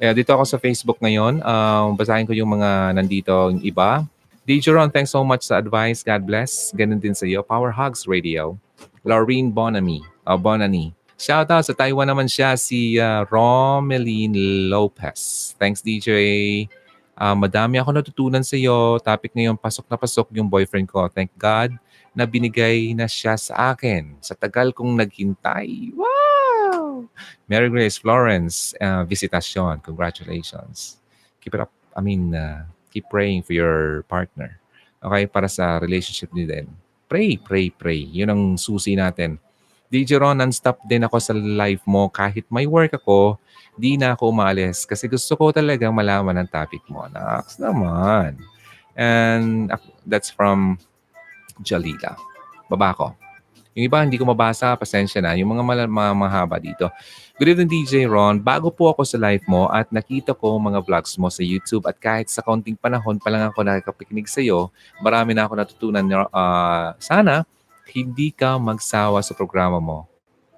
Eh, 0.03 0.11
dito 0.11 0.35
ako 0.35 0.43
sa 0.43 0.59
Facebook 0.59 0.99
ngayon. 0.99 1.39
Um, 1.39 1.95
basahin 1.95 2.27
ko 2.27 2.35
yung 2.35 2.59
mga 2.59 2.99
nandito, 2.99 3.31
yung 3.55 3.63
iba. 3.63 4.03
DJ 4.43 4.75
Ron, 4.75 4.91
thanks 4.91 5.15
so 5.15 5.23
much 5.23 5.47
sa 5.47 5.63
advice. 5.63 6.03
God 6.03 6.27
bless. 6.27 6.75
Ganun 6.75 6.99
din 6.99 7.15
sa 7.15 7.31
iyo. 7.31 7.47
Power 7.47 7.71
Hugs 7.71 8.11
Radio. 8.11 8.59
Laureen 9.07 9.55
Bonamy. 9.55 10.03
Uh, 10.27 10.35
Bonani. 10.35 10.91
Shout 11.15 11.47
out 11.47 11.63
sa 11.63 11.73
Taiwan 11.79 12.11
naman 12.11 12.27
siya, 12.27 12.59
si 12.59 12.99
uh, 12.99 13.23
Romeline 13.31 14.35
Lopez. 14.67 15.55
Thanks, 15.63 15.79
DJ. 15.79 16.11
Uh, 17.15 17.37
madami 17.39 17.79
ako 17.79 17.91
natutunan 17.95 18.43
sa 18.43 18.59
iyo. 18.59 18.99
Topic 18.99 19.31
ngayon, 19.31 19.55
pasok 19.55 19.87
na 19.87 19.95
pasok 19.95 20.35
yung 20.35 20.51
boyfriend 20.51 20.91
ko. 20.91 21.07
Thank 21.07 21.31
God 21.39 21.79
na 22.15 22.27
binigay 22.31 22.95
na 22.95 23.11
siya 23.11 23.35
sa 23.35 23.75
akin 23.75 24.19
sa 24.23 24.39
tagal 24.39 24.71
kong 24.71 24.95
naghintay. 25.03 25.91
Wow! 25.99 27.11
Mary 27.51 27.67
Grace 27.71 27.99
Florence, 27.99 28.73
uh, 28.79 29.03
visitasyon. 29.03 29.83
Congratulations. 29.83 31.03
Keep 31.43 31.59
it 31.59 31.63
up. 31.67 31.75
I 31.95 32.01
mean, 32.01 32.35
uh, 32.35 32.67
keep 32.95 33.11
praying 33.11 33.43
for 33.43 33.53
your 33.53 34.07
partner. 34.07 34.63
Okay? 35.03 35.27
Para 35.27 35.51
sa 35.51 35.83
relationship 35.83 36.31
niyo 36.31 36.47
din. 36.49 36.67
Pray, 37.11 37.37
pray, 37.37 37.69
pray. 37.69 38.01
Yun 38.01 38.31
ang 38.31 38.43
susi 38.57 38.95
natin. 38.95 39.37
DJ 39.95 40.19
Ron, 40.19 40.35
non-stop 40.35 40.83
din 40.91 41.07
ako 41.07 41.23
sa 41.23 41.31
live 41.39 41.79
mo. 41.87 42.11
Kahit 42.11 42.51
may 42.51 42.67
work 42.67 42.99
ako, 42.99 43.39
di 43.79 43.95
na 43.95 44.19
ako 44.19 44.35
umalis 44.35 44.83
kasi 44.83 45.07
gusto 45.07 45.39
ko 45.39 45.55
talagang 45.55 45.95
malaman 45.95 46.43
ang 46.43 46.51
topic 46.51 46.83
mo. 46.91 47.07
Naks 47.07 47.63
naman. 47.63 48.35
And 48.99 49.71
that's 50.03 50.35
from 50.35 50.83
Jalila. 51.63 52.19
Baba 52.67 52.91
ko. 52.91 53.07
Yung 53.79 53.87
iba, 53.87 54.03
hindi 54.03 54.19
ko 54.19 54.27
mabasa. 54.27 54.75
Pasensya 54.75 55.23
na. 55.23 55.39
Yung 55.39 55.55
mga, 55.55 55.63
mal- 55.63 55.91
mga 55.91 56.13
mahaba 56.15 56.59
dito. 56.59 56.91
Good 57.39 57.55
evening, 57.55 57.71
DJ 57.71 58.11
Ron. 58.11 58.43
Bago 58.43 58.75
po 58.75 58.91
ako 58.91 59.07
sa 59.07 59.19
live 59.19 59.47
mo 59.47 59.71
at 59.71 59.91
nakita 59.95 60.35
ko 60.35 60.59
mga 60.59 60.83
vlogs 60.83 61.15
mo 61.19 61.31
sa 61.31 61.43
YouTube 61.43 61.87
at 61.87 61.99
kahit 61.99 62.31
sa 62.31 62.43
kaunting 62.43 62.79
panahon 62.79 63.19
pa 63.19 63.31
lang 63.31 63.51
ako 63.51 63.63
nakakapikinig 63.63 64.27
sa 64.27 64.43
iyo, 64.43 64.75
marami 65.03 65.35
na 65.35 65.47
ako 65.47 65.55
natutunan. 65.59 66.07
Uh, 66.31 66.95
sana, 66.99 67.47
hindi 67.93 68.33
ka 68.33 68.57
magsawa 68.57 69.21
sa 69.21 69.37
programa 69.37 69.81
mo 69.83 70.09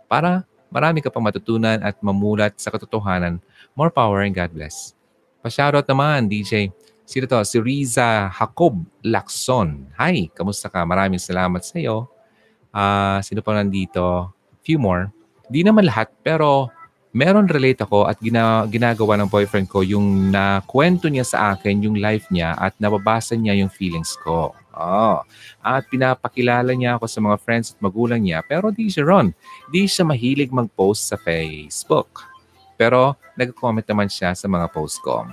para 0.07 0.47
marami 0.71 1.03
ka 1.03 1.11
pang 1.11 1.25
matutunan 1.25 1.79
at 1.83 1.99
mamulat 2.03 2.55
sa 2.59 2.71
katotohanan. 2.71 3.43
More 3.75 3.91
power 3.91 4.23
and 4.23 4.35
God 4.35 4.55
bless. 4.55 4.95
Pa-shoutout 5.43 5.87
naman, 5.87 6.27
DJ. 6.27 6.75
Sino 7.07 7.31
to? 7.31 7.39
Si 7.47 7.63
Riza 7.63 8.27
Jacob 8.35 8.83
Lacson. 9.07 9.87
Hi, 9.95 10.27
kamusta 10.35 10.67
ka? 10.67 10.83
Maraming 10.83 11.23
salamat 11.23 11.63
sa 11.63 11.79
iyo. 11.79 12.11
Uh, 12.75 13.23
sino 13.23 13.47
pa 13.47 13.55
nandito? 13.55 14.35
Few 14.67 14.77
more. 14.77 15.15
Di 15.47 15.63
naman 15.63 15.87
lahat, 15.87 16.11
pero 16.27 16.75
meron 17.15 17.47
relate 17.47 17.87
ako 17.87 18.11
at 18.11 18.19
gina, 18.19 18.67
ginagawa 18.67 19.17
ng 19.23 19.31
boyfriend 19.31 19.71
ko 19.71 19.81
yung 19.87 20.35
nakwento 20.35 21.07
niya 21.07 21.25
sa 21.25 21.39
akin 21.55 21.87
yung 21.87 21.97
life 21.97 22.27
niya 22.29 22.59
at 22.59 22.75
nababasa 22.83 23.39
niya 23.39 23.55
yung 23.57 23.71
feelings 23.71 24.19
ko. 24.21 24.53
Oh. 24.77 25.25
At 25.65 25.89
pinapakilala 25.89 26.77
niya 26.77 27.01
ako 27.01 27.09
sa 27.09 27.21
mga 27.25 27.37
friends 27.41 27.73
at 27.73 27.81
magulang 27.81 28.21
niya. 28.21 28.45
Pero 28.45 28.69
di 28.69 28.93
siya 28.93 29.09
ron. 29.09 29.33
Di 29.73 29.89
siya 29.89 30.05
mahilig 30.05 30.53
mag-post 30.53 31.09
sa 31.09 31.17
Facebook. 31.17 32.29
Pero 32.77 33.17
nag-comment 33.41 33.85
naman 33.89 34.13
siya 34.13 34.37
sa 34.37 34.47
mga 34.47 34.69
post 34.69 35.01
ko. 35.01 35.25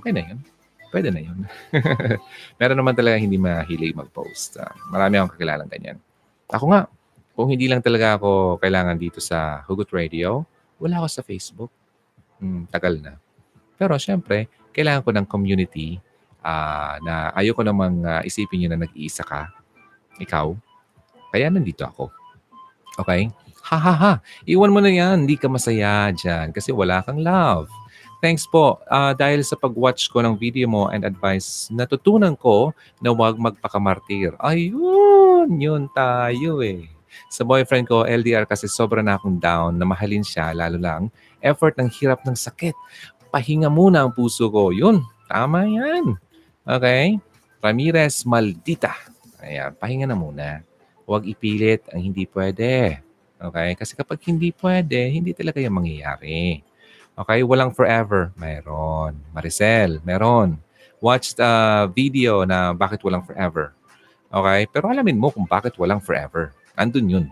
Okay 0.00 0.16
na 0.16 0.24
yun. 0.24 0.38
Pwede 0.88 1.12
na 1.12 1.20
yun. 1.20 1.44
Meron 2.58 2.80
naman 2.80 2.96
talaga 2.96 3.20
hindi 3.20 3.36
mahilig 3.36 3.92
mag-post. 3.92 4.56
Marami 4.88 5.20
akong 5.20 5.36
kakilalang 5.36 5.68
ganyan. 5.68 6.00
Ako 6.48 6.64
nga, 6.72 6.88
kung 7.36 7.52
hindi 7.52 7.68
lang 7.68 7.84
talaga 7.84 8.16
ako 8.16 8.56
kailangan 8.56 8.96
dito 8.96 9.20
sa 9.20 9.60
Hugot 9.68 9.92
Radio, 9.92 10.48
wala 10.80 11.04
ako 11.04 11.08
sa 11.12 11.22
Facebook. 11.22 11.70
Hmm, 12.40 12.64
tagal 12.72 12.96
na. 13.04 13.20
Pero 13.76 14.00
syempre, 14.00 14.48
kailangan 14.72 15.04
ko 15.04 15.10
ng 15.12 15.26
community 15.28 16.00
uh, 16.42 16.94
na 17.02 17.30
ayoko 17.34 17.62
namang 17.62 18.02
uh, 18.04 18.22
isipin 18.24 18.64
niyo 18.64 18.68
na 18.72 18.84
nag-iisa 18.84 19.22
ka, 19.22 19.50
ikaw. 20.22 20.54
Kaya 21.30 21.52
nandito 21.52 21.84
ako. 21.84 22.10
Okay? 22.98 23.30
Ha 23.68 23.76
ha 23.76 23.94
ha. 23.94 24.12
Iwan 24.48 24.72
mo 24.72 24.80
na 24.80 24.88
yan. 24.88 25.28
Hindi 25.28 25.36
ka 25.36 25.46
masaya 25.46 26.08
dyan 26.10 26.56
kasi 26.56 26.72
wala 26.72 27.04
kang 27.04 27.20
love. 27.20 27.68
Thanks 28.18 28.48
po. 28.50 28.82
Uh, 28.90 29.14
dahil 29.14 29.46
sa 29.46 29.54
pag-watch 29.54 30.10
ko 30.10 30.24
ng 30.24 30.34
video 30.34 30.66
mo 30.66 30.90
and 30.90 31.06
advice, 31.06 31.70
natutunan 31.70 32.34
ko 32.34 32.74
na 32.98 33.14
huwag 33.14 33.38
magpakamartir. 33.38 34.34
Ayun, 34.42 35.54
yun 35.54 35.86
tayo 35.94 36.64
eh. 36.64 36.90
Sa 37.30 37.46
boyfriend 37.46 37.86
ko, 37.86 38.02
LDR 38.02 38.48
kasi 38.48 38.66
sobra 38.66 39.04
na 39.04 39.20
akong 39.20 39.38
down 39.38 39.78
na 39.78 39.86
mahalin 39.86 40.26
siya, 40.26 40.50
lalo 40.50 40.80
lang 40.80 41.02
effort 41.42 41.78
ng 41.78 41.88
hirap 41.90 42.22
ng 42.26 42.34
sakit. 42.34 42.74
Pahinga 43.30 43.68
muna 43.70 44.02
ang 44.02 44.12
puso 44.14 44.48
ko. 44.50 44.74
Yun, 44.74 45.04
tama 45.28 45.68
yan. 45.68 46.16
Okay? 46.68 47.16
Ramirez 47.64 48.28
Maldita. 48.28 48.92
Ayan, 49.40 49.72
pahinga 49.72 50.04
na 50.04 50.12
muna. 50.12 50.60
Huwag 51.08 51.24
ipilit 51.24 51.88
ang 51.88 52.04
hindi 52.04 52.28
pwede. 52.28 53.00
Okay? 53.40 53.72
Kasi 53.72 53.96
kapag 53.96 54.20
hindi 54.28 54.52
pwede, 54.60 55.08
hindi 55.08 55.32
talaga 55.32 55.64
yung 55.64 55.80
mangyayari. 55.80 56.60
Okay? 57.16 57.40
Walang 57.40 57.72
forever. 57.72 58.36
Meron. 58.36 59.16
Maricel, 59.32 60.04
meron. 60.04 60.60
Watch 61.00 61.32
the 61.32 61.48
video 61.96 62.44
na 62.44 62.76
bakit 62.76 63.00
walang 63.00 63.24
forever. 63.24 63.72
Okay? 64.28 64.68
Pero 64.68 64.92
alamin 64.92 65.16
mo 65.16 65.32
kung 65.32 65.48
bakit 65.48 65.72
walang 65.80 66.04
forever. 66.04 66.52
Andun 66.76 67.08
yun. 67.08 67.26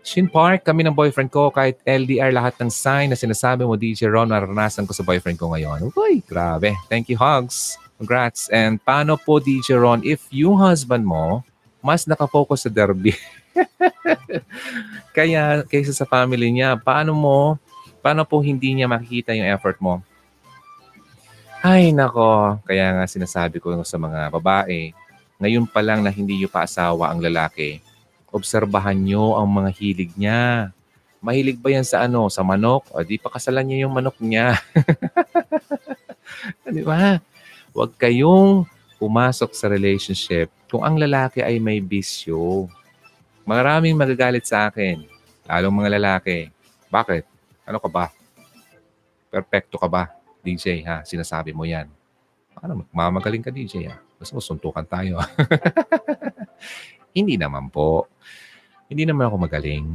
Shin 0.00 0.32
Park, 0.32 0.64
kami 0.64 0.80
ng 0.80 0.96
boyfriend 0.96 1.28
ko, 1.28 1.52
kahit 1.52 1.76
LDR 1.84 2.32
lahat 2.32 2.56
ng 2.56 2.72
sign 2.72 3.12
na 3.12 3.20
sinasabi 3.20 3.68
mo, 3.68 3.76
DJ 3.76 4.08
Ron, 4.08 4.32
naranasan 4.32 4.88
ko 4.88 4.96
sa 4.96 5.04
boyfriend 5.04 5.36
ko 5.36 5.52
ngayon. 5.52 5.92
Uy, 5.92 6.24
grabe. 6.24 6.72
Thank 6.88 7.12
you, 7.12 7.20
Hugs. 7.20 7.76
Congrats. 8.00 8.48
And 8.48 8.80
paano 8.80 9.20
po, 9.20 9.36
DJ 9.44 9.76
Ron, 9.76 10.00
if 10.00 10.24
yung 10.32 10.56
husband 10.56 11.04
mo, 11.04 11.44
mas 11.84 12.08
nakafocus 12.08 12.64
sa 12.64 12.72
derby, 12.72 13.12
kaya 15.16 15.68
kaysa 15.68 15.92
sa 15.92 16.08
family 16.08 16.48
niya, 16.48 16.80
paano 16.80 17.12
mo, 17.12 17.60
paano 18.00 18.24
po 18.24 18.40
hindi 18.40 18.72
niya 18.72 18.88
makikita 18.88 19.36
yung 19.36 19.52
effort 19.52 19.76
mo? 19.84 20.00
Ay, 21.60 21.92
nako. 21.92 22.56
Kaya 22.64 22.96
nga 22.96 23.04
sinasabi 23.04 23.60
ko 23.60 23.76
sa 23.84 24.00
mga 24.00 24.32
babae, 24.32 24.96
ngayon 25.36 25.68
pa 25.68 25.84
lang 25.84 26.00
na 26.00 26.08
hindi 26.08 26.40
niyo 26.40 26.48
pa 26.48 26.64
asawa 26.64 27.12
ang 27.12 27.20
lalaki, 27.20 27.84
obserbahan 28.32 28.96
niyo 28.96 29.36
ang 29.36 29.60
mga 29.60 29.70
hilig 29.76 30.12
niya. 30.16 30.72
Mahilig 31.20 31.60
ba 31.60 31.68
yan 31.68 31.84
sa 31.84 32.08
ano? 32.08 32.32
Sa 32.32 32.40
manok? 32.40 32.88
O 32.96 33.04
di 33.04 33.20
pa 33.20 33.28
kasalan 33.28 33.68
niya 33.68 33.84
yung 33.84 33.92
manok 33.92 34.16
niya. 34.24 34.56
di 36.64 36.80
ba? 36.80 37.20
Huwag 37.70 37.94
kayong 37.94 38.66
pumasok 38.98 39.54
sa 39.54 39.70
relationship 39.70 40.50
kung 40.66 40.82
ang 40.82 40.98
lalaki 40.98 41.38
ay 41.40 41.62
may 41.62 41.78
bisyo. 41.78 42.66
Maraming 43.46 43.94
magagalit 43.94 44.46
sa 44.46 44.70
akin, 44.70 45.06
lalong 45.46 45.74
mga 45.74 45.90
lalaki. 45.98 46.50
Bakit? 46.90 47.24
Ano 47.66 47.78
ka 47.78 47.88
ba? 47.88 48.06
Perfecto 49.30 49.78
ka 49.78 49.86
ba, 49.86 50.10
DJ 50.42 50.82
ha? 50.86 51.06
Sinasabi 51.06 51.54
mo 51.54 51.62
yan. 51.62 51.86
Ano, 52.58 52.82
mamagaling 52.90 53.42
ka 53.42 53.54
DJ 53.54 53.86
ha? 53.86 53.96
Mo 54.20 54.42
suntukan 54.42 54.84
tayo. 54.84 55.22
Hindi 57.16 57.40
naman 57.40 57.70
po. 57.70 58.10
Hindi 58.90 59.06
naman 59.06 59.30
ako 59.30 59.36
magaling. 59.46 59.86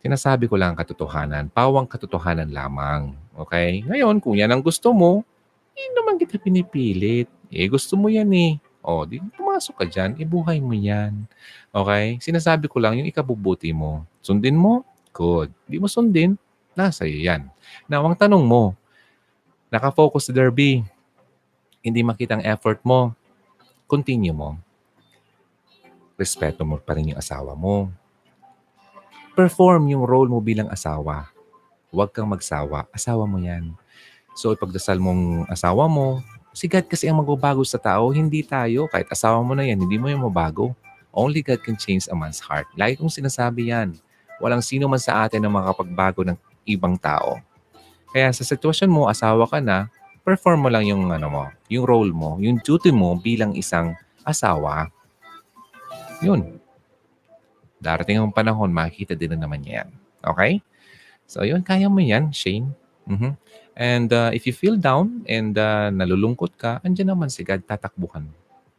Sinasabi 0.00 0.48
ko 0.48 0.56
lang 0.56 0.74
katotohanan. 0.74 1.52
Pawang 1.52 1.86
katotohanan 1.86 2.48
lamang. 2.50 3.12
Okay? 3.36 3.84
Ngayon, 3.86 4.18
kung 4.18 4.34
yan 4.34 4.50
ang 4.50 4.64
gusto 4.64 4.90
mo, 4.90 5.22
hindi 5.78 5.94
naman 5.94 6.18
kita 6.18 6.42
pinipilit. 6.42 7.30
Eh, 7.54 7.70
gusto 7.70 7.94
mo 7.94 8.10
yan 8.10 8.26
eh. 8.34 8.58
O, 8.82 9.06
di 9.06 9.22
pumasok 9.22 9.74
ka 9.78 9.84
dyan, 9.86 10.18
ibuhay 10.18 10.58
mo 10.58 10.74
yan. 10.74 11.22
Okay? 11.70 12.18
Sinasabi 12.18 12.66
ko 12.66 12.82
lang 12.82 12.98
yung 12.98 13.06
ikabubuti 13.06 13.70
mo. 13.70 14.02
Sundin 14.18 14.58
mo, 14.58 14.82
good. 15.14 15.54
Di 15.70 15.78
mo 15.78 15.86
sundin, 15.86 16.34
nasa 16.74 17.06
iyo 17.06 17.22
yan. 17.22 17.46
Now, 17.86 18.02
ang 18.02 18.18
tanong 18.18 18.42
mo, 18.42 18.74
nakafocus 19.70 20.26
sa 20.26 20.34
derby, 20.34 20.82
hindi 21.78 22.00
makita 22.02 22.38
ang 22.38 22.44
effort 22.44 22.82
mo, 22.82 23.14
continue 23.86 24.34
mo. 24.34 24.58
Respeto 26.18 26.66
mo 26.66 26.82
pa 26.82 26.98
rin 26.98 27.14
yung 27.14 27.20
asawa 27.22 27.54
mo. 27.54 27.94
Perform 29.38 29.86
yung 29.94 30.02
role 30.02 30.26
mo 30.26 30.42
bilang 30.42 30.66
asawa. 30.66 31.30
Huwag 31.94 32.10
kang 32.10 32.26
magsawa. 32.26 32.90
Asawa 32.90 33.22
mo 33.22 33.38
yan. 33.38 33.78
So 34.38 34.54
ipagdasal 34.54 35.02
mong 35.02 35.50
asawa 35.50 35.90
mo, 35.90 36.22
si 36.54 36.70
God 36.70 36.86
kasi 36.86 37.10
ang 37.10 37.18
magbabago 37.18 37.66
sa 37.66 37.74
tao, 37.74 38.14
hindi 38.14 38.46
tayo. 38.46 38.86
Kahit 38.86 39.10
asawa 39.10 39.42
mo 39.42 39.58
na 39.58 39.66
yan, 39.66 39.82
hindi 39.82 39.98
mo 39.98 40.06
yung 40.06 40.30
mabago. 40.30 40.78
Only 41.10 41.42
God 41.42 41.58
can 41.66 41.74
change 41.74 42.06
a 42.06 42.14
man's 42.14 42.38
heart. 42.38 42.70
Lagi 42.78 42.94
kong 43.02 43.10
sinasabi 43.10 43.74
yan. 43.74 43.98
Walang 44.38 44.62
sino 44.62 44.86
man 44.86 45.02
sa 45.02 45.26
atin 45.26 45.42
ang 45.42 45.58
makakapagbago 45.58 46.22
ng 46.22 46.38
ibang 46.70 46.94
tao. 46.94 47.42
Kaya 48.14 48.30
sa 48.30 48.46
sitwasyon 48.46 48.86
mo, 48.86 49.10
asawa 49.10 49.42
ka 49.50 49.58
na, 49.58 49.90
perform 50.22 50.62
mo 50.62 50.68
lang 50.70 50.86
yung 50.86 51.10
ano 51.10 51.26
mo, 51.26 51.44
yung 51.66 51.82
role 51.82 52.14
mo, 52.14 52.38
yung 52.38 52.62
duty 52.62 52.94
mo 52.94 53.18
bilang 53.18 53.58
isang 53.58 53.98
asawa. 54.22 54.86
Yun. 56.22 56.62
Darating 57.82 58.22
ang 58.22 58.30
panahon, 58.30 58.70
makikita 58.70 59.18
din 59.18 59.34
na 59.34 59.42
naman 59.42 59.66
yan. 59.66 59.90
Okay? 60.22 60.62
So, 61.26 61.42
yun, 61.42 61.66
kaya 61.66 61.90
mo 61.90 61.98
yan, 61.98 62.30
Shane. 62.30 62.70
Mm-hmm. 63.08 63.32
And 63.78 64.10
uh, 64.10 64.34
if 64.34 64.42
you 64.42 64.50
feel 64.50 64.74
down 64.74 65.22
and 65.30 65.54
uh, 65.54 65.94
nalulungkot 65.94 66.58
ka, 66.58 66.82
andyan 66.82 67.14
naman 67.14 67.30
si 67.30 67.46
God, 67.46 67.62
tatakbuhan. 67.62 68.26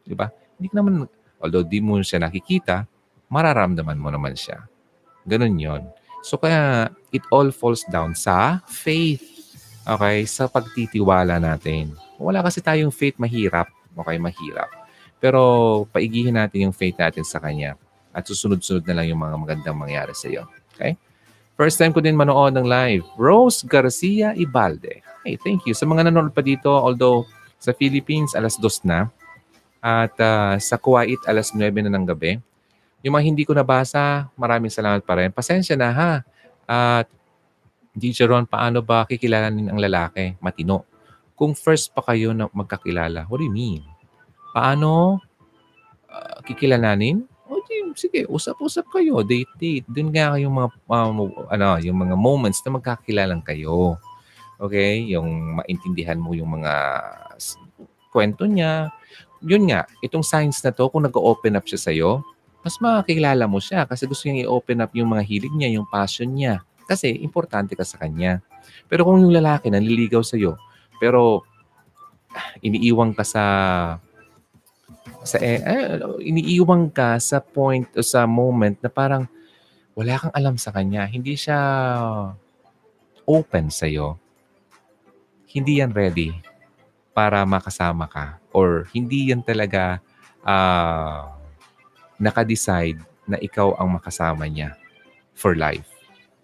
Di 0.04 0.12
ba? 0.12 0.28
Hindi 0.60 0.68
naman, 0.76 1.08
although 1.40 1.64
di 1.64 1.80
mo 1.80 1.96
siya 2.04 2.20
nakikita, 2.20 2.84
mararamdaman 3.32 3.96
mo 3.96 4.12
naman 4.12 4.36
siya. 4.36 4.68
Ganun 5.24 5.56
yon. 5.56 5.82
So 6.20 6.36
kaya 6.36 6.92
it 7.16 7.24
all 7.32 7.48
falls 7.48 7.80
down 7.88 8.12
sa 8.12 8.60
faith. 8.68 9.24
Okay? 9.88 10.28
Sa 10.28 10.52
pagtitiwala 10.52 11.40
natin. 11.40 11.96
Wala 12.20 12.44
kasi 12.44 12.60
tayong 12.60 12.92
faith 12.92 13.16
mahirap. 13.16 13.72
Okay? 13.96 14.20
Mahirap. 14.20 14.68
Pero 15.16 15.40
paigihin 15.88 16.36
natin 16.36 16.68
yung 16.68 16.76
faith 16.76 17.00
natin 17.00 17.24
sa 17.24 17.40
Kanya. 17.40 17.80
At 18.12 18.28
susunod-sunod 18.28 18.84
na 18.84 19.00
lang 19.00 19.16
yung 19.16 19.22
mga 19.24 19.36
magandang 19.40 19.80
mangyari 19.80 20.12
sa 20.12 20.28
iyo. 20.28 20.44
Okay? 20.76 21.00
First 21.60 21.76
time 21.76 21.92
ko 21.92 22.00
din 22.00 22.16
manood 22.16 22.56
ng 22.56 22.64
live. 22.64 23.04
Rose 23.20 23.68
Garcia 23.68 24.32
Ibalde. 24.32 25.04
Hey, 25.20 25.36
thank 25.36 25.68
you. 25.68 25.76
Sa 25.76 25.84
mga 25.84 26.08
nanonood 26.08 26.32
pa 26.32 26.40
dito, 26.40 26.72
although 26.72 27.28
sa 27.60 27.76
Philippines, 27.76 28.32
alas 28.32 28.56
dos 28.56 28.80
na. 28.80 29.12
At 29.84 30.16
uh, 30.16 30.56
sa 30.56 30.80
Kuwait, 30.80 31.20
alas 31.28 31.52
9 31.52 31.60
na 31.84 31.92
ng 31.92 32.08
gabi. 32.08 32.40
Yung 33.04 33.12
mga 33.12 33.24
hindi 33.28 33.44
ko 33.44 33.52
nabasa, 33.52 34.32
maraming 34.40 34.72
salamat 34.72 35.04
pa 35.04 35.20
rin. 35.20 35.36
Pasensya 35.36 35.76
na 35.76 35.92
ha. 35.92 36.12
At 36.64 37.12
DJ 37.92 38.24
Ron, 38.24 38.48
paano 38.48 38.80
ba 38.80 39.04
kikilalanin 39.04 39.68
ang 39.68 39.76
lalaki? 39.76 40.40
Matino. 40.40 40.88
Kung 41.36 41.52
first 41.52 41.92
pa 41.92 42.00
kayo 42.08 42.32
na 42.32 42.48
magkakilala, 42.56 43.28
what 43.28 43.36
do 43.36 43.44
you 43.44 43.52
mean? 43.52 43.84
Paano 44.56 45.20
uh, 46.08 46.40
kikilalanin? 46.40 47.20
Di, 47.80 47.96
sige, 47.96 48.20
usap-usap 48.28 48.92
kayo, 48.92 49.24
date-date. 49.24 49.88
Doon 49.88 50.12
nga 50.12 50.36
yung 50.36 50.52
mga 50.52 50.68
um, 50.84 51.32
ano, 51.48 51.80
yung 51.80 51.96
mga 51.96 52.14
moments 52.20 52.60
na 52.60 52.76
magkakilalang 52.76 53.40
kayo. 53.40 53.96
Okay? 54.60 55.08
Yung 55.08 55.56
maintindihan 55.56 56.20
mo 56.20 56.36
yung 56.36 56.60
mga 56.60 56.72
kwento 58.12 58.44
niya. 58.44 58.92
Yun 59.40 59.72
nga, 59.72 59.88
itong 60.04 60.20
signs 60.20 60.60
na 60.60 60.76
to, 60.76 60.92
kung 60.92 61.08
nag-open 61.08 61.56
up 61.56 61.64
siya 61.64 61.80
sa'yo, 61.80 62.20
mas 62.60 62.76
makakilala 62.76 63.48
mo 63.48 63.56
siya 63.56 63.88
kasi 63.88 64.04
gusto 64.04 64.28
niyang 64.28 64.44
i-open 64.44 64.84
up 64.84 64.92
yung 64.92 65.16
mga 65.16 65.24
hilig 65.24 65.54
niya, 65.56 65.80
yung 65.80 65.88
passion 65.88 66.28
niya. 66.28 66.60
Kasi 66.84 67.08
importante 67.24 67.72
ka 67.72 67.88
sa 67.88 67.96
kanya. 67.96 68.44
Pero 68.84 69.08
kung 69.08 69.24
yung 69.24 69.32
lalaki 69.32 69.72
nanliligaw 69.72 70.20
sa'yo, 70.20 70.60
pero 71.00 71.48
iniiwang 72.60 73.16
ka 73.16 73.24
sa 73.24 73.44
sa 75.20 75.36
eh, 75.40 75.60
eh, 75.60 76.00
iniiwang 76.24 76.88
ka 76.92 77.20
sa 77.20 77.44
point 77.44 77.86
o 77.92 78.00
sa 78.00 78.24
moment 78.24 78.76
na 78.80 78.88
parang 78.88 79.28
wala 79.92 80.16
kang 80.16 80.34
alam 80.34 80.56
sa 80.56 80.72
kanya. 80.72 81.04
Hindi 81.04 81.36
siya 81.36 81.60
open 83.28 83.68
sa 83.68 83.84
iyo. 83.84 84.16
Hindi 85.50 85.82
yan 85.82 85.92
ready 85.92 86.32
para 87.12 87.42
makasama 87.44 88.06
ka 88.06 88.38
or 88.54 88.88
hindi 88.94 89.34
yan 89.34 89.42
talaga 89.42 89.98
uh, 90.46 91.26
naka-decide 92.16 93.02
na 93.26 93.36
ikaw 93.36 93.76
ang 93.76 93.98
makasama 93.98 94.46
niya 94.46 94.78
for 95.36 95.58
life. 95.58 95.86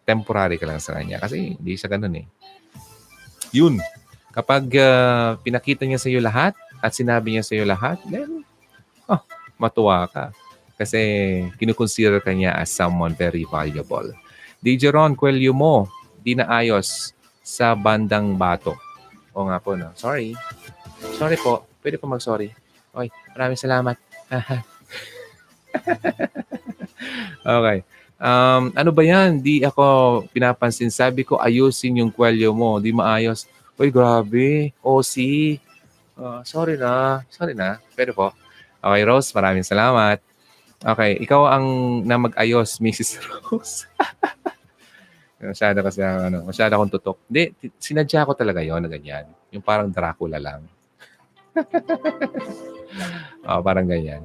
Temporary 0.05 0.61
ka 0.61 0.67
lang 0.69 0.83
sa 0.83 0.99
kanya 0.99 1.23
kasi 1.23 1.57
hindi 1.57 1.79
siya 1.79 1.91
ganun 1.91 2.19
eh. 2.19 2.27
Yun. 3.55 3.81
Kapag 4.37 4.69
uh, 4.77 5.41
pinakita 5.41 5.89
niya 5.89 6.03
sa 6.03 6.13
iyo 6.13 6.21
lahat 6.21 6.53
at 6.85 6.93
sinabi 6.93 7.35
niya 7.35 7.45
sa 7.47 7.57
iyo 7.57 7.65
lahat, 7.65 7.97
then 8.11 8.45
matuwa 9.57 10.05
ka. 10.09 10.33
Kasi 10.77 11.01
kinukonsider 11.57 12.21
ka 12.21 12.33
niya 12.37 12.53
as 12.57 12.69
someone 12.69 13.17
very 13.17 13.49
valuable. 13.49 14.13
DJ 14.61 14.93
Ron, 14.93 15.17
kwelyo 15.17 15.57
mo, 15.57 15.89
di 16.21 16.37
na 16.37 16.49
ayos 16.53 17.17
sa 17.41 17.73
bandang 17.73 18.37
bato. 18.37 18.77
O 19.37 19.49
nga 19.49 19.61
po, 19.61 19.77
no? 19.77 19.93
Sorry. 19.97 20.37
Sorry 21.17 21.37
po. 21.41 21.65
Pwede 21.81 22.01
po 22.01 22.09
mag-sorry. 22.09 22.53
Okay, 22.93 23.13
maraming 23.37 23.61
salamat. 23.61 23.97
okay. 27.45 27.79
Um, 28.17 28.73
ano 28.73 28.91
ba 28.97 29.03
yan? 29.05 29.45
Di 29.45 29.61
ako 29.61 30.25
pinapansin. 30.33 30.89
Sabi 30.89 31.23
ko, 31.23 31.37
ayusin 31.37 32.01
yung 32.01 32.13
kwelyo 32.13 32.57
mo. 32.57 32.81
Di 32.81 32.91
maayos. 32.91 33.45
Uy, 33.77 33.93
grabe. 33.93 34.73
OC. 34.81 35.15
Uh, 36.17 36.41
sorry 36.49 36.81
na. 36.81 37.21
Sorry 37.29 37.53
na. 37.53 37.77
Pwede 37.93 38.17
po. 38.17 38.33
Okay, 38.87 39.03
Rose, 39.03 39.35
maraming 39.35 39.67
salamat. 39.67 40.23
Okay, 40.79 41.19
ikaw 41.19 41.51
ang 41.51 41.67
na 42.07 42.23
mag-ayos, 42.23 42.79
Mrs. 42.79 43.19
Rose. 43.27 43.91
masyado 45.43 45.83
kasi 45.83 46.07
ano, 46.07 46.47
masyado 46.47 46.79
akong 46.79 46.93
tutok. 46.95 47.19
Hindi, 47.27 47.51
sinadya 47.83 48.23
ko 48.23 48.39
talaga 48.39 48.63
yon 48.63 48.87
na 48.87 48.91
ganyan. 48.91 49.27
Yung 49.51 49.65
parang 49.65 49.91
Dracula 49.91 50.39
lang. 50.39 50.63
oh, 53.43 53.61
parang 53.67 53.91
ganyan. 53.91 54.23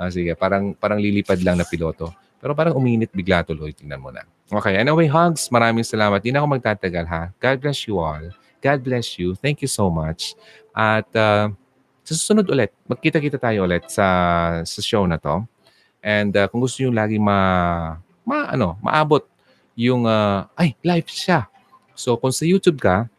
Oh, 0.00 0.08
sige, 0.08 0.32
parang 0.38 0.72
parang 0.72 1.02
lilipad 1.02 1.44
lang 1.44 1.60
na 1.60 1.68
piloto. 1.68 2.08
Pero 2.38 2.54
parang 2.54 2.78
uminit 2.78 3.10
bigla 3.10 3.42
tuloy. 3.42 3.74
Tingnan 3.74 4.00
mo 4.00 4.14
na. 4.14 4.22
Okay, 4.48 4.78
anyway, 4.78 5.10
hugs. 5.10 5.50
Maraming 5.50 5.84
salamat. 5.84 6.22
Hindi 6.22 6.32
na 6.32 6.40
ako 6.40 6.48
magtatagal 6.56 7.04
ha. 7.10 7.22
God 7.42 7.56
bless 7.60 7.84
you 7.84 7.98
all. 7.98 8.24
God 8.62 8.78
bless 8.80 9.18
you. 9.18 9.34
Thank 9.36 9.60
you 9.60 9.70
so 9.70 9.90
much. 9.90 10.38
At 10.72 11.10
uh, 11.18 11.50
sa 12.08 12.16
susunod 12.16 12.48
ulit, 12.48 12.72
magkita-kita 12.88 13.36
tayo 13.36 13.68
ulit 13.68 13.84
sa, 13.92 14.08
sa 14.64 14.80
show 14.80 15.04
na 15.04 15.20
to. 15.20 15.44
And 16.00 16.32
uh, 16.32 16.48
kung 16.48 16.64
gusto 16.64 16.80
nyo 16.80 16.96
lagi 16.96 17.20
ma, 17.20 18.00
ma, 18.24 18.48
ano, 18.48 18.80
maabot 18.80 19.28
yung, 19.76 20.08
uh, 20.08 20.48
ay, 20.56 20.72
live 20.80 21.04
siya. 21.12 21.52
So 21.92 22.16
kung 22.16 22.32
sa 22.32 22.48
YouTube 22.48 22.80
ka, 22.80 23.12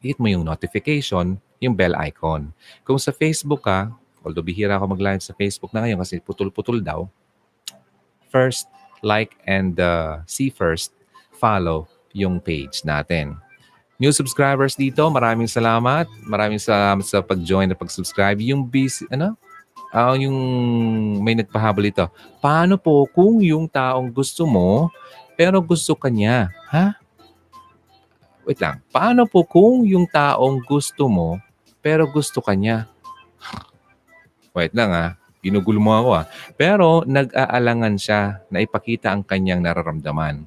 hit 0.00 0.16
mo 0.16 0.32
yung 0.32 0.48
notification, 0.48 1.36
yung 1.60 1.76
bell 1.76 1.92
icon. 2.00 2.48
Kung 2.80 2.96
sa 2.96 3.12
Facebook 3.12 3.68
ka, 3.68 3.92
although 4.24 4.40
bihira 4.40 4.80
ako 4.80 4.96
mag-live 4.96 5.20
sa 5.20 5.36
Facebook 5.36 5.76
na 5.76 5.84
ngayon 5.84 6.00
kasi 6.00 6.16
putol-putol 6.16 6.80
daw, 6.80 7.04
first, 8.32 8.72
like 9.04 9.36
and 9.44 9.76
uh, 9.76 10.24
see 10.24 10.48
first, 10.48 10.96
follow 11.36 11.84
yung 12.16 12.40
page 12.40 12.88
natin. 12.88 13.36
New 14.04 14.12
subscribers 14.12 14.76
dito, 14.76 15.00
maraming 15.08 15.48
salamat. 15.48 16.04
Maraming 16.28 16.60
salamat 16.60 17.08
sa 17.08 17.24
pag-join 17.24 17.72
at 17.72 17.80
pag-subscribe. 17.80 18.36
Yung 18.44 18.60
busy, 18.68 19.08
ano? 19.08 19.32
Uh, 19.96 20.12
yung 20.20 20.36
may 21.24 21.32
nagpahabol 21.32 21.88
ito. 21.88 22.04
Paano 22.36 22.76
po 22.76 23.08
kung 23.08 23.40
yung 23.40 23.64
taong 23.64 24.12
gusto 24.12 24.44
mo, 24.44 24.92
pero 25.40 25.64
gusto 25.64 25.96
ka 25.96 26.12
niya? 26.12 26.52
Ha? 26.68 27.00
Wait 28.44 28.60
lang. 28.60 28.84
Paano 28.92 29.24
po 29.24 29.40
kung 29.40 29.88
yung 29.88 30.04
taong 30.04 30.60
gusto 30.68 31.08
mo, 31.08 31.40
pero 31.80 32.04
gusto 32.04 32.44
ka 32.44 32.52
niya? 32.52 32.84
Wait 34.52 34.76
lang 34.76 34.92
ha. 34.92 35.16
Ginugulo 35.40 35.80
mo 35.80 35.96
ako 35.96 36.10
ha. 36.12 36.22
Pero 36.60 37.08
nag-aalangan 37.08 37.96
siya 37.96 38.44
na 38.52 38.60
ipakita 38.60 39.16
ang 39.16 39.24
kanyang 39.24 39.64
nararamdaman 39.64 40.44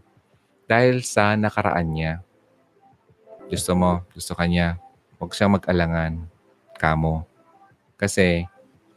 dahil 0.70 1.02
sa 1.02 1.34
nakaraan 1.34 1.90
niya 1.90 2.27
gusto 3.48 3.72
mo, 3.80 4.04
gusto 4.12 4.36
kanya, 4.36 4.76
huwag 5.18 5.32
siyang 5.32 5.56
mag-alangan, 5.56 6.20
kamo. 6.76 7.24
Kasi 7.96 8.44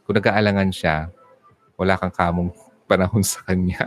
kung 0.03 0.19
nag-aalangan 0.19 0.69
siya, 0.75 1.07
wala 1.79 1.95
kang 1.95 2.13
kamong 2.13 2.51
panahon 2.89 3.23
sa 3.23 3.39
kanya. 3.47 3.79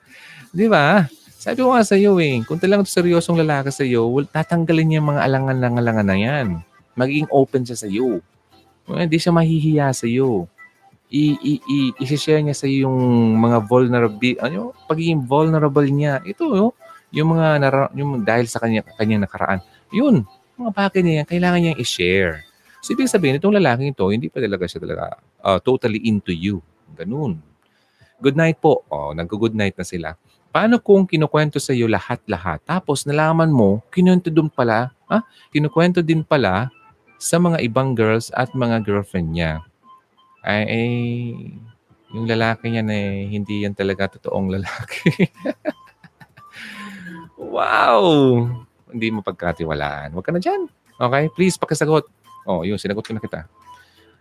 Di 0.54 0.70
ba? 0.70 1.10
Sabi 1.34 1.60
ko 1.60 1.74
nga 1.74 1.84
sa 1.84 1.98
iyo 1.98 2.16
eh, 2.22 2.40
kung 2.46 2.56
talagang 2.56 2.86
seryosong 2.86 3.42
lalaki 3.42 3.68
sa 3.74 3.84
iyo, 3.84 4.06
tatanggalin 4.30 4.86
niya 4.86 4.98
yung 5.02 5.10
mga 5.12 5.22
alangan-alangan 5.28 6.06
na 6.06 6.16
yan. 6.16 6.46
Magiging 6.94 7.28
open 7.34 7.66
siya 7.66 7.76
sa 7.76 7.90
iyo. 7.90 8.22
Hindi 8.86 9.18
siya 9.18 9.34
mahihiya 9.34 9.92
sa 9.92 10.06
iyo. 10.06 10.46
I, 11.10 11.36
i, 11.36 11.52
i, 11.60 11.78
i-share 12.00 12.40
niya 12.40 12.56
sa 12.56 12.70
iyo 12.70 12.86
yung 12.88 12.96
mga 13.36 13.66
vulnerable, 13.66 14.38
ano, 14.40 14.72
pagiging 14.86 15.26
vulnerable 15.26 15.84
niya. 15.90 16.22
Ito, 16.22 16.48
oh, 16.48 16.72
yung 17.10 17.34
mga 17.34 17.46
nara, 17.60 17.82
yung 17.92 18.22
dahil 18.22 18.46
sa 18.48 18.62
kanya 18.62 18.86
kanyang 18.96 19.26
nakaraan 19.26 19.60
yun, 19.94 20.26
mga 20.58 20.70
bagay 20.74 21.00
niya 21.00 21.14
yan, 21.22 21.26
kailangan 21.30 21.58
niyang 21.62 21.80
i-share. 21.80 22.42
So, 22.84 22.92
ibig 22.92 23.08
sabihin, 23.08 23.40
itong 23.40 23.56
lalaking 23.56 23.96
ito, 23.96 24.04
hindi 24.12 24.28
pa 24.28 24.42
talaga 24.44 24.68
siya 24.68 24.82
talaga 24.82 25.16
uh, 25.40 25.58
totally 25.62 26.04
into 26.04 26.34
you. 26.36 26.60
Ganun. 26.92 27.40
Good 28.20 28.36
night 28.36 28.60
po. 28.60 28.84
Oh, 28.92 29.16
nag-good 29.16 29.56
night 29.56 29.74
na 29.80 29.86
sila. 29.86 30.20
Paano 30.54 30.78
kung 30.78 31.08
kinukwento 31.08 31.58
sa 31.58 31.74
iyo 31.74 31.90
lahat-lahat, 31.90 32.62
tapos 32.62 33.08
nalaman 33.08 33.50
mo, 33.50 33.82
kinuwento 33.90 34.30
din 34.30 34.46
pala, 34.46 34.94
ha? 35.10 35.24
kinukwento 35.50 35.98
din 35.98 36.22
pala 36.22 36.70
sa 37.18 37.40
mga 37.40 37.58
ibang 37.64 37.96
girls 37.96 38.30
at 38.36 38.52
mga 38.54 38.86
girlfriend 38.86 39.34
niya. 39.34 39.64
Ay, 40.44 40.62
ay 40.68 40.90
yung 42.14 42.30
lalaki 42.30 42.70
niya 42.70 42.86
na 42.86 42.94
eh, 42.94 43.26
hindi 43.26 43.66
yan 43.66 43.74
talaga 43.74 44.14
totoong 44.14 44.54
lalaki. 44.60 45.32
wow! 47.56 48.46
Hindi 48.94 49.10
mo 49.10 49.26
pagkatiwalaan. 49.26 50.14
Huwag 50.14 50.24
ka 50.24 50.30
na 50.30 50.38
dyan. 50.38 50.70
Okay? 50.94 51.26
Please, 51.34 51.58
pakisagot. 51.58 52.06
Oh, 52.46 52.62
yun, 52.62 52.78
sinagot 52.78 53.02
ko 53.02 53.10
na 53.10 53.20
kita. 53.20 53.50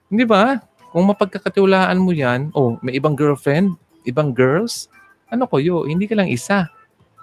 Hindi 0.09 0.25
ba? 0.25 0.57
Kung 0.89 1.05
mapagkakatiwalaan 1.13 2.01
mo 2.01 2.09
yan, 2.09 2.49
oh, 2.57 2.81
may 2.81 2.97
ibang 2.97 3.13
girlfriend, 3.13 3.77
ibang 4.09 4.33
girls, 4.33 4.89
ano 5.29 5.45
ko 5.45 5.61
yo, 5.61 5.85
hindi 5.85 6.09
ka 6.09 6.17
lang 6.17 6.29
isa. 6.29 6.69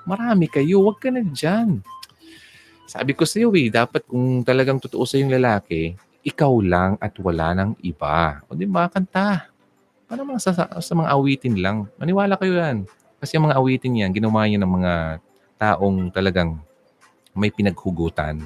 Marami 0.07 0.47
kayo, 0.47 0.83
huwag 0.83 1.03
ka 1.03 1.11
na 1.11 1.23
dyan. 1.23 1.83
Sabi 2.91 3.15
ko 3.15 3.23
sa'yo 3.23 3.55
eh, 3.55 3.71
dapat 3.71 4.03
kung 4.07 4.43
talagang 4.43 4.83
totoo 4.83 5.07
sa 5.07 5.19
yung 5.19 5.31
lalaki, 5.31 5.95
ikaw 6.27 6.51
lang 6.59 6.99
at 6.99 7.15
wala 7.23 7.55
ng 7.55 7.71
iba. 7.87 8.43
O 8.51 8.59
di 8.59 8.67
ba, 8.67 8.91
kanta. 8.91 9.47
Para 10.11 10.27
mga 10.27 10.41
sa, 10.43 10.53
sa 10.83 10.93
mga 10.99 11.15
awitin 11.15 11.55
lang. 11.63 11.87
Maniwala 12.03 12.35
kayo 12.35 12.59
yan. 12.59 12.83
Kasi 13.23 13.39
ang 13.39 13.47
mga 13.47 13.57
awitin 13.63 14.01
yan, 14.03 14.11
ginawa 14.11 14.43
niya 14.51 14.59
ng 14.59 14.73
mga 14.75 14.93
taong 15.61 16.11
talagang 16.11 16.59
may 17.35 17.51
pinaghugutan. 17.51 18.43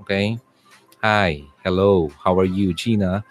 Okay? 0.00 0.36
Hi, 1.04 1.44
hello, 1.60 2.08
how 2.24 2.32
are 2.40 2.48
you, 2.48 2.72
Gina? 2.72 3.24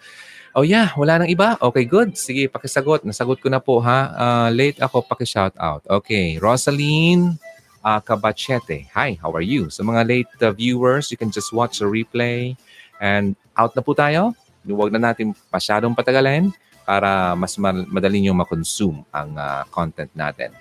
Oh 0.54 0.62
yeah, 0.62 0.94
wala 0.94 1.18
nang 1.18 1.30
iba? 1.30 1.58
Okay, 1.58 1.82
good. 1.82 2.14
Sige, 2.14 2.46
pakisagot. 2.46 3.02
Nasagot 3.02 3.42
ko 3.42 3.50
na 3.50 3.58
po 3.58 3.82
ha. 3.82 4.14
Uh, 4.14 4.48
late 4.54 4.78
ako, 4.78 5.02
paki-shout 5.02 5.50
out. 5.58 5.82
Okay, 5.90 6.38
Rosaline 6.38 7.34
uh, 7.82 7.98
Cabachete. 7.98 8.86
Hi, 8.94 9.18
how 9.18 9.34
are 9.34 9.42
you? 9.42 9.66
Sa 9.66 9.82
mga 9.82 10.06
late 10.06 10.30
uh, 10.46 10.54
viewers, 10.54 11.10
you 11.10 11.18
can 11.18 11.34
just 11.34 11.50
watch 11.50 11.82
the 11.82 11.90
replay. 11.90 12.54
And 13.02 13.34
out 13.58 13.74
na 13.74 13.82
po 13.82 13.98
tayo. 13.98 14.38
Huwag 14.62 14.94
na 14.94 15.10
natin 15.10 15.34
masyadong 15.50 15.92
patagalin 15.92 16.54
para 16.86 17.34
mas 17.34 17.58
madali 17.60 18.22
nyo 18.22 18.32
makonsume 18.38 19.02
ang 19.10 19.34
uh, 19.34 19.66
content 19.74 20.14
natin. 20.14 20.54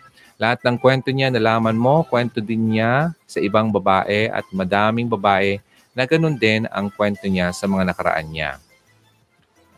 Lahat 0.44 0.60
ng 0.60 0.76
kwento 0.76 1.08
niya, 1.08 1.32
nalaman 1.32 1.80
mo, 1.80 2.04
kwento 2.04 2.44
din 2.44 2.76
niya 2.76 3.16
sa 3.24 3.40
ibang 3.40 3.72
babae 3.72 4.28
at 4.28 4.44
madaming 4.52 5.08
babae 5.08 5.64
na 5.96 6.04
ganun 6.04 6.36
din 6.36 6.68
ang 6.68 6.92
kwento 6.92 7.24
niya 7.32 7.56
sa 7.56 7.64
mga 7.64 7.88
nakaraan 7.88 8.28
niya. 8.28 8.60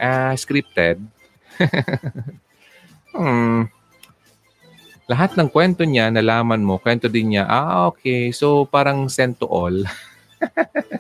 Uh, 0.02 0.34
scripted. 0.34 0.98
hmm. 3.14 3.70
Lahat 5.06 5.38
ng 5.38 5.54
kwento 5.54 5.86
niya, 5.86 6.10
nalaman 6.10 6.66
mo, 6.66 6.82
kwento 6.82 7.06
din 7.14 7.38
niya, 7.38 7.46
ah, 7.46 7.86
okay, 7.94 8.34
so 8.34 8.66
parang 8.66 9.06
sent 9.06 9.38
to 9.38 9.46
all. 9.46 9.86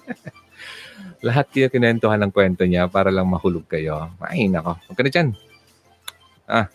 Lahat 1.26 1.50
kayo 1.50 1.74
kinentuhan 1.74 2.22
ng 2.22 2.30
kwento 2.30 2.70
niya 2.70 2.86
para 2.86 3.10
lang 3.10 3.26
mahulog 3.26 3.66
kayo. 3.66 4.14
Ay, 4.22 4.46
nako. 4.46 4.78
Huwag 4.78 4.94
ka 4.94 5.02
na 5.02 5.10
dyan. 5.10 5.30
Ah, 6.46 6.70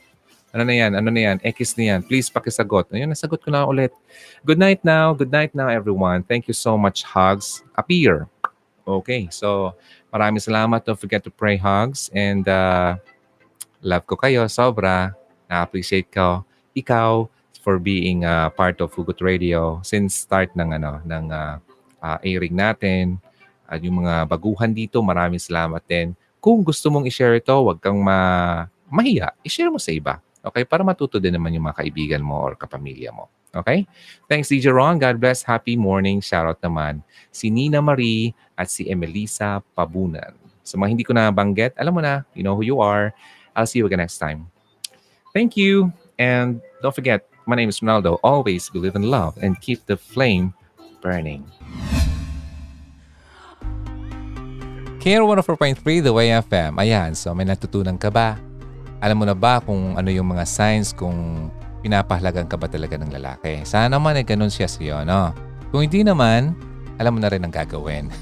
ano 0.51 0.63
na 0.67 0.75
yan? 0.75 0.93
Ano 0.99 1.09
na 1.15 1.21
yan? 1.21 1.37
X 1.43 1.79
na 1.79 1.95
yan. 1.95 2.01
Please 2.03 2.27
pakisagot. 2.27 2.91
Ayun, 2.91 3.11
nasagot 3.11 3.39
ko 3.39 3.55
na 3.55 3.63
ulit. 3.67 3.95
Good 4.43 4.59
night 4.59 4.83
now. 4.83 5.15
Good 5.15 5.31
night 5.31 5.55
now, 5.55 5.71
everyone. 5.71 6.27
Thank 6.27 6.51
you 6.51 6.57
so 6.57 6.75
much, 6.75 7.07
Hugs. 7.07 7.63
Appear. 7.79 8.27
Okay, 8.83 9.31
so 9.31 9.79
maraming 10.11 10.43
salamat. 10.43 10.83
Don't 10.83 10.99
forget 10.99 11.23
to 11.23 11.31
pray 11.31 11.55
hugs. 11.55 12.11
And 12.11 12.43
uh, 12.51 12.99
love 13.79 14.03
ko 14.11 14.19
kayo. 14.19 14.51
Sobra. 14.51 15.15
Na-appreciate 15.47 16.11
ko. 16.11 16.43
Ikaw 16.75 17.31
for 17.63 17.79
being 17.79 18.27
uh, 18.27 18.51
part 18.51 18.83
of 18.83 18.91
Hugot 18.97 19.23
Radio 19.23 19.79
since 19.85 20.27
start 20.27 20.51
ng 20.57 20.75
ano 20.81 20.99
ng 21.07 21.25
uh, 21.31 21.63
uh, 22.03 22.19
airing 22.27 22.57
natin. 22.57 23.23
At 23.71 23.79
yung 23.87 24.03
mga 24.03 24.27
baguhan 24.27 24.75
dito, 24.75 24.99
maraming 24.99 25.39
salamat 25.39 25.85
din. 25.87 26.19
Kung 26.43 26.67
gusto 26.67 26.91
mong 26.91 27.07
i-share 27.07 27.39
ito, 27.39 27.55
huwag 27.55 27.79
kang 27.79 28.03
ma 28.03 28.67
mahiya. 28.91 29.31
I-share 29.47 29.71
mo 29.71 29.79
sa 29.79 29.95
iba. 29.95 30.19
Okay? 30.41 30.65
Para 30.65 30.81
matuto 30.83 31.21
din 31.21 31.37
naman 31.37 31.53
yung 31.53 31.69
mga 31.69 31.85
kaibigan 31.85 32.23
mo 32.25 32.51
or 32.51 32.53
kapamilya 32.57 33.13
mo. 33.13 33.29
Okay? 33.51 33.87
Thanks, 34.31 34.49
DJ 34.49 34.71
Ron. 34.71 34.99
God 34.99 35.19
bless. 35.19 35.43
Happy 35.43 35.75
morning. 35.75 36.23
Shoutout 36.23 36.63
naman. 36.63 37.03
Si 37.35 37.51
Nina 37.51 37.83
Marie 37.83 38.33
at 38.55 38.71
si 38.71 38.87
Emelisa 38.89 39.61
Pabunan. 39.75 40.35
Sa 40.63 40.79
mga 40.79 40.89
hindi 40.93 41.05
ko 41.05 41.13
na 41.17 41.35
banggit, 41.35 41.75
alam 41.75 41.97
mo 41.97 42.01
na, 42.01 42.23
you 42.33 42.47
know 42.47 42.55
who 42.55 42.63
you 42.63 42.79
are. 42.79 43.11
I'll 43.59 43.67
see 43.67 43.83
you 43.83 43.87
again 43.91 43.99
next 43.99 44.23
time. 44.23 44.47
Thank 45.35 45.59
you. 45.59 45.91
And 46.21 46.63
don't 46.83 46.95
forget, 46.95 47.27
my 47.47 47.59
name 47.59 47.69
is 47.69 47.81
Ronaldo. 47.81 48.23
Always 48.23 48.71
believe 48.71 48.95
in 48.95 49.11
love 49.11 49.35
and 49.43 49.59
keep 49.59 49.83
the 49.91 49.99
flame 49.99 50.55
burning. 51.03 51.43
KR 55.01 55.25
104.3 55.25 55.81
The 56.05 56.13
Way 56.13 56.29
FM. 56.45 56.77
Ayan, 56.77 57.17
so 57.17 57.33
may 57.33 57.49
natutunan 57.49 57.97
ka 57.97 58.13
ba? 58.13 58.50
Alam 59.01 59.17
mo 59.21 59.25
na 59.25 59.33
ba 59.33 59.65
kung 59.65 59.97
ano 59.97 60.13
yung 60.13 60.29
mga 60.29 60.45
signs 60.45 60.93
kung 60.93 61.49
pinapahalagan 61.81 62.45
ka 62.45 62.61
ba 62.61 62.69
talaga 62.69 63.01
ng 63.01 63.09
lalaki? 63.09 63.65
Sana 63.65 63.97
naman 63.97 64.21
ay 64.21 64.25
ganun 64.29 64.53
siya 64.53 64.69
sa 64.69 64.81
iyo, 64.85 64.97
no? 65.09 65.33
Kung 65.73 65.89
hindi 65.89 66.05
naman, 66.05 66.53
alam 67.01 67.17
mo 67.17 67.21
na 67.25 67.33
rin 67.33 67.41
ang 67.41 67.49
gagawin. 67.49 68.13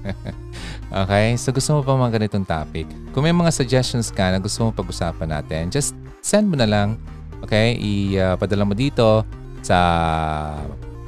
okay? 1.00 1.32
So 1.40 1.48
gusto 1.48 1.80
mo 1.80 1.80
pa 1.80 1.96
mga 1.96 2.20
ganitong 2.20 2.44
topic? 2.44 2.84
Kung 3.16 3.24
may 3.24 3.32
mga 3.32 3.48
suggestions 3.48 4.12
ka 4.12 4.28
na 4.28 4.36
gusto 4.36 4.68
mo 4.68 4.76
pag-usapan 4.76 5.32
natin, 5.32 5.72
just 5.72 5.96
send 6.20 6.52
mo 6.52 6.60
na 6.60 6.68
lang. 6.68 7.00
Okay? 7.40 7.80
Ipadala 7.80 8.62
uh, 8.64 8.68
mo 8.68 8.76
dito 8.76 9.24
sa 9.64 9.78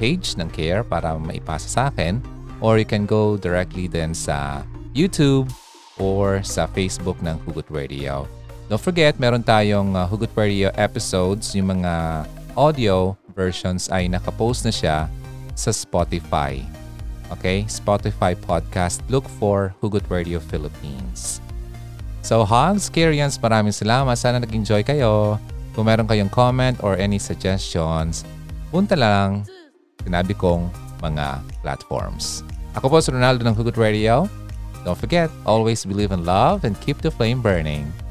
page 0.00 0.40
ng 0.40 0.48
CARE 0.48 0.80
para 0.80 1.12
maipasa 1.20 1.68
sa 1.68 1.82
akin. 1.92 2.24
Or 2.64 2.80
you 2.80 2.88
can 2.88 3.04
go 3.04 3.36
directly 3.36 3.84
then 3.84 4.16
sa 4.16 4.64
YouTube 4.96 5.52
or 6.00 6.40
sa 6.40 6.64
Facebook 6.72 7.20
ng 7.20 7.36
Hugot 7.44 7.68
Radio. 7.68 8.37
Don't 8.68 8.76
forget, 8.76 9.16
meron 9.16 9.40
tayong 9.40 9.96
uh, 9.96 10.04
Hugot 10.04 10.28
Radio 10.36 10.68
episodes. 10.76 11.56
Yung 11.56 11.80
mga 11.80 12.28
audio 12.52 13.16
versions 13.32 13.88
ay 13.88 14.12
nakapost 14.12 14.68
na 14.68 14.68
siya 14.68 15.08
sa 15.56 15.72
Spotify. 15.72 16.60
Okay? 17.32 17.64
Spotify 17.64 18.36
podcast. 18.36 19.00
Look 19.08 19.24
for 19.40 19.72
Hugot 19.80 20.04
Radio 20.12 20.36
Philippines. 20.36 21.40
So, 22.20 22.44
Hogs, 22.44 22.92
Kyrians, 22.92 23.40
maraming 23.40 23.72
salamat. 23.72 24.20
Sana 24.20 24.36
nag-enjoy 24.36 24.84
kayo. 24.84 25.40
Kung 25.72 25.88
meron 25.88 26.04
kayong 26.04 26.28
comment 26.28 26.76
or 26.84 27.00
any 27.00 27.16
suggestions, 27.16 28.28
punta 28.68 28.92
lang 29.00 29.48
sinabi 30.04 30.36
kong 30.36 30.68
mga 31.00 31.40
platforms. 31.64 32.44
Ako 32.76 32.92
po 32.92 33.00
si 33.00 33.08
Ronaldo 33.16 33.48
ng 33.48 33.56
Hugot 33.56 33.80
Radio. 33.80 34.28
Don't 34.84 35.00
forget, 35.00 35.32
always 35.48 35.88
believe 35.88 36.12
in 36.12 36.28
love 36.28 36.68
and 36.68 36.76
keep 36.84 37.00
the 37.00 37.08
flame 37.08 37.40
burning. 37.40 37.88